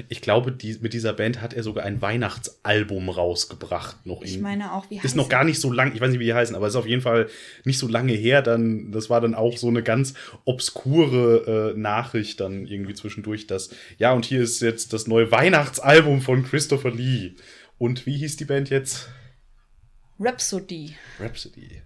[0.09, 4.05] Ich glaube, die, mit dieser Band hat er sogar ein Weihnachtsalbum rausgebracht.
[4.07, 6.19] Noch Ich in- meine auch, wie ist noch gar nicht so lang, ich weiß nicht,
[6.21, 7.29] wie die heißen, aber ist auf jeden Fall
[7.65, 8.43] nicht so lange her.
[8.43, 10.15] Dann, das war dann auch so eine ganz
[10.45, 16.21] obskure äh, Nachricht dann irgendwie zwischendurch, dass, ja, und hier ist jetzt das neue Weihnachtsalbum
[16.23, 17.35] von Christopher Lee.
[17.79, 19.09] Und wie hieß die Band jetzt?
[20.19, 20.95] Rhapsody.
[21.21, 21.83] Rhapsody.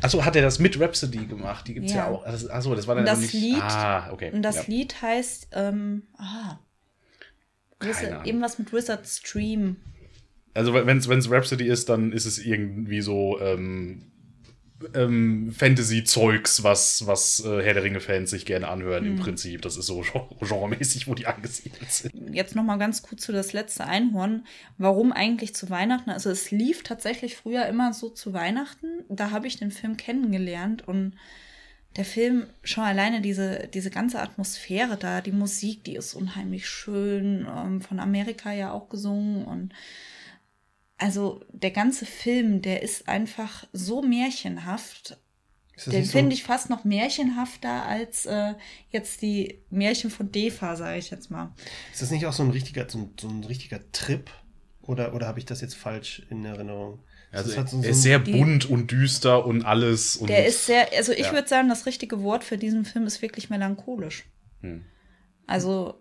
[0.00, 1.68] Achso, hat er das mit Rhapsody gemacht?
[1.68, 2.08] Die gibt's ja, Ja.
[2.08, 2.24] auch.
[2.24, 3.32] Also, Achso, das war dann das nicht.
[3.34, 4.30] Lied- Ah, okay.
[4.32, 4.62] Und das ja.
[4.66, 6.58] Lied heißt, ähm, ah,
[7.80, 9.76] Wizard, irgendwas mit Wizard Stream.
[10.54, 14.02] Also wenn es Rhapsody ist, dann ist es irgendwie so ähm,
[14.94, 19.62] ähm, Fantasy-Zeugs, was, was äh, Herr der Ringe-Fans sich gerne anhören im Prinzip.
[19.62, 22.34] Das ist so gen- genremäßig, wo die angesiedelt sind.
[22.34, 24.46] Jetzt noch mal ganz kurz zu das letzte Einhorn.
[24.78, 26.10] Warum eigentlich zu Weihnachten?
[26.10, 28.86] Also es lief tatsächlich früher immer so zu Weihnachten.
[29.08, 31.14] Da habe ich den Film kennengelernt und
[31.96, 37.46] der Film schon alleine diese, diese ganze Atmosphäre da, die Musik, die ist unheimlich schön,
[37.48, 39.72] ähm, von Amerika ja auch gesungen und
[40.98, 45.18] also der ganze Film, der ist einfach so märchenhaft.
[45.86, 48.54] Den so- finde ich fast noch märchenhafter als äh,
[48.90, 51.52] jetzt die Märchen von Defa, sage ich jetzt mal.
[51.92, 54.30] Ist das nicht auch so ein richtiger, so ein, so ein richtiger Trip?
[54.82, 57.00] Oder, oder habe ich das jetzt falsch in Erinnerung?
[57.34, 60.16] Also das hat so- er ist sehr bunt und düster und alles.
[60.16, 61.32] Und Der ist sehr, also ich Ja.
[61.32, 64.24] würde sagen, das richtige Wort für diesen Film ist wirklich melancholisch.
[64.60, 64.84] Hm.
[65.46, 65.98] Also,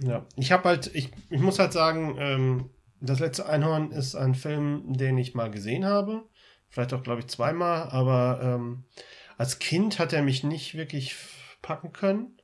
[0.00, 2.70] Ja, ich habe halt, ich, ich muss halt sagen, ähm,
[3.00, 6.24] das letzte Einhorn ist ein Film, den ich mal gesehen habe.
[6.68, 8.84] Vielleicht auch, glaube ich, zweimal, aber ähm,
[9.38, 11.14] als Kind hat er mich nicht wirklich
[11.62, 12.38] packen können.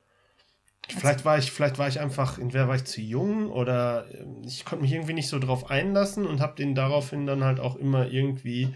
[0.89, 4.65] Vielleicht war ich, vielleicht war ich einfach, entweder war ich zu jung oder ähm, ich
[4.65, 8.07] konnte mich irgendwie nicht so drauf einlassen und habe den daraufhin dann halt auch immer
[8.07, 8.73] irgendwie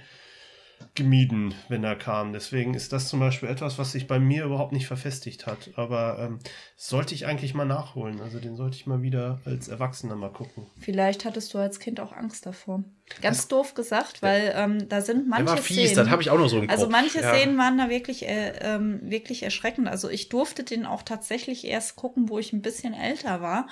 [0.96, 2.32] gemieden, wenn er kam.
[2.32, 5.72] Deswegen ist das zum Beispiel etwas, was sich bei mir überhaupt nicht verfestigt hat.
[5.76, 6.40] Aber ähm,
[6.78, 8.22] sollte ich eigentlich mal nachholen.
[8.22, 10.68] Also den sollte ich mal wieder als Erwachsener mal gucken.
[10.80, 12.84] vielleicht hattest du als Kind auch Angst davor.
[13.22, 15.96] Ganz doof gesagt, weil ähm, da sind manche der war fies, Szenen.
[15.98, 16.92] das habe ich auch noch so im Also Kopf.
[16.94, 17.34] manche ja.
[17.34, 19.88] Szenen waren da wirklich, äh, ähm, wirklich erschreckend.
[19.88, 23.68] Also ich durfte den auch tatsächlich erst gucken, wo ich ein bisschen älter war.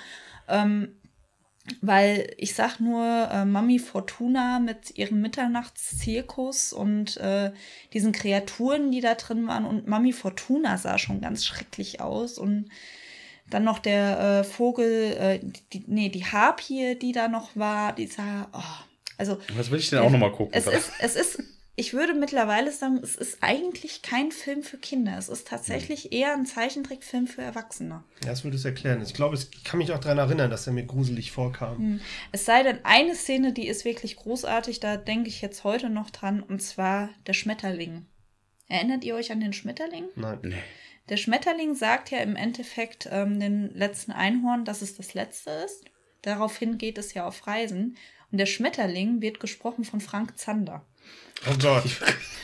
[0.46, 0.94] Ähm,
[1.80, 7.52] weil ich sag nur äh, Mami Fortuna mit ihrem Mitternachtszirkus und äh,
[7.92, 9.64] diesen Kreaturen, die da drin waren.
[9.64, 12.38] Und Mami Fortuna sah schon ganz schrecklich aus.
[12.38, 12.68] Und
[13.48, 15.40] dann noch der äh, Vogel, äh,
[15.72, 18.84] die, nee, die Harpie, die da noch war, die sah, oh,
[19.16, 20.52] also Was will ich denn auch noch mal gucken?
[20.54, 21.42] es ist, es ist,
[21.76, 25.18] ich würde mittlerweile sagen, es ist eigentlich kein Film für Kinder.
[25.18, 28.04] Es ist tatsächlich eher ein Zeichentrickfilm für Erwachsene.
[28.22, 29.02] Ja, das würde es erklären.
[29.02, 32.00] Ich glaube, ich kann mich auch daran erinnern, dass er mir gruselig vorkam.
[32.30, 36.10] Es sei denn, eine Szene, die ist wirklich großartig, da denke ich jetzt heute noch
[36.10, 38.06] dran, und zwar der Schmetterling.
[38.68, 40.04] Erinnert ihr euch an den Schmetterling?
[40.14, 40.38] Nein.
[40.42, 40.62] Nee.
[41.08, 45.84] Der Schmetterling sagt ja im Endeffekt ähm, den letzten Einhorn, dass es das letzte ist.
[46.22, 47.96] Daraufhin geht es ja auf Reisen.
[48.30, 50.86] Und der Schmetterling wird gesprochen von Frank Zander.
[51.50, 51.84] Oh Gott.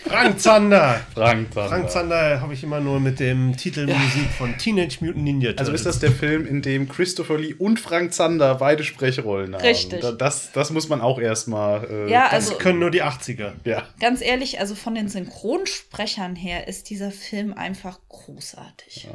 [0.05, 1.01] Frank Zander.
[1.15, 1.69] Frank Zander.
[1.69, 5.61] Frank Zander habe ich immer nur mit dem Titelmusik von Teenage Mutant Ninja Turtles.
[5.61, 9.63] Also ist das der Film, in dem Christopher Lee und Frank Zander beide Sprechrollen haben?
[9.63, 10.01] Richtig.
[10.01, 11.85] Da- Das, das muss man auch erstmal.
[11.85, 13.53] Äh, Ja, Das also können nur die 80er.
[13.65, 13.87] ja.
[14.01, 19.09] ganz ehrlich, also von den Synchronsprechern her ist dieser Film einfach großartig.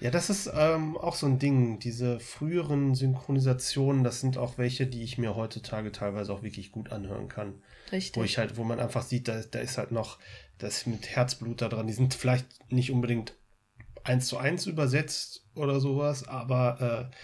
[0.00, 1.78] Ja, das ist ähm, auch so ein Ding.
[1.78, 6.92] Diese früheren Synchronisationen, das sind auch welche, die ich mir heutzutage teilweise auch wirklich gut
[6.92, 7.54] anhören kann.
[7.94, 8.16] Richtig.
[8.20, 10.18] Wo ich halt, wo man einfach sieht, da, da ist halt noch
[10.58, 11.86] das mit Herzblut da dran.
[11.86, 13.34] Die sind vielleicht nicht unbedingt
[14.02, 17.16] eins zu eins übersetzt oder sowas, aber äh,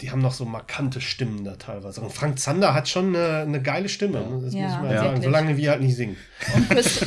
[0.00, 2.00] die haben noch so markante Stimmen da teilweise.
[2.00, 4.40] Und Frank Zander hat schon eine, eine geile Stimme, ne?
[4.44, 5.02] das Ja, muss mal Ja.
[5.02, 6.16] sagen, solange wir halt nicht singen.
[6.54, 7.00] Und Chris,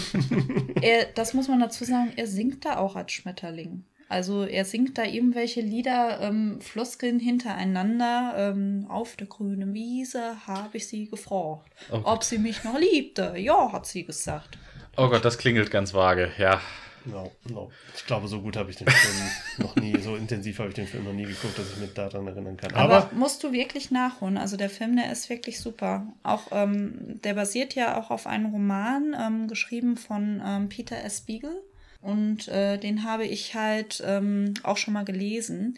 [0.81, 3.85] er, das muss man dazu sagen, er singt da auch als Schmetterling.
[4.11, 8.33] Also er singt da irgendwelche Lieder, ähm, Floskeln hintereinander.
[8.35, 12.05] Ähm, auf der grünen Wiese habe ich sie gefragt, Oh Gott.
[12.05, 13.35] ob sie mich noch liebte.
[13.37, 14.57] Ja, hat sie gesagt.
[14.97, 16.29] Oh Gott, das klingelt ganz vage.
[16.37, 16.59] Ja.
[17.05, 17.71] No, no.
[17.95, 20.85] Ich glaube, so gut habe ich den Film noch nie, so intensiv habe ich den
[20.87, 22.73] Film noch nie geguckt, dass ich mich daran erinnern kann.
[22.73, 24.37] Aber, Aber, musst du wirklich nachholen.
[24.37, 26.05] Also der Film, der ist wirklich super.
[26.21, 31.19] Auch ähm, der basiert ja auch auf einem Roman, ähm, geschrieben von ähm, Peter S.
[31.19, 31.63] Spiegel.
[32.01, 35.77] Und äh, den habe ich halt ähm, auch schon mal gelesen.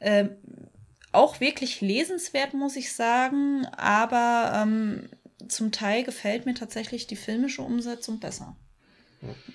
[0.00, 0.30] Ähm,
[1.12, 5.08] auch wirklich lesenswert, muss ich sagen, aber ähm,
[5.48, 8.56] zum Teil gefällt mir tatsächlich die filmische Umsetzung besser.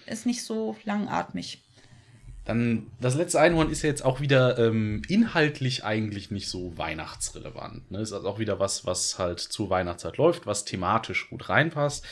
[0.08, 1.64] Ist nicht so langatmig.
[2.46, 7.90] Dann, das letzte Einhorn ist ja jetzt auch wieder ähm, inhaltlich eigentlich nicht so weihnachtsrelevant.
[7.90, 8.02] Ne?
[8.02, 12.04] Ist also auch wieder was, was halt zur Weihnachtszeit läuft, was thematisch gut reinpasst.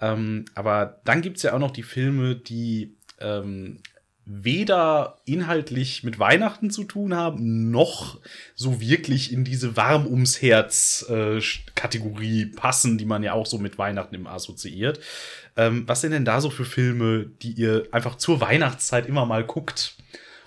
[0.00, 3.80] Ähm, aber dann gibt es ja auch noch die Filme, die ähm,
[4.26, 8.18] weder inhaltlich mit Weihnachten zu tun haben, noch
[8.56, 11.40] so wirklich in diese warm ums Herz äh,
[11.76, 14.98] Kategorie passen, die man ja auch so mit Weihnachten im assoziiert.
[15.56, 19.44] Ähm, was sind denn da so für Filme, die ihr einfach zur Weihnachtszeit immer mal
[19.44, 19.96] guckt,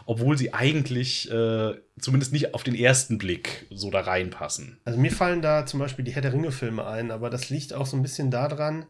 [0.05, 4.77] obwohl sie eigentlich äh, zumindest nicht auf den ersten Blick so da reinpassen?
[4.83, 7.85] Also mir fallen da zum Beispiel die Herr der Ringe-Filme ein, aber das liegt auch
[7.85, 8.85] so ein bisschen daran,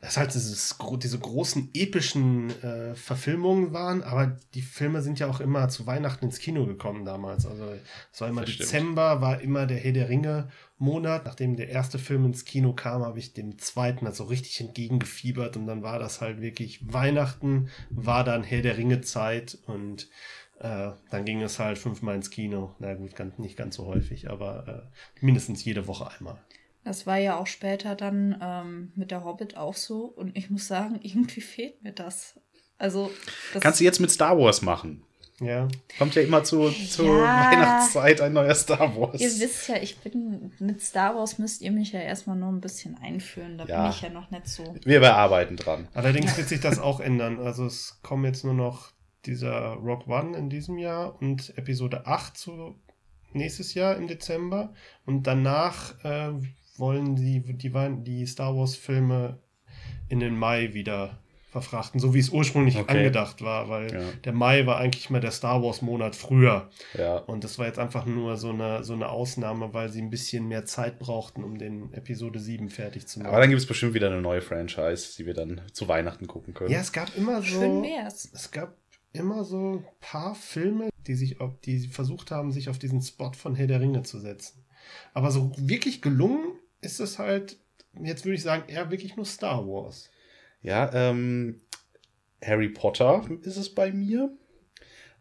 [0.00, 5.40] dass halt dieses, diese großen epischen äh, Verfilmungen waren, aber die Filme sind ja auch
[5.40, 7.46] immer zu Weihnachten ins Kino gekommen damals.
[7.46, 7.64] Also
[8.12, 9.22] es war immer das Dezember, stimmt.
[9.22, 11.24] war immer der Herr der Ringe Monat.
[11.24, 15.66] Nachdem der erste Film ins Kino kam, habe ich dem zweiten also richtig entgegengefiebert und
[15.66, 20.08] dann war das halt wirklich Weihnachten, war dann Herr der Ringe Zeit und
[20.60, 22.74] äh, dann ging es halt fünfmal ins Kino.
[22.78, 26.40] Na gut, ganz, nicht ganz so häufig, aber äh, mindestens jede Woche einmal.
[26.84, 30.04] Das war ja auch später dann ähm, mit der Hobbit auch so.
[30.04, 32.40] Und ich muss sagen, irgendwie fehlt mir das.
[32.78, 33.10] Also.
[33.52, 35.04] Das Kannst du jetzt mit Star Wars machen?
[35.40, 35.68] Ja.
[35.98, 37.50] Kommt ja immer zu, zur ja.
[37.50, 39.20] Weihnachtszeit ein neuer Star Wars.
[39.20, 42.60] Ihr wisst ja, ich bin mit Star Wars müsst ihr mich ja erstmal nur ein
[42.60, 43.56] bisschen einführen.
[43.56, 43.82] Da ja.
[43.82, 44.74] bin ich ja noch nicht so.
[44.84, 45.86] Wir bearbeiten dran.
[45.94, 47.38] Allerdings wird sich das auch ändern.
[47.38, 48.90] Also es kommen jetzt nur noch
[49.26, 52.74] dieser Rock One in diesem Jahr und Episode 8 zu
[53.32, 54.72] nächstes Jahr im Dezember.
[55.04, 56.32] Und danach äh,
[56.78, 57.72] wollen die, die,
[58.02, 59.38] die Star Wars-Filme
[60.08, 61.18] in den Mai wieder
[61.50, 62.98] verfrachten, so wie es ursprünglich okay.
[62.98, 64.00] angedacht war, weil ja.
[64.24, 66.68] der Mai war eigentlich mal der Star Wars-Monat früher.
[66.96, 67.16] Ja.
[67.16, 70.46] Und das war jetzt einfach nur so eine, so eine Ausnahme, weil sie ein bisschen
[70.46, 73.30] mehr Zeit brauchten, um den Episode 7 fertig zu machen.
[73.30, 76.52] Aber dann gibt es bestimmt wieder eine neue Franchise, die wir dann zu Weihnachten gucken
[76.52, 76.70] können.
[76.70, 77.46] Ja, es gab immer so.
[77.46, 78.30] Schön wär's.
[78.34, 78.76] Es gab
[79.14, 83.32] immer so ein paar Filme, die sich auf, die versucht haben, sich auf diesen Spot
[83.32, 84.66] von Herr der Ringe zu setzen.
[85.14, 87.58] Aber so wirklich gelungen ist es halt,
[88.00, 90.10] jetzt würde ich sagen, eher wirklich nur Star Wars.
[90.62, 91.60] Ja, ähm,
[92.42, 94.36] Harry Potter ist es bei mir.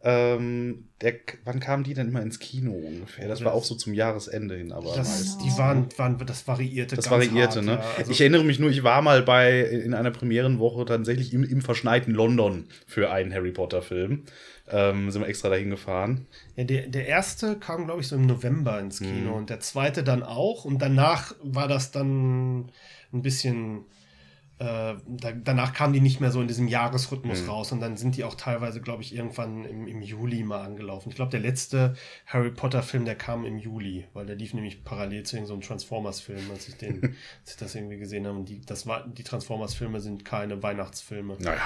[0.04, 3.28] Ähm, der, wann kamen die denn immer ins Kino ungefähr?
[3.28, 6.96] Das, das war auch so zum Jahresende hin, aber das, die waren, waren, das variierte.
[6.96, 7.72] Das variierte, hart, ne?
[7.74, 7.84] Ja.
[7.98, 11.62] Also ich erinnere mich nur, ich war mal bei in einer Premierenwoche tatsächlich im, im
[11.62, 14.26] verschneiten London für einen Harry Potter Film.
[14.70, 16.28] Ähm, sind wir extra dahin gefahren.
[16.58, 19.38] Ja, der, der erste kam, glaube ich, so im November ins Kino mhm.
[19.38, 20.66] und der zweite dann auch.
[20.66, 22.70] Und danach war das dann
[23.14, 23.86] ein bisschen
[24.60, 27.50] äh, da, danach kamen die nicht mehr so in diesem Jahresrhythmus mhm.
[27.50, 31.10] raus und dann sind die auch teilweise, glaube ich, irgendwann im, im Juli mal angelaufen.
[31.10, 31.96] Ich glaube, der letzte
[32.26, 36.50] Harry Potter-Film, der kam im Juli, weil der lief nämlich parallel zu so einem Transformers-Film,
[36.52, 37.04] als ich den,
[37.42, 38.40] als ich das irgendwie gesehen habe.
[38.40, 41.38] Und die, das war, die Transformers-Filme sind keine Weihnachtsfilme.
[41.40, 41.62] Naja,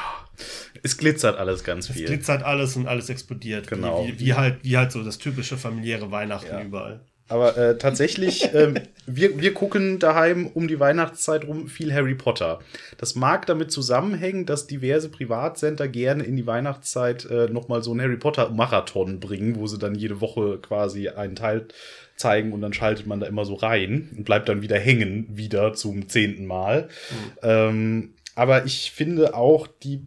[0.83, 2.03] es glitzert alles ganz viel.
[2.03, 3.67] Es glitzert alles und alles explodiert.
[3.67, 4.05] Genau.
[4.05, 6.61] Wie, wie, wie halt, wie halt so das typische familiäre Weihnachten ja.
[6.61, 7.05] überall.
[7.31, 8.73] Aber äh, tatsächlich, äh,
[9.05, 12.59] wir, wir gucken daheim um die Weihnachtszeit rum viel Harry Potter.
[12.97, 18.01] Das mag damit zusammenhängen, dass diverse Privatsender gerne in die Weihnachtszeit äh, nochmal so einen
[18.01, 21.67] Harry Potter-Marathon bringen, wo sie dann jede Woche quasi einen Teil
[22.17, 25.73] zeigen und dann schaltet man da immer so rein und bleibt dann wieder hängen, wieder
[25.73, 26.83] zum zehnten Mal.
[26.83, 27.37] Mhm.
[27.41, 30.05] Ähm, aber ich finde auch, die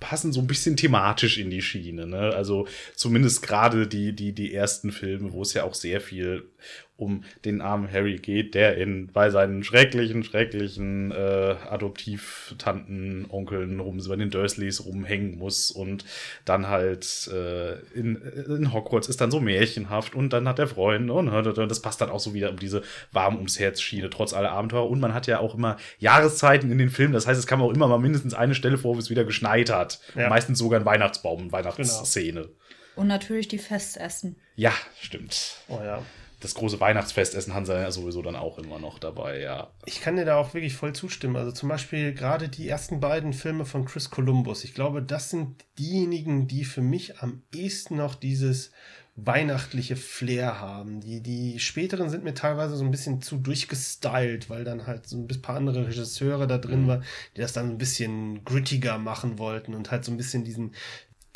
[0.00, 2.06] passen so ein bisschen thematisch in die Schiene.
[2.06, 2.32] Ne?
[2.34, 6.50] Also zumindest gerade die, die, die ersten Filme, wo es ja auch sehr viel
[6.98, 14.00] um den armen Harry geht, der in bei seinen schrecklichen, schrecklichen äh, Adoptivtanten, Onkeln rum,
[14.08, 16.04] bei den Dursleys rumhängen muss und
[16.44, 21.12] dann halt äh, in, in Hogwarts ist dann so märchenhaft und dann hat er Freunde
[21.12, 22.82] und das passt dann auch so wieder um diese
[23.12, 24.90] warm ums Herz Schiene, trotz aller Abenteuer.
[24.90, 27.72] Und man hat ja auch immer Jahreszeiten in den Filmen, das heißt, es kam auch
[27.72, 30.00] immer mal mindestens eine Stelle vor, wo es wieder geschneit hat.
[30.16, 30.28] Ja.
[30.28, 32.40] Meistens sogar ein Weihnachtsbaum, Weihnachtsszene.
[32.40, 32.54] Genau.
[32.96, 34.34] Und natürlich die Festessen.
[34.56, 35.58] Ja, stimmt.
[35.68, 36.02] Oh ja
[36.40, 39.72] das große Weihnachtsfestessen haben sie ja sowieso dann auch immer noch dabei, ja.
[39.86, 41.36] Ich kann dir da auch wirklich voll zustimmen.
[41.36, 44.62] Also zum Beispiel gerade die ersten beiden Filme von Chris Columbus.
[44.62, 48.70] Ich glaube, das sind diejenigen, die für mich am ehesten noch dieses
[49.16, 51.00] weihnachtliche Flair haben.
[51.00, 55.16] Die, die späteren sind mir teilweise so ein bisschen zu durchgestylt, weil dann halt so
[55.16, 56.86] ein paar andere Regisseure da drin mhm.
[56.86, 57.04] waren,
[57.36, 60.72] die das dann ein bisschen grittiger machen wollten und halt so ein bisschen diesen,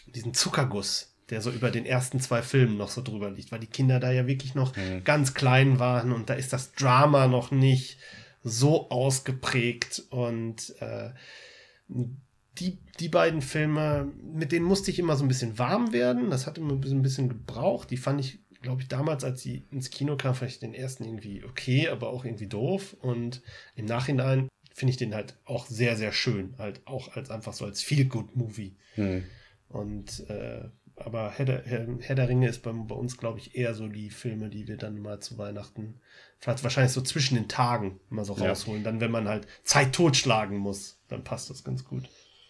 [0.07, 3.67] diesen Zuckerguss der so über den ersten zwei Filmen noch so drüber liegt, weil die
[3.67, 5.03] Kinder da ja wirklich noch mhm.
[5.03, 7.97] ganz klein waren und da ist das Drama noch nicht
[8.45, 11.11] so ausgeprägt und äh,
[12.59, 16.29] die, die beiden Filme, mit denen musste ich immer so ein bisschen warm werden.
[16.29, 17.91] Das hat immer ein bisschen gebraucht.
[17.91, 21.05] Die fand ich, glaube ich, damals, als sie ins Kino kam, fand ich den ersten
[21.05, 22.95] irgendwie okay, aber auch irgendwie doof.
[23.01, 23.41] Und
[23.75, 26.55] im Nachhinein finde ich den halt auch sehr, sehr schön.
[26.59, 28.77] Halt auch als einfach so als Feel-Good-Movie.
[28.97, 29.25] Mhm.
[29.69, 30.69] Und äh,
[31.05, 33.89] aber Herr der, Herr, Herr der Ringe ist bei, bei uns, glaube ich, eher so
[33.89, 36.01] die Filme, die wir dann mal zu Weihnachten,
[36.39, 38.83] vielleicht wahrscheinlich so zwischen den Tagen mal so rausholen.
[38.83, 38.91] Ja.
[38.91, 42.09] Dann, wenn man halt Zeit totschlagen muss, dann passt das ganz gut.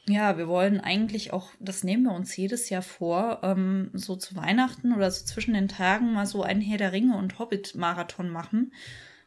[0.08, 4.34] Ja, wir wollen eigentlich auch, das nehmen wir uns jedes Jahr vor, ähm, so zu
[4.34, 8.72] Weihnachten oder so zwischen den Tagen mal so einen Herr der Ringe und Hobbit-Marathon machen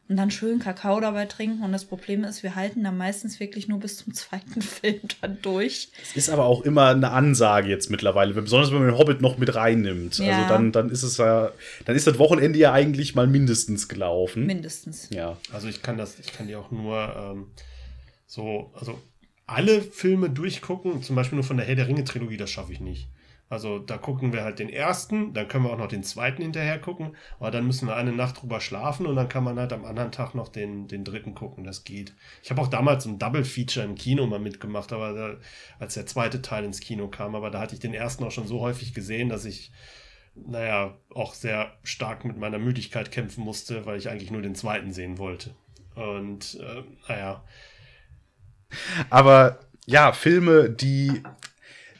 [0.08, 1.64] und dann schön Kakao dabei trinken.
[1.64, 5.38] Und das Problem ist, wir halten dann meistens wirklich nur bis zum zweiten Film dann
[5.42, 5.88] durch.
[6.02, 9.38] Es ist aber auch immer eine Ansage jetzt mittlerweile, besonders wenn man den Hobbit noch
[9.38, 10.18] mit reinnimmt.
[10.18, 10.36] Ja.
[10.36, 11.50] Also dann, dann ist es ja,
[11.84, 14.46] dann ist das Wochenende ja eigentlich mal mindestens gelaufen.
[14.46, 15.08] Mindestens.
[15.10, 15.36] ja.
[15.52, 17.46] Also ich kann das, ich kann die auch nur ähm,
[18.26, 19.00] so, also
[19.46, 23.08] alle Filme durchgucken, zum Beispiel nur von der Herr der Ringe-Trilogie, das schaffe ich nicht.
[23.48, 26.80] Also da gucken wir halt den ersten, dann können wir auch noch den zweiten hinterher
[26.80, 29.84] gucken, aber dann müssen wir eine Nacht drüber schlafen und dann kann man halt am
[29.84, 32.14] anderen Tag noch den, den dritten gucken, das geht.
[32.42, 35.36] Ich habe auch damals ein Double-Feature im Kino mal mitgemacht, aber da,
[35.78, 38.48] als der zweite Teil ins Kino kam, aber da hatte ich den ersten auch schon
[38.48, 39.70] so häufig gesehen, dass ich,
[40.34, 44.92] naja, auch sehr stark mit meiner Müdigkeit kämpfen musste, weil ich eigentlich nur den zweiten
[44.92, 45.54] sehen wollte.
[45.94, 47.44] Und äh, naja,
[49.10, 51.22] Aber ja, Filme, die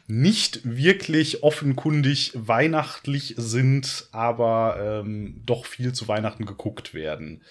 [0.09, 7.43] nicht wirklich offenkundig weihnachtlich sind, aber ähm, doch viel zu Weihnachten geguckt werden.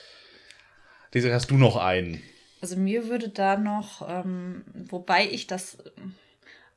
[1.13, 2.21] Desiree, hast du noch einen?
[2.61, 6.15] Also mir würde da noch, ähm, wobei ich das ähm,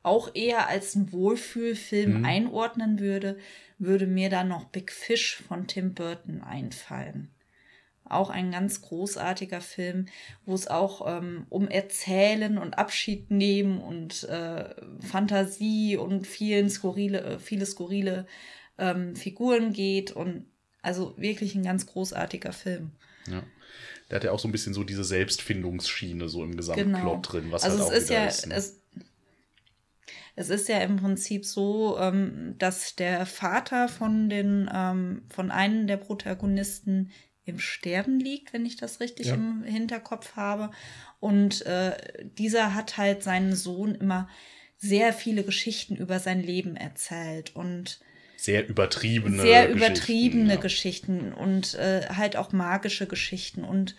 [0.03, 2.25] auch eher als einen Wohlfühlfilm Mhm.
[2.25, 3.37] einordnen würde,
[3.77, 7.31] würde mir da noch Big Fish von Tim Burton einfallen.
[8.09, 10.07] Auch ein ganz großartiger Film,
[10.45, 17.21] wo es auch ähm, um Erzählen und Abschied nehmen und äh, Fantasie und vielen skurrile,
[17.21, 18.25] äh, viele skurrile
[18.77, 20.45] ähm, Figuren geht und
[20.81, 22.91] also wirklich ein ganz großartiger Film.
[23.27, 23.43] Ja.
[24.09, 27.21] Der hat ja auch so ein bisschen so diese Selbstfindungsschiene so im Gesamtplot Genau.
[27.21, 28.47] drin, was also halt es auch ist wieder ja, ist.
[28.47, 28.55] Ne?
[28.55, 28.81] es,
[30.35, 35.85] es ist ja im Prinzip so, ähm, dass der Vater von den, ähm, von einem
[35.85, 37.11] der Protagonisten
[37.49, 39.33] im Sterben liegt, wenn ich das richtig Ja.
[39.35, 40.71] im Hinterkopf habe.
[41.19, 41.97] Und äh,
[42.37, 44.29] dieser hat halt seinen Sohn immer
[44.77, 47.99] sehr viele Geschichten über sein Leben erzählt und
[48.37, 50.59] sehr übertriebene sehr Geschichten, übertriebene ja.
[50.59, 53.65] Geschichten und äh, halt auch magische Geschichten.
[53.65, 53.97] Und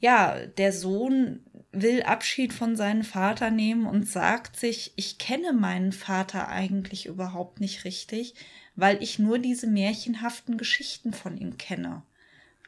[0.00, 5.92] ja, der Sohn will Abschied von seinem Vater nehmen und sagt sich, ich kenne meinen
[5.92, 8.34] Vater eigentlich überhaupt nicht richtig,
[8.74, 12.02] weil ich nur diese märchenhaften Geschichten von ihm kenne,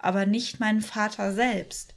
[0.04, 1.94] aber nicht meinen Vater selbst.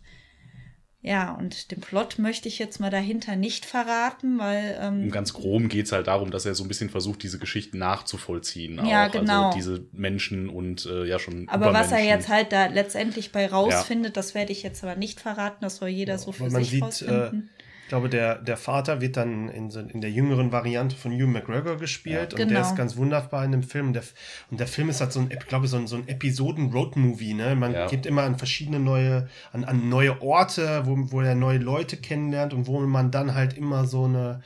[1.01, 5.31] Ja, und den Plot möchte ich jetzt mal dahinter nicht verraten, weil ähm, Im ganz
[5.31, 8.85] groben geht es halt darum, dass er so ein bisschen versucht, diese Geschichten nachzuvollziehen.
[8.85, 9.11] Ja, auch.
[9.11, 9.45] genau.
[9.45, 11.47] Also diese Menschen und äh, ja schon.
[11.47, 15.21] Aber was er jetzt halt da letztendlich bei rausfindet, das werde ich jetzt aber nicht
[15.21, 15.59] verraten.
[15.61, 17.49] Das soll jeder so für weil man sich sieht, äh, rausfinden.
[17.87, 21.25] Ich glaube, der, der Vater wird dann in, so, in der jüngeren Variante von Hugh
[21.25, 22.59] McGregor gespielt Ja, und der genau.
[22.59, 23.93] ist ganz wunderbar in dem Film.
[23.93, 24.03] Der,
[24.51, 27.33] und der Film ist halt so ein, ich glaube, so ein, so ein Episoden-Road-Movie.
[27.33, 27.55] Ne?
[27.55, 27.87] Man Ja.
[27.87, 32.53] geht immer an verschiedene neue, an, an neue Orte, wo, wo er neue Leute kennenlernt
[32.53, 34.41] und wo man dann halt immer so eine,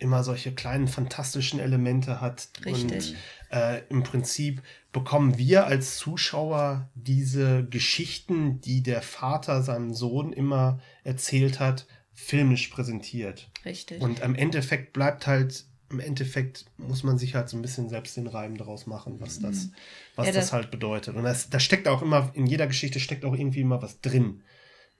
[0.00, 2.48] immer solche kleinen fantastischen Elemente hat.
[2.66, 3.14] Richtig.
[3.50, 4.62] Und äh, im Prinzip
[4.92, 12.68] bekommen wir als Zuschauer diese Geschichten, die der Vater seinem Sohn immer erzählt hat, filmisch
[12.68, 13.50] präsentiert.
[13.64, 14.00] Richtig.
[14.00, 18.16] Und am Endeffekt bleibt halt, im Endeffekt muss man sich halt so ein bisschen selbst
[18.16, 19.70] den Reim daraus machen, was das,
[20.16, 21.16] was Ja, das, das- halt bedeutet.
[21.16, 24.42] Und das, da steckt auch immer, in jeder Geschichte steckt auch irgendwie immer was drin.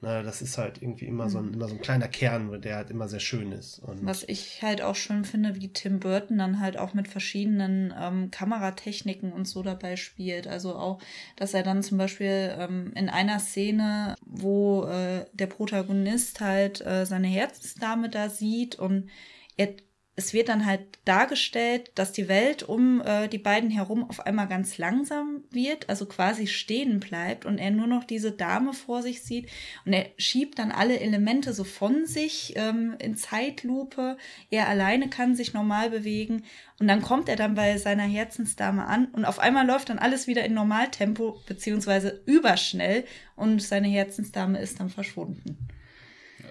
[0.02, 2.90] Na, das ist halt irgendwie immer, so ein, immer so ein kleiner Kern, der halt
[2.90, 3.80] immer sehr schön ist.
[3.80, 7.92] Und Was ich halt auch schön finde, wie Tim Burton dann halt auch mit verschiedenen
[7.98, 10.46] ähm, Kameratechniken und so dabei spielt.
[10.46, 11.02] Also auch,
[11.36, 17.04] dass er dann zum Beispiel ähm, in einer Szene, wo äh, der Protagonist halt äh,
[17.04, 19.10] seine Herzensdame da sieht und
[19.58, 19.74] er,
[20.20, 24.48] es wird dann halt dargestellt, dass die Welt um äh, die beiden herum auf einmal
[24.48, 29.22] ganz langsam wird, also quasi stehen bleibt und er nur noch diese Dame vor sich
[29.22, 29.48] sieht
[29.86, 34.18] und er schiebt dann alle Elemente so von sich ähm, in Zeitlupe.
[34.50, 36.44] Er alleine kann sich normal bewegen
[36.78, 40.26] und dann kommt er dann bei seiner Herzensdame an und auf einmal läuft dann alles
[40.26, 43.04] wieder in Normaltempo beziehungsweise überschnell
[43.36, 45.56] und seine Herzensdame ist dann verschwunden.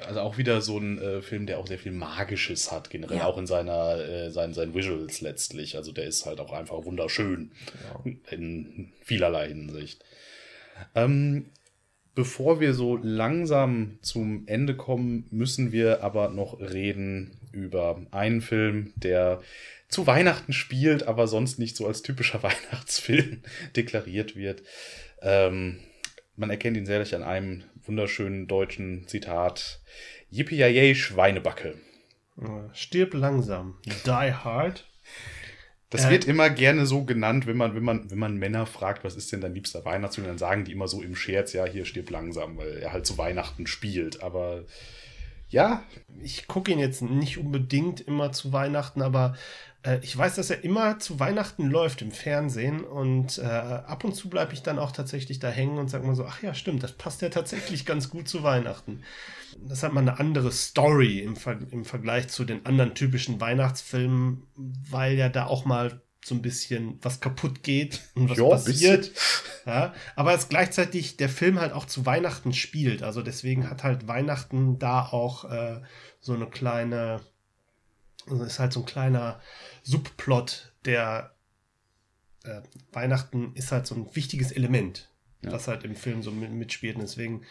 [0.08, 3.26] Also auch wieder so ein äh, Film, der auch sehr viel Magisches hat, generell Ja.
[3.26, 5.76] auch in seiner, äh, seinen, seinen Visuals letztlich.
[5.76, 7.52] Also der ist halt auch einfach wunderschön
[8.30, 10.04] in vielerlei Hinsicht.
[10.96, 11.48] Ähm,
[12.16, 18.94] bevor wir so langsam zum Ende kommen, müssen wir aber noch reden über einen Film,
[18.96, 19.42] der
[19.88, 23.42] zu Weihnachten spielt, aber sonst nicht so als typischer Weihnachtsfilm
[23.76, 24.64] deklariert wird.
[25.22, 25.80] Ähm,
[26.36, 29.82] man erkennt ihn sehr an einem wunderschönen deutschen Zitat.
[30.30, 31.74] Yippie Schweinebacke.
[32.74, 33.78] stirb langsam.
[33.84, 34.88] Die Hard.
[35.90, 36.12] Das Äh.
[36.12, 39.32] wird immer gerne so genannt, wenn man, wenn man, wenn man Männer fragt, was ist
[39.32, 42.58] denn dein liebster Weihnachtsfilm, dann sagen die immer so im Scherz, ja, hier stirb langsam,
[42.58, 44.22] weil er halt zu Weihnachten spielt.
[44.22, 44.66] Aber
[45.50, 45.84] Ja.
[46.22, 49.36] Ich gucke ihn jetzt nicht unbedingt immer zu Weihnachten, aber
[49.84, 54.16] äh, ich weiß, dass er immer zu Weihnachten läuft im Fernsehen und äh, ab und
[54.16, 56.84] zu bleibe ich dann auch tatsächlich da hängen und sage mal so, ach ja, stimmt,
[56.84, 59.04] das passt ja tatsächlich ganz gut zu Weihnachten.
[59.58, 64.44] Das hat mal eine andere Story im, Ver im Vergleich zu den anderen typischen Weihnachtsfilmen,
[64.56, 69.12] weil ja da auch mal so ein bisschen was kaputt geht und was Ja, passiert.
[69.66, 73.04] Ja, aber es gleichzeitig der Film halt auch zu Weihnachten spielt.
[73.04, 75.82] Also deswegen hat halt Weihnachten da auch äh,
[76.20, 77.22] so eine kleine,
[78.30, 79.42] also ist halt so ein kleiner
[79.84, 81.36] Subplot, der
[82.44, 82.62] äh,
[82.92, 85.10] Weihnachten ist halt so ein wichtiges Element,
[85.44, 85.52] Ja.
[85.52, 86.96] das halt im Film so mit, mitspielt.
[86.96, 87.44] Und deswegen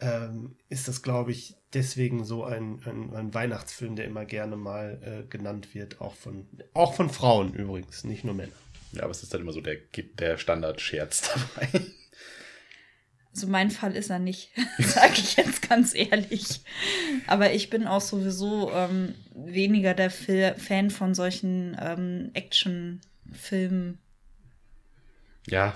[0.00, 5.00] ähm, ist das, glaube ich, deswegen so ein, ein, ein Weihnachtsfilm, der immer gerne mal
[5.02, 8.52] äh, genannt wird, auch von, auch von Frauen übrigens, nicht nur Männer.
[8.92, 9.76] Ja, aber es ist dann immer so der,
[10.18, 11.68] der Standardscherz dabei.
[13.34, 16.60] Also mein Fall ist er nicht, sage ich jetzt ganz ehrlich.
[17.26, 23.98] Aber ich bin auch sowieso ähm, weniger der Fil Fan von solchen ähm, Actionfilmen.
[25.46, 25.74] Ja.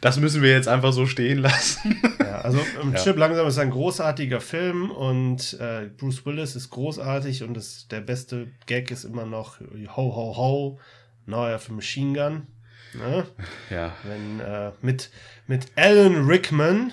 [0.00, 2.00] Das müssen wir jetzt einfach so stehen lassen.
[2.28, 3.02] Ja, also ähm, Ja.
[3.02, 8.02] Chip langsam ist ein großartiger Film und äh, Bruce Willis ist großartig und das, der
[8.02, 9.60] beste Gag ist immer noch
[9.96, 10.80] Ho Ho Ho,
[11.24, 12.46] neuer für Machine Gun.
[12.94, 13.26] Ne?
[13.70, 13.94] Ja.
[14.04, 15.10] Wenn äh, mit,
[15.46, 16.92] mit Alan Rickman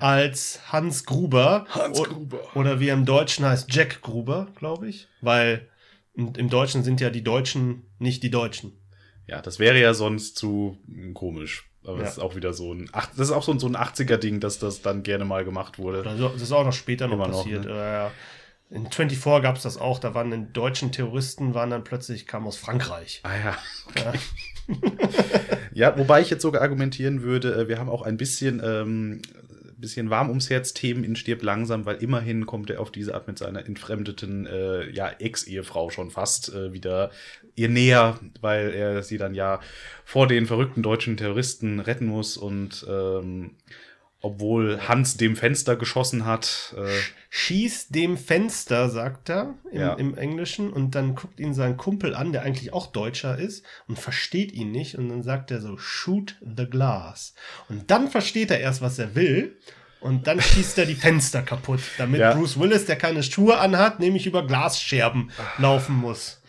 [0.00, 1.66] als Hans Gruber.
[1.70, 2.40] Hans O- Gruber.
[2.56, 5.08] Oder wie er im Deutschen heißt, Jack Gruber, glaube ich.
[5.20, 5.68] Weil
[6.14, 8.72] im, Deutschen sind ja die Deutschen nicht die Deutschen.
[9.26, 10.78] Ja, das wäre ja sonst zu
[11.14, 11.70] komisch.
[11.84, 12.04] Aber Ja.
[12.04, 14.40] das ist auch wieder so ein, ach, das ist auch so ein, so ein 80er-Ding,
[14.40, 16.08] dass das dann gerne mal gemacht wurde.
[16.08, 17.64] Also, das ist auch noch später noch Immer noch, passiert.
[17.66, 17.70] ne?
[17.72, 18.10] Äh, ja.
[18.70, 19.98] in 24 gab es das auch.
[19.98, 23.20] Da waren die deutschen Terroristen, waren dann plötzlich, kamen aus Frankreich.
[23.22, 23.56] Ah ja.
[24.02, 24.12] Ja.
[25.74, 29.20] Ja, wobei ich jetzt sogar argumentieren würde, äh, wir haben auch ein bisschen, ähm,
[29.76, 30.72] bisschen warm ums Herz.
[30.72, 34.88] Themen in Stirb langsam, weil immerhin kommt er auf diese Art mit seiner entfremdeten, äh,
[34.90, 37.10] ja, Ex-Ehefrau schon fast äh, wieder
[37.56, 39.60] ihr näher, weil er sie dann ja
[40.04, 42.36] vor den verrückten deutschen Terroristen retten muss.
[42.36, 43.50] Und ähm,
[44.24, 46.88] obwohl Hans dem Fenster geschossen hat, äh,
[47.30, 49.94] Schieß dem Fenster, sagt er im, Ja.
[49.94, 50.72] im Englischen.
[50.72, 54.70] Und dann guckt ihn sein Kumpel an, der eigentlich auch Deutscher ist und versteht ihn
[54.70, 54.96] nicht.
[54.96, 57.34] Und dann sagt er so, shoot the glass.
[57.68, 59.56] Und dann versteht er erst, was er will.
[60.00, 62.34] Und dann schießt er die Fenster kaputt, damit Ja.
[62.34, 66.40] Bruce Willis, der keine Schuhe anhat, nämlich über Glasscherben laufen muss.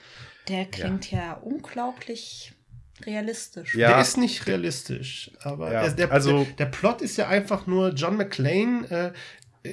[0.49, 2.53] Der klingt ja, unglaublich
[3.05, 3.75] realistisch.
[3.75, 3.89] Ja.
[3.89, 7.67] Der ist nicht realistisch, aber Ja, der, der, also- der, der Plot ist ja einfach
[7.67, 9.11] nur, John McClane äh,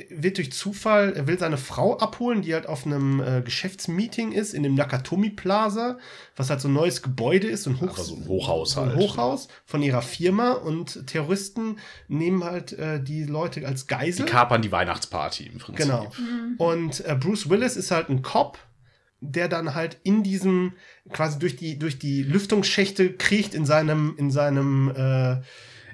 [0.08, 4.54] wird durch Zufall, er will seine Frau abholen, die halt auf einem äh, Geschäftsmeeting ist,
[4.54, 5.98] in dem Nakatomi Plaza,
[6.34, 8.88] was halt so ein neues Gebäude ist, so ein, Hoch so ein Hochhaus so ein
[8.88, 8.98] halt.
[8.98, 11.76] Hochhaus von ihrer Firma und Terroristen
[12.08, 14.24] nehmen halt äh, die Leute als die Geisel.
[14.24, 15.84] kapern die Weihnachtsparty im Prinzip.
[15.86, 16.10] Genau.
[16.56, 18.58] Und äh, Bruce Willis ist halt ein Cop,
[19.24, 20.72] der dann halt in diesem
[21.10, 25.40] quasi durch die durch die Lüftungsschächte kriecht in seinem in seinem äh,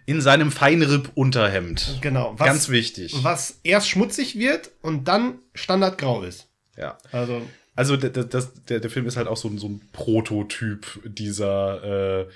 [0.06, 1.98] In seinem Feinripp-Unterhemd.
[2.00, 3.14] genau was, Ganz wichtig.
[3.22, 6.48] was erst schmutzig wird und dann standardgrau ist.
[6.76, 6.96] Ja.
[7.12, 7.42] Also
[7.76, 12.22] Also der, das, der, der Film ist halt auch so, ein- so ein Prototyp dieser
[12.22, 12.28] äh,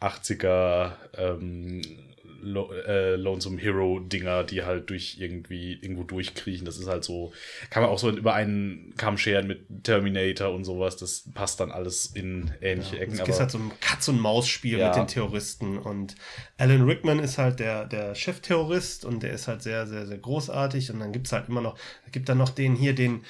[0.00, 1.82] 80er ähm,
[2.42, 6.64] Lo äh, Lonesome Hero Dinger, die halt durch irgendwie irgendwo durchkriechen.
[6.66, 7.32] Das ist halt so,
[7.70, 10.96] kann man auch so über einen Kamm scheren mit Terminator und sowas.
[10.96, 13.18] Das passt dann alles in ähnliche Ecken.
[13.18, 14.88] es ist halt so ein Katz und Maus Spiel Ja.
[14.88, 16.14] mit den Terroristen und
[16.58, 20.90] Alan Rickman ist halt der der Chefterrorist und der ist halt sehr sehr sehr großartig
[20.90, 21.76] und dann gibt's halt immer noch
[22.10, 23.22] gibt dann noch den hier den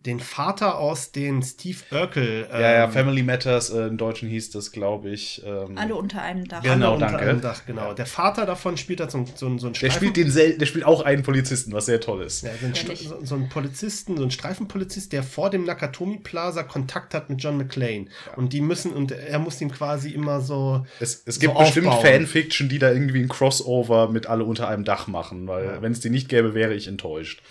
[0.00, 4.50] den Vater aus den Steve Urkel ja, ja, ähm, Family Matters, äh, im Deutschen hieß
[4.50, 5.42] das, glaube ich.
[5.44, 6.62] Ähm, Alle unter einem Dach.
[6.62, 7.22] Genau, Alle unter danke.
[7.30, 7.92] einem Dach, genau.
[7.92, 10.58] Der Vater davon spielt halt so, ein- so, so ein der Streifen- spielt den sel
[10.58, 12.42] der spielt auch einen Polizisten, was sehr toll ist.
[12.44, 16.62] ja, so, ein, so, so ein Polizisten, so ein Streifenpolizist, der vor dem Nakatomi Plaza
[16.62, 18.06] Kontakt hat mit John McClane.
[18.36, 20.86] Und die müssen, und er muss ihm quasi immer so.
[21.00, 22.12] Es, es so gibt bestimmt aufbauen.
[22.12, 25.98] Fanfiction, die da irgendwie ein Crossover mit alle unter einem Dach machen, weil wenn es
[25.98, 27.42] die nicht gäbe, wäre ich enttäuscht.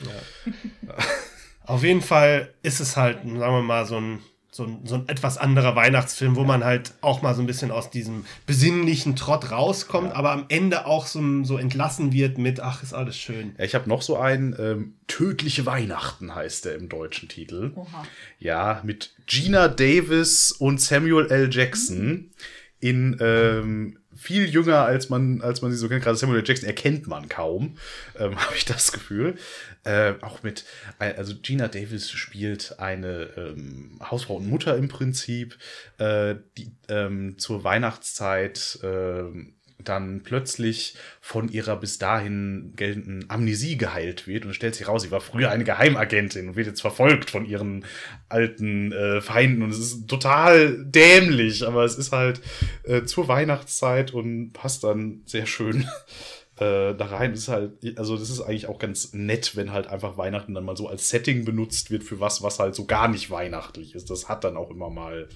[1.67, 4.19] Auf jeden Fall ist es halt, sagen wir mal, so ein,
[4.51, 7.71] so ein, so ein etwas anderer Weihnachtsfilm, wo man halt auch mal so ein bisschen
[7.71, 12.81] aus diesem besinnlichen Trott rauskommt, aber am Ende auch so, so entlassen wird mit, ach,
[12.81, 13.53] ist alles schön.
[13.57, 17.73] Ja, ich habe noch so einen, ähm, Tödliche Weihnachten heißt der im deutschen Titel.
[17.75, 18.05] Oha.
[18.39, 21.49] Ja, mit Gina Davis und Samuel L.
[21.51, 22.31] Jackson
[22.79, 26.03] in ähm, viel jünger, als man, als man sie so kennt.
[26.03, 26.43] Gerade Samuel.
[26.45, 27.77] Jackson erkennt man kaum,
[28.17, 29.35] ähm, habe ich das Gefühl.
[29.83, 30.65] Äh, auch mit,
[30.99, 35.57] äh, also Gina Davis spielt eine ähm, Hausfrau und Mutter im Prinzip,
[35.99, 39.54] äh, die ähm, zur Weihnachtszeit ähm,
[39.89, 45.11] dann plötzlich von ihrer bis dahin geltenden Amnesie geheilt wird und stellt sich raus, sie
[45.11, 47.85] war früher eine Geheimagentin und wird jetzt verfolgt von ihren
[48.29, 52.41] alten äh, Feinden und es ist total dämlich, aber es ist halt
[52.83, 55.87] äh, zur Weihnachtszeit und passt dann sehr schön
[56.57, 57.33] äh, da rein.
[57.33, 60.77] Ist halt, also das ist eigentlich auch ganz nett, wenn halt einfach Weihnachten dann mal
[60.77, 64.09] so als Setting benutzt wird für was, was halt so gar nicht weihnachtlich ist.
[64.09, 65.29] Das hat dann auch immer mal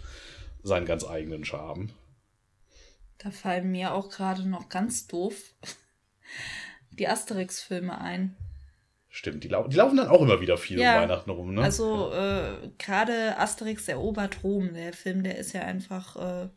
[0.63, 1.89] seinen ganz eigenen Charme.
[3.19, 5.53] Da fallen mir auch gerade noch ganz doof
[6.91, 8.35] die Asterix-Filme ein.
[9.11, 11.63] Stimmt, die, lau die, laufen dann auch immer wieder viel ja, um Weihnachten rum, ne?
[11.63, 16.49] Also äh, gerade Asterix erobert Rom, der Film, der ist ja einfach äh,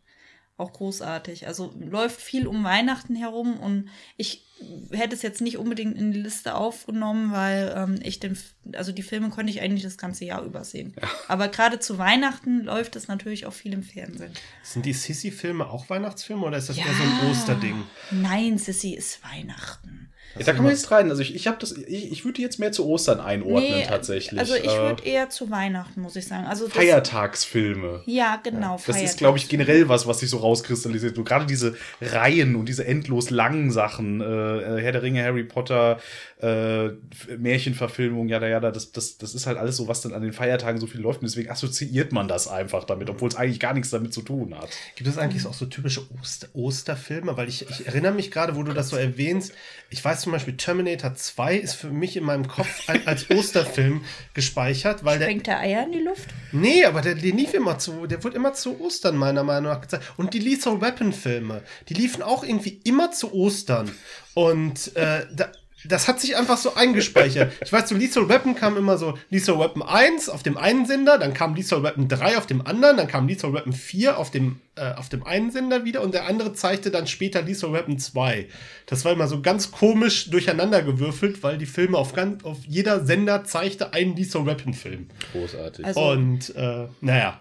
[0.56, 1.46] auch großartig.
[1.46, 4.46] Also läuft viel um Weihnachten herum und ich
[4.92, 8.38] hätte es jetzt nicht unbedingt in die Liste aufgenommen, weil ähm, ich den,
[8.74, 10.94] also die Filme konnte ich eigentlich das ganze Jahr übersehen.
[11.00, 11.08] Ja.
[11.28, 14.32] Aber gerade zu Weihnachten läuft es natürlich auch viel im Fernsehen.
[14.62, 16.84] Sind die Sissy-Filme auch Weihnachtsfilme oder ist das ja.
[16.86, 17.82] eher so ein Osterding?
[18.10, 20.11] Nein, Sissy ist Weihnachten.
[20.38, 21.10] Ja, da kann man jetzt rein.
[21.10, 24.40] Also ich, ich habe das, ich, ich würde jetzt mehr zu Ostern einordnen nee, tatsächlich.
[24.40, 26.46] Also ich würde äh, eher zu Weihnachten, muss ich sagen.
[26.46, 28.02] Also Feiertagsfilme.
[28.06, 28.76] Ja, genau.
[28.76, 31.16] Ja, das ist, glaube ich, generell was, was sich so rauskristallisiert.
[31.16, 35.98] So gerade diese Reihen und diese endlos langen Sachen, äh, Herr der Ringe, Harry Potter,
[36.40, 36.88] äh,
[37.36, 40.80] Märchenverfilmung, ja, ja, das, das, das ist halt alles so, was dann an den Feiertagen
[40.80, 41.20] so viel läuft.
[41.20, 44.56] Und deswegen assoziiert man das einfach damit, obwohl es eigentlich gar nichts damit zu tun
[44.58, 44.70] hat.
[44.96, 47.36] Gibt es eigentlich auch so typische Oster Osterfilme?
[47.36, 49.52] Weil ich, ich erinnere mich gerade, wo du das so erwähnst,
[49.90, 54.04] ich weiß zum Beispiel, Terminator 2 ist für mich in meinem Kopf als Osterfilm
[54.34, 56.28] gespeichert, weil Springt der Eier in die Luft?
[56.52, 59.80] Nee, aber der, der lief immer zu, der wird immer zu Ostern, meiner Meinung nach
[59.80, 60.12] gezeigt.
[60.16, 63.90] Und die Lethal Weapon Filme, die liefen auch irgendwie immer zu Ostern.
[64.34, 65.52] Und äh, da,
[65.84, 67.52] das hat sich einfach so eingespeichert.
[67.64, 71.18] Ich weiß, so Lethal Weapon kam immer so Lethal Weapon 1 auf dem einen Sender,
[71.18, 74.60] dann kam Lethal Weapon 3 auf dem anderen, dann kam Lethal Weapon 4 auf dem,
[74.76, 78.46] äh, auf dem einen Sender wieder und der andere zeigte dann später Lethal Weapon 2.
[78.86, 83.04] Das war immer so ganz komisch durcheinander gewürfelt, weil die Filme auf, ganz, auf jeder
[83.04, 85.08] Sender zeigte einen Lethal Weapon Film.
[85.32, 85.84] Großartig.
[85.84, 87.40] Also, und, äh, naja,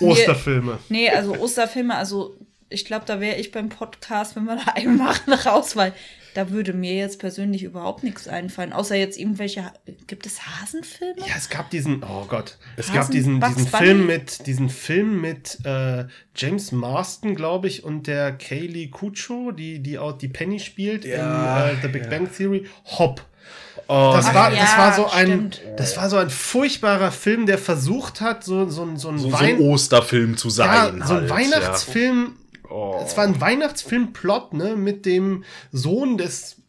[0.00, 0.78] Osterfilme.
[0.88, 2.36] nee, also Osterfilme, also
[2.68, 5.92] ich glaube, da wäre ich beim Podcast, wenn wir da einen machen, raus, weil
[6.34, 9.72] da würde mir jetzt persönlich überhaupt nichts einfallen, außer jetzt irgendwelche.
[10.06, 11.20] Gibt es Hasenfilme?
[11.20, 15.20] Ja, es gab diesen, oh Gott, es Hasen, gab diesen, diesen Film mit, diesen Film
[15.20, 16.04] mit äh,
[16.34, 21.68] James Marston, glaube ich, und der Kaylee Cucho, die, die auch die Penny spielt ja,
[21.68, 22.10] in äh, The Big ja.
[22.10, 22.66] Bang Theory.
[22.98, 23.24] Hop.
[23.88, 27.58] Oh, das, war, ja, das war so ein, das war so ein furchtbarer Film, der
[27.58, 30.68] versucht hat, so, so, so ein so, Wein so ein Osterfilm zu sein.
[30.68, 32.36] Ja, so ein halt, Weihnachtsfilm
[32.70, 33.00] Oh.
[33.04, 36.62] Es war ein Weihnachtsfilmplot, ne, mit dem Sohn des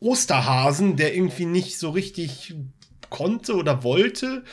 [0.00, 2.54] Osterhasen, der irgendwie nicht so richtig
[3.10, 4.44] konnte oder wollte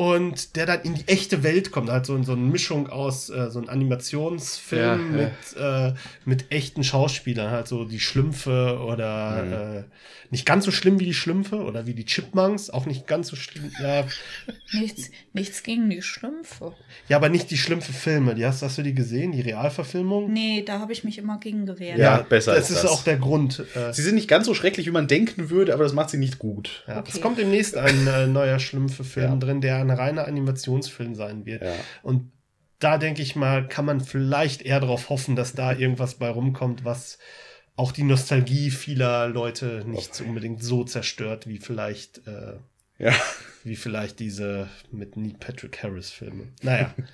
[0.00, 1.90] und der dann in die echte Welt kommt.
[1.90, 5.88] Halt so, so eine Mischung aus äh, so einem Animationsfilm ja, mit, ja.
[5.88, 5.94] Äh,
[6.24, 9.52] mit echten Schauspielern, halt so die Schlümpfe oder mhm.
[9.52, 9.82] äh,
[10.30, 13.36] nicht ganz so schlimm wie die Schlümpfe oder wie die Chipmunks, auch nicht ganz so
[13.36, 13.72] schlimm.
[13.82, 14.04] Ja.
[14.72, 16.72] nichts, nichts gegen die Schlümpfe.
[17.08, 18.36] Ja, aber nicht die Schlümpfe-Filme.
[18.36, 20.32] Die hast, hast du die gesehen, die Realverfilmung?
[20.32, 21.98] Nee, da habe ich mich immer gegen gewehrt.
[21.98, 22.54] Ja, ja besser.
[22.54, 22.90] Das ist das.
[22.90, 23.64] auch der Grund.
[23.74, 26.18] Äh, sie sind nicht ganz so schrecklich, wie man denken würde, aber das macht sie
[26.18, 26.84] nicht gut.
[26.86, 27.10] Ja, okay.
[27.12, 29.36] Es kommt demnächst ein äh, neuer Schlümpfe-Film ja.
[29.36, 31.62] drin, der ein reiner Animationsfilm sein wird.
[31.62, 31.74] Ja.
[32.02, 32.30] Und
[32.78, 36.84] da denke ich mal, kann man vielleicht eher darauf hoffen, dass da irgendwas bei rumkommt,
[36.84, 37.18] was
[37.76, 40.28] auch die Nostalgie vieler Leute nicht okay.
[40.28, 42.54] unbedingt so zerstört, wie vielleicht, äh,
[42.98, 43.14] ja.
[43.64, 46.48] wie vielleicht diese mit Neil Patrick Harris Filme.
[46.62, 46.94] Naja.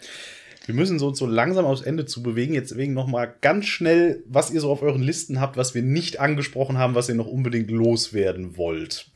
[0.66, 2.52] Wir müssen uns so langsam aufs Ende zu bewegen.
[2.52, 5.82] Jetzt wegen noch mal ganz schnell, was ihr so auf euren Listen habt, was wir
[5.82, 9.06] nicht angesprochen haben, was ihr noch unbedingt loswerden wollt.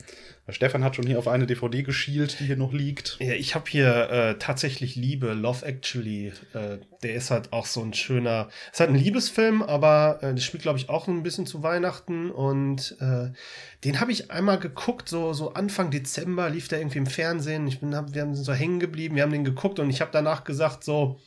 [0.49, 3.17] Stefan hat schon hier auf eine DVD geschielt, die hier noch liegt.
[3.19, 6.33] Ja, ich habe hier äh, tatsächlich Liebe, Love Actually.
[6.53, 8.49] Äh, der ist halt auch so ein schöner.
[8.67, 11.63] Es ist halt ein Liebesfilm, aber äh, das spielt, glaube ich, auch ein bisschen zu
[11.63, 12.31] Weihnachten.
[12.31, 13.29] Und äh,
[13.83, 17.67] den habe ich einmal geguckt, so, so Anfang Dezember lief der irgendwie im Fernsehen.
[17.67, 20.11] Ich bin, hab, wir haben so hängen geblieben, wir haben den geguckt und ich habe
[20.11, 21.19] danach gesagt, so,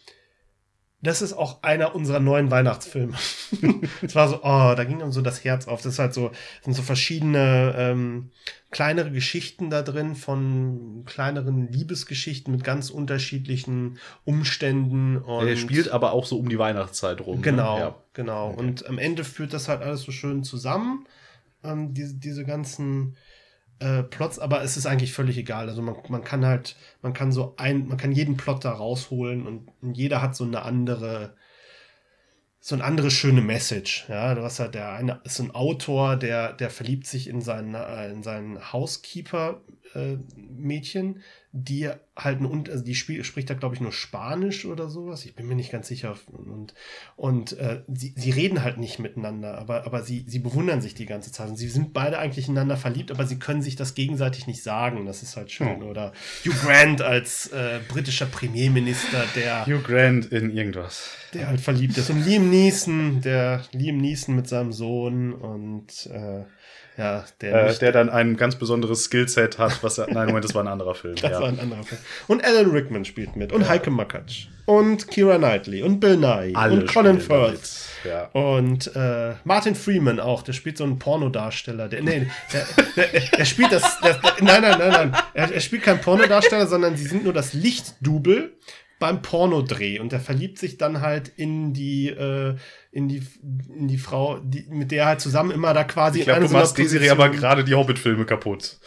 [1.05, 3.14] das ist auch einer unserer neuen Weihnachtsfilme.
[4.02, 5.82] Es war so, oh, da ging uns so das Herz auf.
[5.82, 6.30] Das ist halt so,
[6.62, 8.30] sind so verschiedene ähm,
[8.70, 15.18] kleinere Geschichten da drin von kleineren Liebesgeschichten mit ganz unterschiedlichen Umständen.
[15.18, 17.36] Und er spielt aber auch so um die Weihnachtszeit rum.
[17.36, 17.42] Ne?
[17.42, 17.80] Genau, ne?
[17.80, 17.94] ja.
[18.12, 18.50] genau.
[18.50, 18.61] Okay.
[18.61, 21.07] Und am Ende führt das halt alles so schön zusammen.
[21.62, 23.16] Ähm, diese, diese ganzen
[23.79, 25.68] äh, Plots, aber es ist eigentlich völlig egal.
[25.68, 29.47] Also man, man kann halt, man kann so ein, man kann jeden Plot da rausholen
[29.47, 31.37] und, und jeder hat so eine andere,
[32.61, 34.07] so eine andere schöne Message.
[34.09, 37.75] Ja, du hast halt der eine ist ein Autor, der, der verliebt sich in seinen,
[37.75, 38.59] äh, in seinen
[39.95, 41.22] Housekeeper-Mädchen,
[41.53, 45.24] die halt ein, also die spiel, spricht da glaube ich nur Spanisch oder sowas.
[45.24, 46.16] Ich bin mir nicht ganz sicher.
[46.32, 46.74] Und,
[47.16, 51.07] und äh, sie, sie reden halt nicht miteinander, aber, aber sie, sie bewundern sich die
[51.07, 51.49] ganze Zeit.
[51.49, 55.07] Und sie sind beide eigentlich ineinander verliebt, aber sie können sich das gegenseitig nicht sagen.
[55.07, 55.80] Das ist halt schön.
[55.80, 55.89] Hm.
[55.89, 56.12] Oder
[56.45, 59.66] Hugh Grant als äh, britischer Premierminister, der.
[59.66, 61.11] Hugh Grant in irgendwas.
[61.32, 62.11] Der halt verliebt ist.
[62.11, 66.45] Und Liam Neeson, der Liam Neeson mit seinem Sohn und äh,
[66.97, 70.55] ja, der, äh, der dann ein ganz besonderes Skillset hat, was er, nein, Moment, das
[70.55, 71.16] war ein anderer Film.
[71.20, 71.40] das ja.
[71.40, 72.01] war ein anderer Film.
[72.28, 73.68] Und Alan Rickman spielt mit und ja.
[73.68, 78.26] Heike Makatsch und Kira Knightley und Bill Nye Alle und Colin Firth ja.
[78.32, 81.88] und äh, Martin Freeman auch, der spielt so einen Pornodarsteller.
[81.88, 82.66] Der, nee, der,
[82.97, 86.97] der, der spielt das, der, nein, nein, nein, nein, er, er spielt keinen Pornodarsteller, sondern
[86.97, 88.57] sie sind nur das Lichtdubel
[88.99, 92.55] beim Pornodreh und der verliebt sich dann halt in die äh,
[92.95, 93.22] in die
[93.76, 96.20] in die Frau, die, mit der er halt zusammen immer da quasi.
[96.20, 98.78] Ich glaube, du machst die Serie aber gerade die Hobbit-Filme kaputt.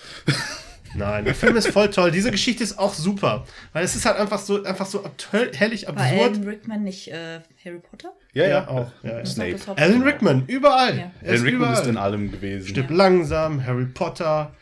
[0.95, 2.09] Nein, der Film ist voll toll.
[2.11, 6.09] Diese Geschichte ist auch super, weil es ist halt einfach so einfach so herrlich absurd.
[6.09, 8.13] War Alan Rickman nicht äh, Harry Potter?
[8.31, 8.91] Ja, ja, ja auch.
[9.03, 9.25] Ja, ja.
[9.25, 9.57] Snape.
[9.75, 10.97] Alan Rickman, überall.
[10.97, 11.11] Ja.
[11.21, 11.73] Alan Rickman überall.
[11.73, 12.69] ist in allem gewesen.
[12.69, 14.55] Stirb langsam, Harry Potter,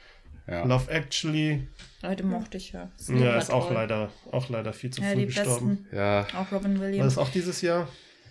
[0.47, 1.67] Love Actually.
[2.01, 2.89] Leute mochte ich ja.
[2.99, 5.83] Ist ja, ist auch leider, auch leider viel zu ja, früh gestorben.
[5.83, 5.95] Besten.
[5.95, 6.27] Ja.
[6.35, 6.99] Auch Robin Williams.
[6.99, 7.87] War das auch dieses Jahr?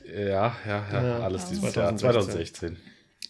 [0.06, 1.82] Ja, ja, ja, ja alles dieses 2016.
[1.82, 2.76] Jahr, 2016.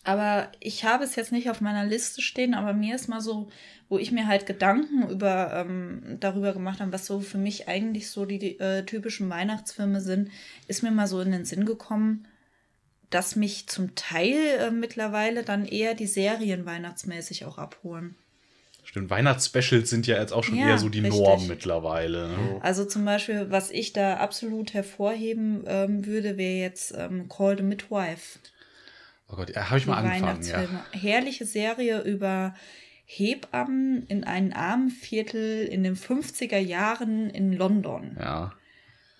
[0.04, 3.48] Aber ich habe es jetzt nicht auf meiner Liste stehen, aber mir ist mal so,
[3.88, 8.10] wo ich mir halt Gedanken über, ähm, darüber gemacht habe, was so für mich eigentlich
[8.10, 10.30] so die, die äh, typischen Weihnachtsfilme sind,
[10.68, 12.28] ist mir mal so in den Sinn gekommen,
[13.08, 18.16] dass mich zum Teil äh, mittlerweile dann eher die Serien weihnachtsmäßig auch abholen.
[18.94, 21.20] Stimmt, Weihnachtsspecials sind ja jetzt auch schon ja, eher so die richtig.
[21.20, 22.28] Norm mittlerweile.
[22.28, 22.60] Ne?
[22.60, 27.64] Also zum Beispiel, was ich da absolut hervorheben ähm, würde, wäre jetzt ähm, Call the
[27.64, 28.38] Midwife.
[29.28, 30.46] Oh Gott, ja, habe ich mal angefangen.
[30.46, 30.68] Ja.
[30.92, 32.54] Herrliche Serie über
[33.04, 38.16] Hebammen in einem armen Viertel in den 50er Jahren in London.
[38.20, 38.52] Ja.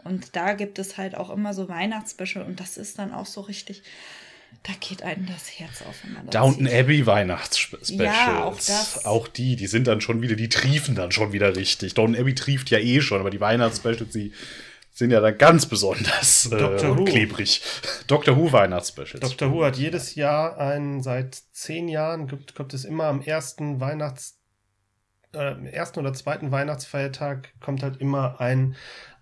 [0.05, 3.41] Und da gibt es halt auch immer so Weihnachtsspecial und das ist dann auch so
[3.41, 3.83] richtig
[4.63, 5.97] da geht einem das Herz auf.
[6.31, 7.91] Downton Abbey Weihnachtsspecials.
[7.91, 9.05] Ja, auch das.
[9.05, 11.95] Auch die, die sind dann schon wieder, die triefen dann schon wieder richtig.
[11.95, 14.33] Downton Abbey trieft ja eh schon, aber die Weihnachtsspecials, die
[14.95, 17.63] sind ja dann ganz besonders äh, klebrig.
[18.07, 19.21] Doctor Who Weihnachtsspecials.
[19.21, 23.81] Doctor Who hat jedes Jahr ein, seit zehn Jahren gibt, kommt es immer am ersten
[23.81, 24.39] Weihnachts,
[25.33, 28.77] äh, ersten oder zweiten Weihnachtsfeiertag kommt halt immer ein,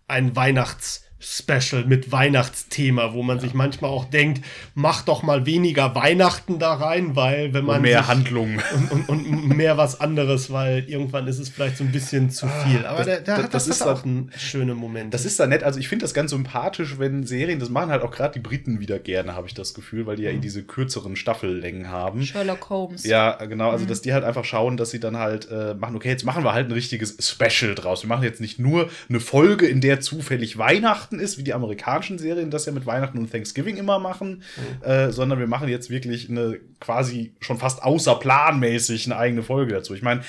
[0.09, 3.43] ein Weihnachts Special mit Weihnachtsthema, wo man ja.
[3.43, 4.45] sich manchmal auch denkt,
[4.75, 7.77] mach doch mal weniger Weihnachten da rein, weil wenn man.
[7.77, 8.61] Und mehr sich, Handlung.
[8.91, 12.47] Und, und, und, mehr was anderes, weil irgendwann ist es vielleicht so ein bisschen zu
[12.47, 12.85] ah, viel.
[12.87, 15.14] Aber das, der, der das, hat, das, das ist auch ein schöner Moment.
[15.14, 15.62] Das ist da nett.
[15.62, 18.81] Also ich finde das ganz sympathisch, wenn Serien, das machen halt auch gerade die Briten
[18.81, 20.41] wieder gerne, habe ich das Gefühl, weil die ja mhm.
[20.41, 22.25] diese kürzeren Staffellängen haben.
[22.25, 23.05] Sherlock Holmes.
[23.05, 23.70] Ja, genau.
[23.70, 23.89] Also mhm.
[23.89, 26.53] dass die halt einfach schauen, dass sie dann halt äh, machen, okay, jetzt machen wir
[26.53, 28.03] halt ein richtiges Special draus.
[28.03, 31.54] Wir machen jetzt nicht nur eine Folge, in der zufällig Weihnachten Weihnachten ist, wie die
[31.54, 34.84] amerikanischen Serien das ja mit Weihnachten und Thanksgiving immer machen, mhm.
[34.84, 39.94] äh, sondern wir machen jetzt wirklich eine quasi schon fast außerplanmäßig eine eigene Folge dazu.
[39.94, 40.22] Ich meine,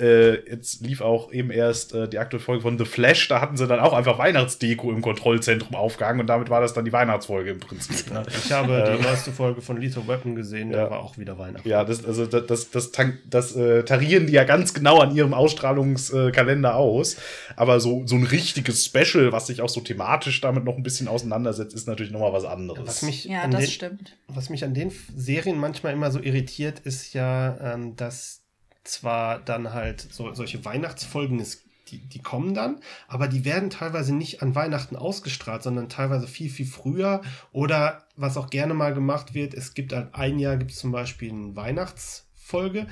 [0.00, 3.56] äh, jetzt lief auch eben erst äh, die aktuelle Folge von The Flash, da hatten
[3.56, 7.50] sie dann auch einfach Weihnachtsdeko im Kontrollzentrum aufgehangen und damit war das dann die Weihnachtsfolge
[7.50, 8.12] im Prinzip.
[8.12, 8.22] Ne?
[8.48, 10.84] Ich habe die äh, neueste Folge von Lethal Weapon gesehen, ja.
[10.84, 11.68] da war auch wieder Weihnachten.
[11.68, 15.14] Ja, das, also das, das, das, das, das äh, tarieren die ja ganz genau an
[15.14, 17.16] ihrem Ausstrahlungskalender aus.
[17.56, 21.08] Aber so, so ein richtiges Special, was sich auch so thematisch damit noch ein bisschen
[21.08, 22.86] auseinandersetzt, ist natürlich nochmal was anderes.
[22.86, 24.16] Was mich ja, das den, stimmt.
[24.26, 28.42] Was mich an den Serien manchmal immer so irritiert, ist ja, ähm, dass
[28.84, 34.14] zwar dann halt so, solche Weihnachtsfolgen ist, die, die kommen dann, aber die werden teilweise
[34.14, 37.22] nicht an Weihnachten ausgestrahlt, sondern teilweise viel, viel früher.
[37.52, 40.92] Oder was auch gerne mal gemacht wird, es gibt halt ein Jahr gibt es zum
[40.92, 42.86] Beispiel eine Weihnachtsfolge,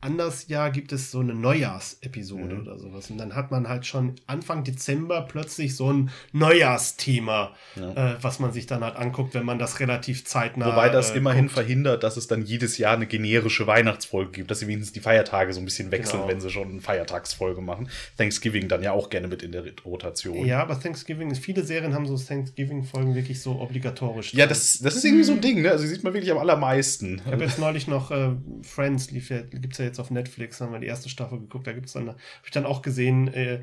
[0.00, 2.60] anderes Jahr gibt es so eine Neujahrsepisode mhm.
[2.60, 3.10] oder sowas.
[3.10, 8.12] Und dann hat man halt schon Anfang Dezember plötzlich so ein Neujahrsthema, ja.
[8.12, 10.66] äh, was man sich dann halt anguckt, wenn man das relativ zeitnah.
[10.66, 11.54] Wobei das äh, immerhin guckt.
[11.54, 15.52] verhindert, dass es dann jedes Jahr eine generische Weihnachtsfolge gibt, dass sie wenigstens die Feiertage
[15.52, 16.28] so ein bisschen wechseln, genau.
[16.28, 17.88] wenn sie schon eine Feiertagsfolge machen.
[18.16, 20.46] Thanksgiving dann ja auch gerne mit in der Rotation.
[20.46, 24.32] Ja, aber Thanksgiving, viele Serien haben so Thanksgiving-Folgen wirklich so obligatorisch.
[24.32, 25.70] Ja, das, das ist irgendwie so ein Ding, ne?
[25.70, 27.20] Also sieht man wirklich am allermeisten.
[27.24, 28.30] Ich habe jetzt neulich noch äh,
[28.62, 31.66] Friends lief ja gibt es ja jetzt auf Netflix, haben wir die erste Staffel geguckt,
[31.66, 33.62] da gibt es dann, habe ich dann auch gesehen, äh,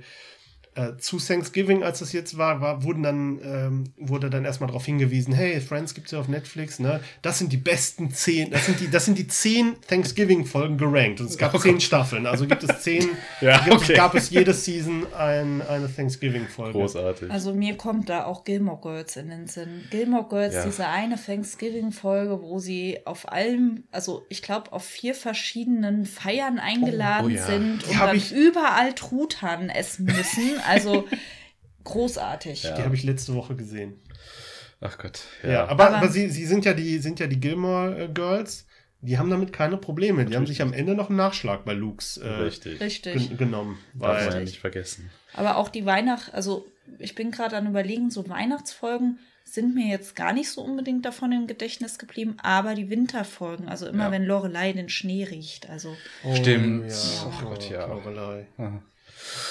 [0.76, 4.86] äh, zu Thanksgiving, als das jetzt war, war wurden dann, ähm, wurde dann erstmal darauf
[4.86, 7.00] hingewiesen, hey, Friends gibt's ja auf Netflix, ne?
[7.22, 11.22] Das sind die besten zehn, das sind die, das sind die zehn Thanksgiving-Folgen gerankt.
[11.22, 11.84] Und es gab Oh zehn Gott.
[11.84, 12.26] Staffeln.
[12.26, 13.10] Also gibt es zehn,
[13.42, 13.94] Ja, gibt, okay.
[13.94, 16.78] gab es jede Season ein, eine Thanksgiving-Folge.
[16.80, 17.32] Großartig.
[17.32, 19.84] Also mir kommt da auch Gilmore Girls in den Sinn.
[19.92, 20.66] Gilmore Girls, Ja.
[20.66, 21.16] diese eine
[21.64, 27.46] Thanksgiving-Folge, wo sie auf allem, also ich glaube auf vier verschiedenen Feiern eingeladen oh ja.
[27.46, 30.60] sind und hab dann ich- überall Truthahn essen müssen.
[30.66, 31.08] Also
[31.84, 32.64] großartig.
[32.64, 32.76] Ja.
[32.76, 34.00] Die habe ich letzte Woche gesehen.
[34.82, 35.22] Ach Gott.
[35.44, 38.66] Ja, aber, Aber- aber, sie, sie sind ja die, sind ja die Gilmore äh, Girls.
[39.02, 40.24] Die haben damit keine Probleme.
[40.26, 42.80] Die haben sich am Ende noch einen Nachschlag bei Lukes äh, Richtig.
[42.80, 43.28] Richtig.
[43.30, 43.78] gen genommen.
[43.94, 45.10] Darf man ja Weil, nicht vergessen.
[45.34, 46.66] Aber auch die Weihnacht, also
[47.00, 51.34] ich bin gerade an überlegen, so Weihnachtsfolgen sind mir jetzt gar nicht so unbedingt davon
[51.34, 54.12] im Gedächtnis geblieben, aber die Winterfolgen, also immer Ja.
[54.12, 56.90] wenn Lorelei den Schnee riecht, also oh, Stimmt.
[56.90, 56.96] Ja,
[57.30, 57.86] Ach Gott, ja.
[57.86, 58.48] Lorelei.
[58.58, 58.82] Aha.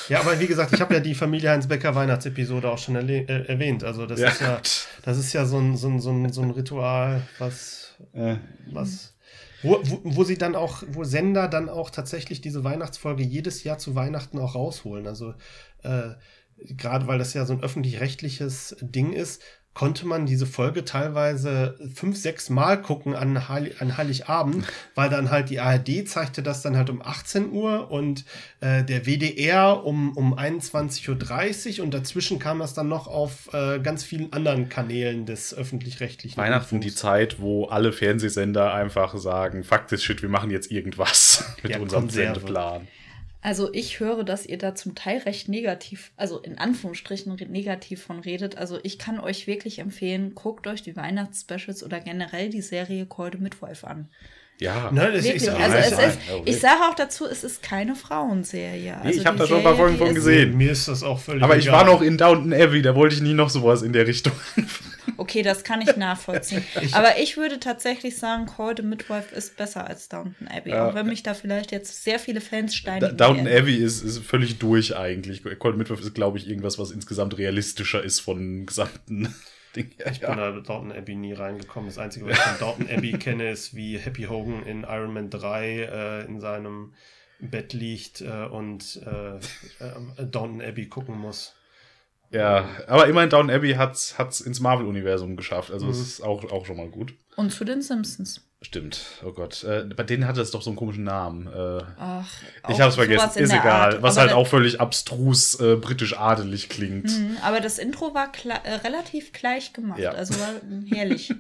[0.09, 3.25] Ja, aber wie gesagt, ich habe ja die Familie Heinz Becker Weihnachtsepisode auch schon äh,
[3.25, 3.85] erwähnt.
[3.85, 4.61] Also das Ja, ist ja,
[5.03, 8.37] das ist ja so ein, so ein, so ein, so ein Ritual, was, Äh,
[8.71, 9.15] was,
[9.63, 13.79] wo, wo, wo sie dann auch, wo Sender dann auch tatsächlich diese Weihnachtsfolge jedes Jahr
[13.79, 15.07] zu Weihnachten auch rausholen.
[15.07, 15.35] Also
[15.83, 16.11] äh,
[16.59, 19.43] gerade weil das ja so ein öffentlich-rechtliches Ding ist,
[19.75, 25.31] konnte man diese Folge teilweise fünf, sechs Mal gucken an, Heil an Heiligabend, weil dann
[25.31, 28.25] halt die ARD zeigte das dann halt um 18 Uhr und
[28.61, 33.79] äh, der WDR um, um 21.30 Uhr und dazwischen kam das dann noch auf äh,
[33.81, 37.01] ganz vielen anderen Kanälen des öffentlich-rechtlichen Weihnachten die Rundfunks.
[37.01, 41.79] Zeit, wo alle Fernsehsender einfach sagen, fuck this shit, wir machen jetzt irgendwas mit Ja,
[41.79, 42.41] unserem Konserve.
[42.41, 42.89] Sendeplan.
[43.45, 48.21] Also ich höre, dass ihr da zum Teil recht negativ, also in Anführungsstrichen negativ von
[48.21, 48.57] redet.
[48.57, 53.33] Also ich kann euch wirklich empfehlen, guckt euch die Weihnachtsspecials oder generell die Serie Call
[53.33, 54.09] the Midwife an.
[54.63, 54.91] Ja.
[54.93, 58.97] Ne, das ist, Also es ist, ich sage auch dazu, es ist keine Frauenserie.
[59.03, 60.57] Nee, Also ich hab die da schon ein paar Folgen von gesehen.
[60.57, 61.79] Mir ist das auch völlig Aber ich egal.
[61.87, 64.33] war noch in Downton Abbey, da wollte ich nie noch sowas in der Richtung.
[65.17, 66.65] Okay, das kann ich nachvollziehen.
[66.93, 70.71] Aber ich würde tatsächlich sagen, Call the Midwife ist besser als Downton Abbey.
[70.71, 70.89] Ja.
[70.89, 73.63] Auch wenn mich da vielleicht jetzt sehr viele Fans Da- steinigen Downton werden.
[73.63, 75.43] Abbey ist, ist völlig durch eigentlich.
[75.59, 79.35] Cold Midwife ist, glaube ich, irgendwas, was insgesamt realistischer ist von gesamten
[79.77, 79.91] Ding.
[80.11, 81.89] Ich bin da mit Downton Abbey nie reingekommen.
[81.89, 85.31] Das Einzige, was ich von Downton Abbey kenne, ist, wie Happy Hogan in Iron Man
[85.31, 86.93] 3 äh, in seinem
[87.41, 91.55] Bett liegt äh, und äh, äh, Downton Abbey gucken muss.
[92.31, 95.71] Ja, aber immerhin Downton Abbey hat's, hat's ins Marvel-Universum geschafft.
[95.71, 96.03] Also das Mhm.
[96.03, 97.15] ist auch, auch schon mal gut.
[97.37, 98.41] Und zu den Simpsons.
[98.63, 99.01] Stimmt.
[99.25, 99.65] Oh Gott.
[99.65, 101.49] Äh, bei denen hatte es doch so einen komischen Namen.
[101.49, 102.31] Äh, Ach,
[102.69, 103.43] ich hab's vergessen.
[103.43, 103.95] Ist egal.
[103.95, 104.03] Art.
[104.03, 107.11] Was Aber halt auch völlig abstrus äh, britisch-adelig klingt.
[107.11, 109.99] Mhm, Aber das Intro war äh, relativ gleich gemacht.
[109.99, 110.13] Ja.
[110.13, 110.55] Also war
[110.97, 111.35] herrlich.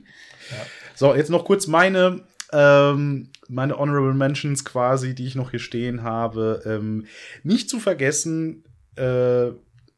[0.96, 6.02] So, jetzt noch kurz meine, ähm, meine Honorable Mentions quasi, die ich noch hier stehen
[6.02, 6.62] habe.
[6.66, 7.06] Ähm,
[7.44, 8.64] nicht zu vergessen,
[8.96, 9.52] äh,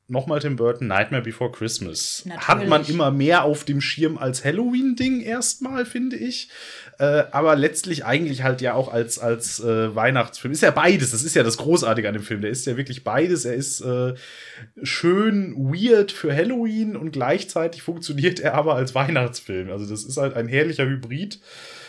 [0.06, 2.22] nochmal Tim Burton, Nightmare Before Christmas.
[2.24, 2.48] Natürlich.
[2.48, 6.51] Hat man immer mehr auf dem Schirm als Halloween-Ding erstmal, finde ich.
[6.99, 10.53] Äh, aber letztlich eigentlich halt ja auch als, als äh, Weihnachtsfilm.
[10.53, 11.11] Ist ja beides.
[11.11, 12.41] Das ist ja das Großartige an dem Film.
[12.41, 13.45] Der ist ja wirklich beides.
[13.45, 14.15] Er ist äh,
[14.83, 19.71] schön weird für Halloween und gleichzeitig funktioniert er aber als Weihnachtsfilm.
[19.71, 21.41] Also das ist halt ein herrlicher Hybrid.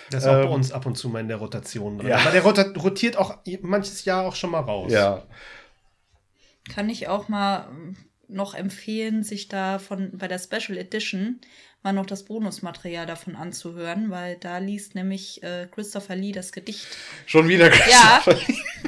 [0.09, 2.07] Das ist auch Ähm, bei uns ab und zu mal in der Rotation drin.
[2.09, 2.17] ja.
[2.17, 4.91] Aber der rotiert auch manches Jahr auch schon mal raus.
[4.91, 5.23] Ja.
[6.73, 7.95] Kann ich auch mal ähm,
[8.27, 11.39] noch empfehlen, sich da von bei der Special Edition
[11.85, 16.85] mal noch das Bonusmaterial davon anzuhören, weil da liest nämlich äh, Christopher Lee das Gedicht.
[17.25, 18.21] Schon wieder Ja,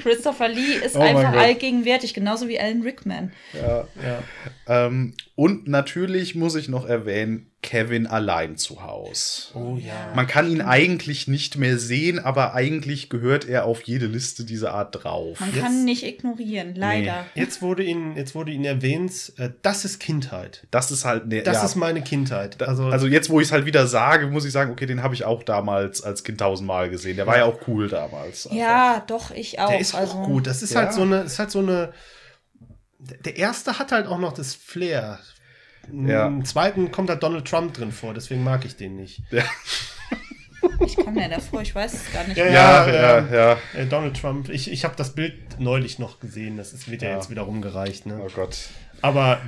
[0.02, 3.32] Christopher Lee ist Oh einfach allgegenwärtig, genauso wie Alan Rickman.
[3.54, 3.88] ja.
[4.04, 4.24] Ja.
[4.68, 9.52] Ähm, und natürlich muss ich noch erwähnen, Kevin allein zu Haus.
[9.56, 10.14] Oh ja.
[10.16, 14.74] Man kann ihn eigentlich nicht mehr sehen, aber eigentlich gehört er auf jede Liste dieser
[14.74, 15.40] Art drauf.
[15.40, 17.26] Man Jetzt- kann nicht ignorieren, leider.
[17.34, 20.68] Jetzt wurde ihn, jetzt wurde ihn erwähnt, äh, das ist Kindheit.
[20.70, 22.62] Das ist halt ne, Das ja, ist meine Kindheit.
[22.62, 25.16] Also, also jetzt, wo ich es halt wieder sage, muss ich sagen, okay, den habe
[25.16, 27.18] ich auch damals als Kind tausendmal gesehen.
[27.18, 28.46] Der war ja auch cool damals.
[28.46, 28.58] einfach.
[28.58, 29.70] Ja, doch, ich auch.
[29.70, 30.46] der ist also, auch gut.
[30.48, 30.82] Das ist Ja.
[30.84, 31.92] halt so eine, ist halt so eine.
[33.00, 35.20] Der erste hat halt auch noch das Flair.
[35.92, 36.28] Ja.
[36.28, 39.22] Im zweiten kommt halt Donald Trump drin vor, deswegen mag ich den nicht.
[40.86, 42.38] Ich komme ja davor, ich weiß es gar nicht.
[42.38, 42.54] Ja, mehr.
[42.54, 43.36] Ja, Ja, ja,
[43.76, 43.82] ja.
[43.82, 47.10] Äh, Donald Trump, ich, ich habe das Bild neulich noch gesehen, das ist, wird ja,
[47.10, 47.16] Ja.
[47.16, 48.06] jetzt wieder rumgereicht.
[48.06, 48.20] Ne?
[48.24, 48.70] Oh Gott.
[49.02, 49.40] Aber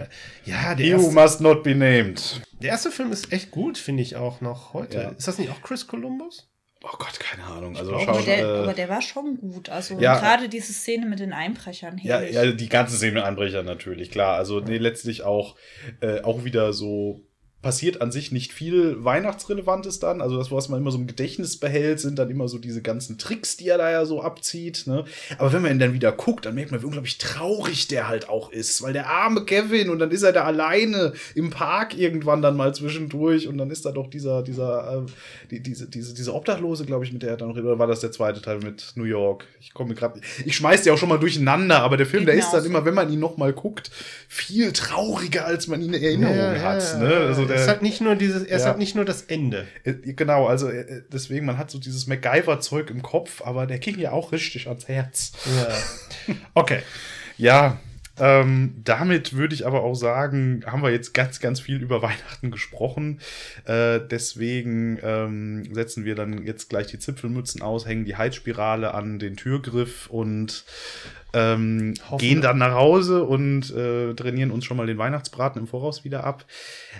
[0.45, 2.41] ja, der You erste, must not be named.
[2.61, 4.97] der erste Film ist echt gut, finde ich auch noch heute.
[5.01, 5.09] Ja.
[5.09, 6.48] Ist das nicht auch Chris Columbus?
[6.81, 7.75] Oh Gott, keine Ahnung.
[7.75, 9.69] Also glaub, Aber der, äh, aber der war schon gut.
[9.69, 10.17] Also ja.
[10.17, 11.99] gerade diese Szene mit den Einbrechern.
[12.01, 14.37] Ja, ja, die ganze Szene mit Einbrechern natürlich, klar.
[14.37, 15.57] Also nee, letztlich auch,
[15.99, 17.25] äh, auch wieder so
[17.61, 20.21] passiert an sich nicht viel Weihnachtsrelevantes dann.
[20.21, 23.17] Also das, was man immer so im Gedächtnis behält, sind dann immer so diese ganzen
[23.17, 24.87] Tricks, die er da ja so abzieht.
[24.87, 25.03] Ne?
[25.37, 28.29] Aber wenn man ihn dann wieder guckt, dann merkt man, wie unglaublich traurig der halt
[28.29, 28.81] auch ist.
[28.81, 32.73] Weil der arme Kevin und dann ist er da alleine im Park irgendwann dann mal
[32.73, 35.11] zwischendurch und dann ist da doch dieser, dieser, äh,
[35.51, 37.65] die, diese, diese, diese Obdachlose, glaube ich, mit der er dann redet.
[37.65, 39.47] Oder war das der zweite Teil mit New York?
[39.59, 42.51] Ich komme gerade, ich schmeiß die auch schon mal durcheinander, aber der Film, der ist
[42.51, 43.91] dann immer, wenn man ihn noch mal guckt,
[44.29, 46.81] viel trauriger, als man ihn in Erinnerung ja, hat.
[46.93, 47.15] Ja, ne?
[47.27, 49.67] Also der, ist halt nicht nur dieses, er ist halt nicht nur das Ende.
[49.83, 53.99] Äh, genau, also äh, deswegen, man hat so dieses MacGyver-Zeug im Kopf, aber der ging
[53.99, 55.33] ja auch richtig ans Herz.
[55.45, 56.35] Ja.
[56.53, 56.81] Okay.
[57.37, 57.79] ja,
[58.19, 62.51] ähm, damit würde ich aber auch sagen, haben wir jetzt ganz, ganz viel über Weihnachten
[62.51, 63.19] gesprochen.
[63.65, 69.19] Äh, deswegen ähm, setzen wir dann jetzt gleich die Zipfelmützen aus, hängen die Heizspirale an
[69.19, 70.65] den Türgriff und
[71.33, 76.03] ähm, gehen dann nach Hause und äh, trainieren uns schon mal den Weihnachtsbraten im Voraus
[76.03, 76.45] wieder ab.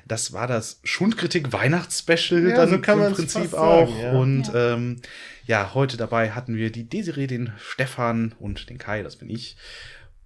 [0.08, 3.90] Das war das Schundkritik Weihnachtsspecial ja, dann so kann im Prinzip auch.
[3.90, 4.12] Sagen, ja.
[4.12, 4.74] Und ja.
[4.74, 4.98] Ähm,
[5.46, 9.58] ja, heute dabei hatten wir die Desiree, den Stefan und den Kai, das bin ich.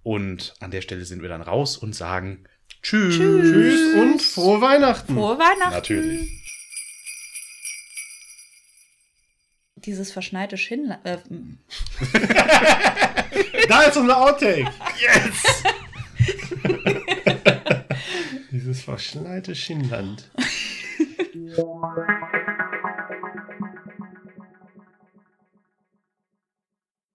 [0.04, 2.44] Und an der Stelle sind wir dann raus und sagen
[2.82, 3.16] Tschüss.
[3.16, 5.14] Tschüss und frohe Weihnachten.
[5.14, 5.72] Frohe Weihnachten.
[5.72, 6.28] Natürlich.
[9.76, 11.00] Dieses verschneite Schindler.
[11.04, 11.18] Äh,
[13.68, 14.70] da ist unser Outtake.
[15.00, 15.62] Yes!
[18.50, 20.28] Dieses verschneite Schinnland.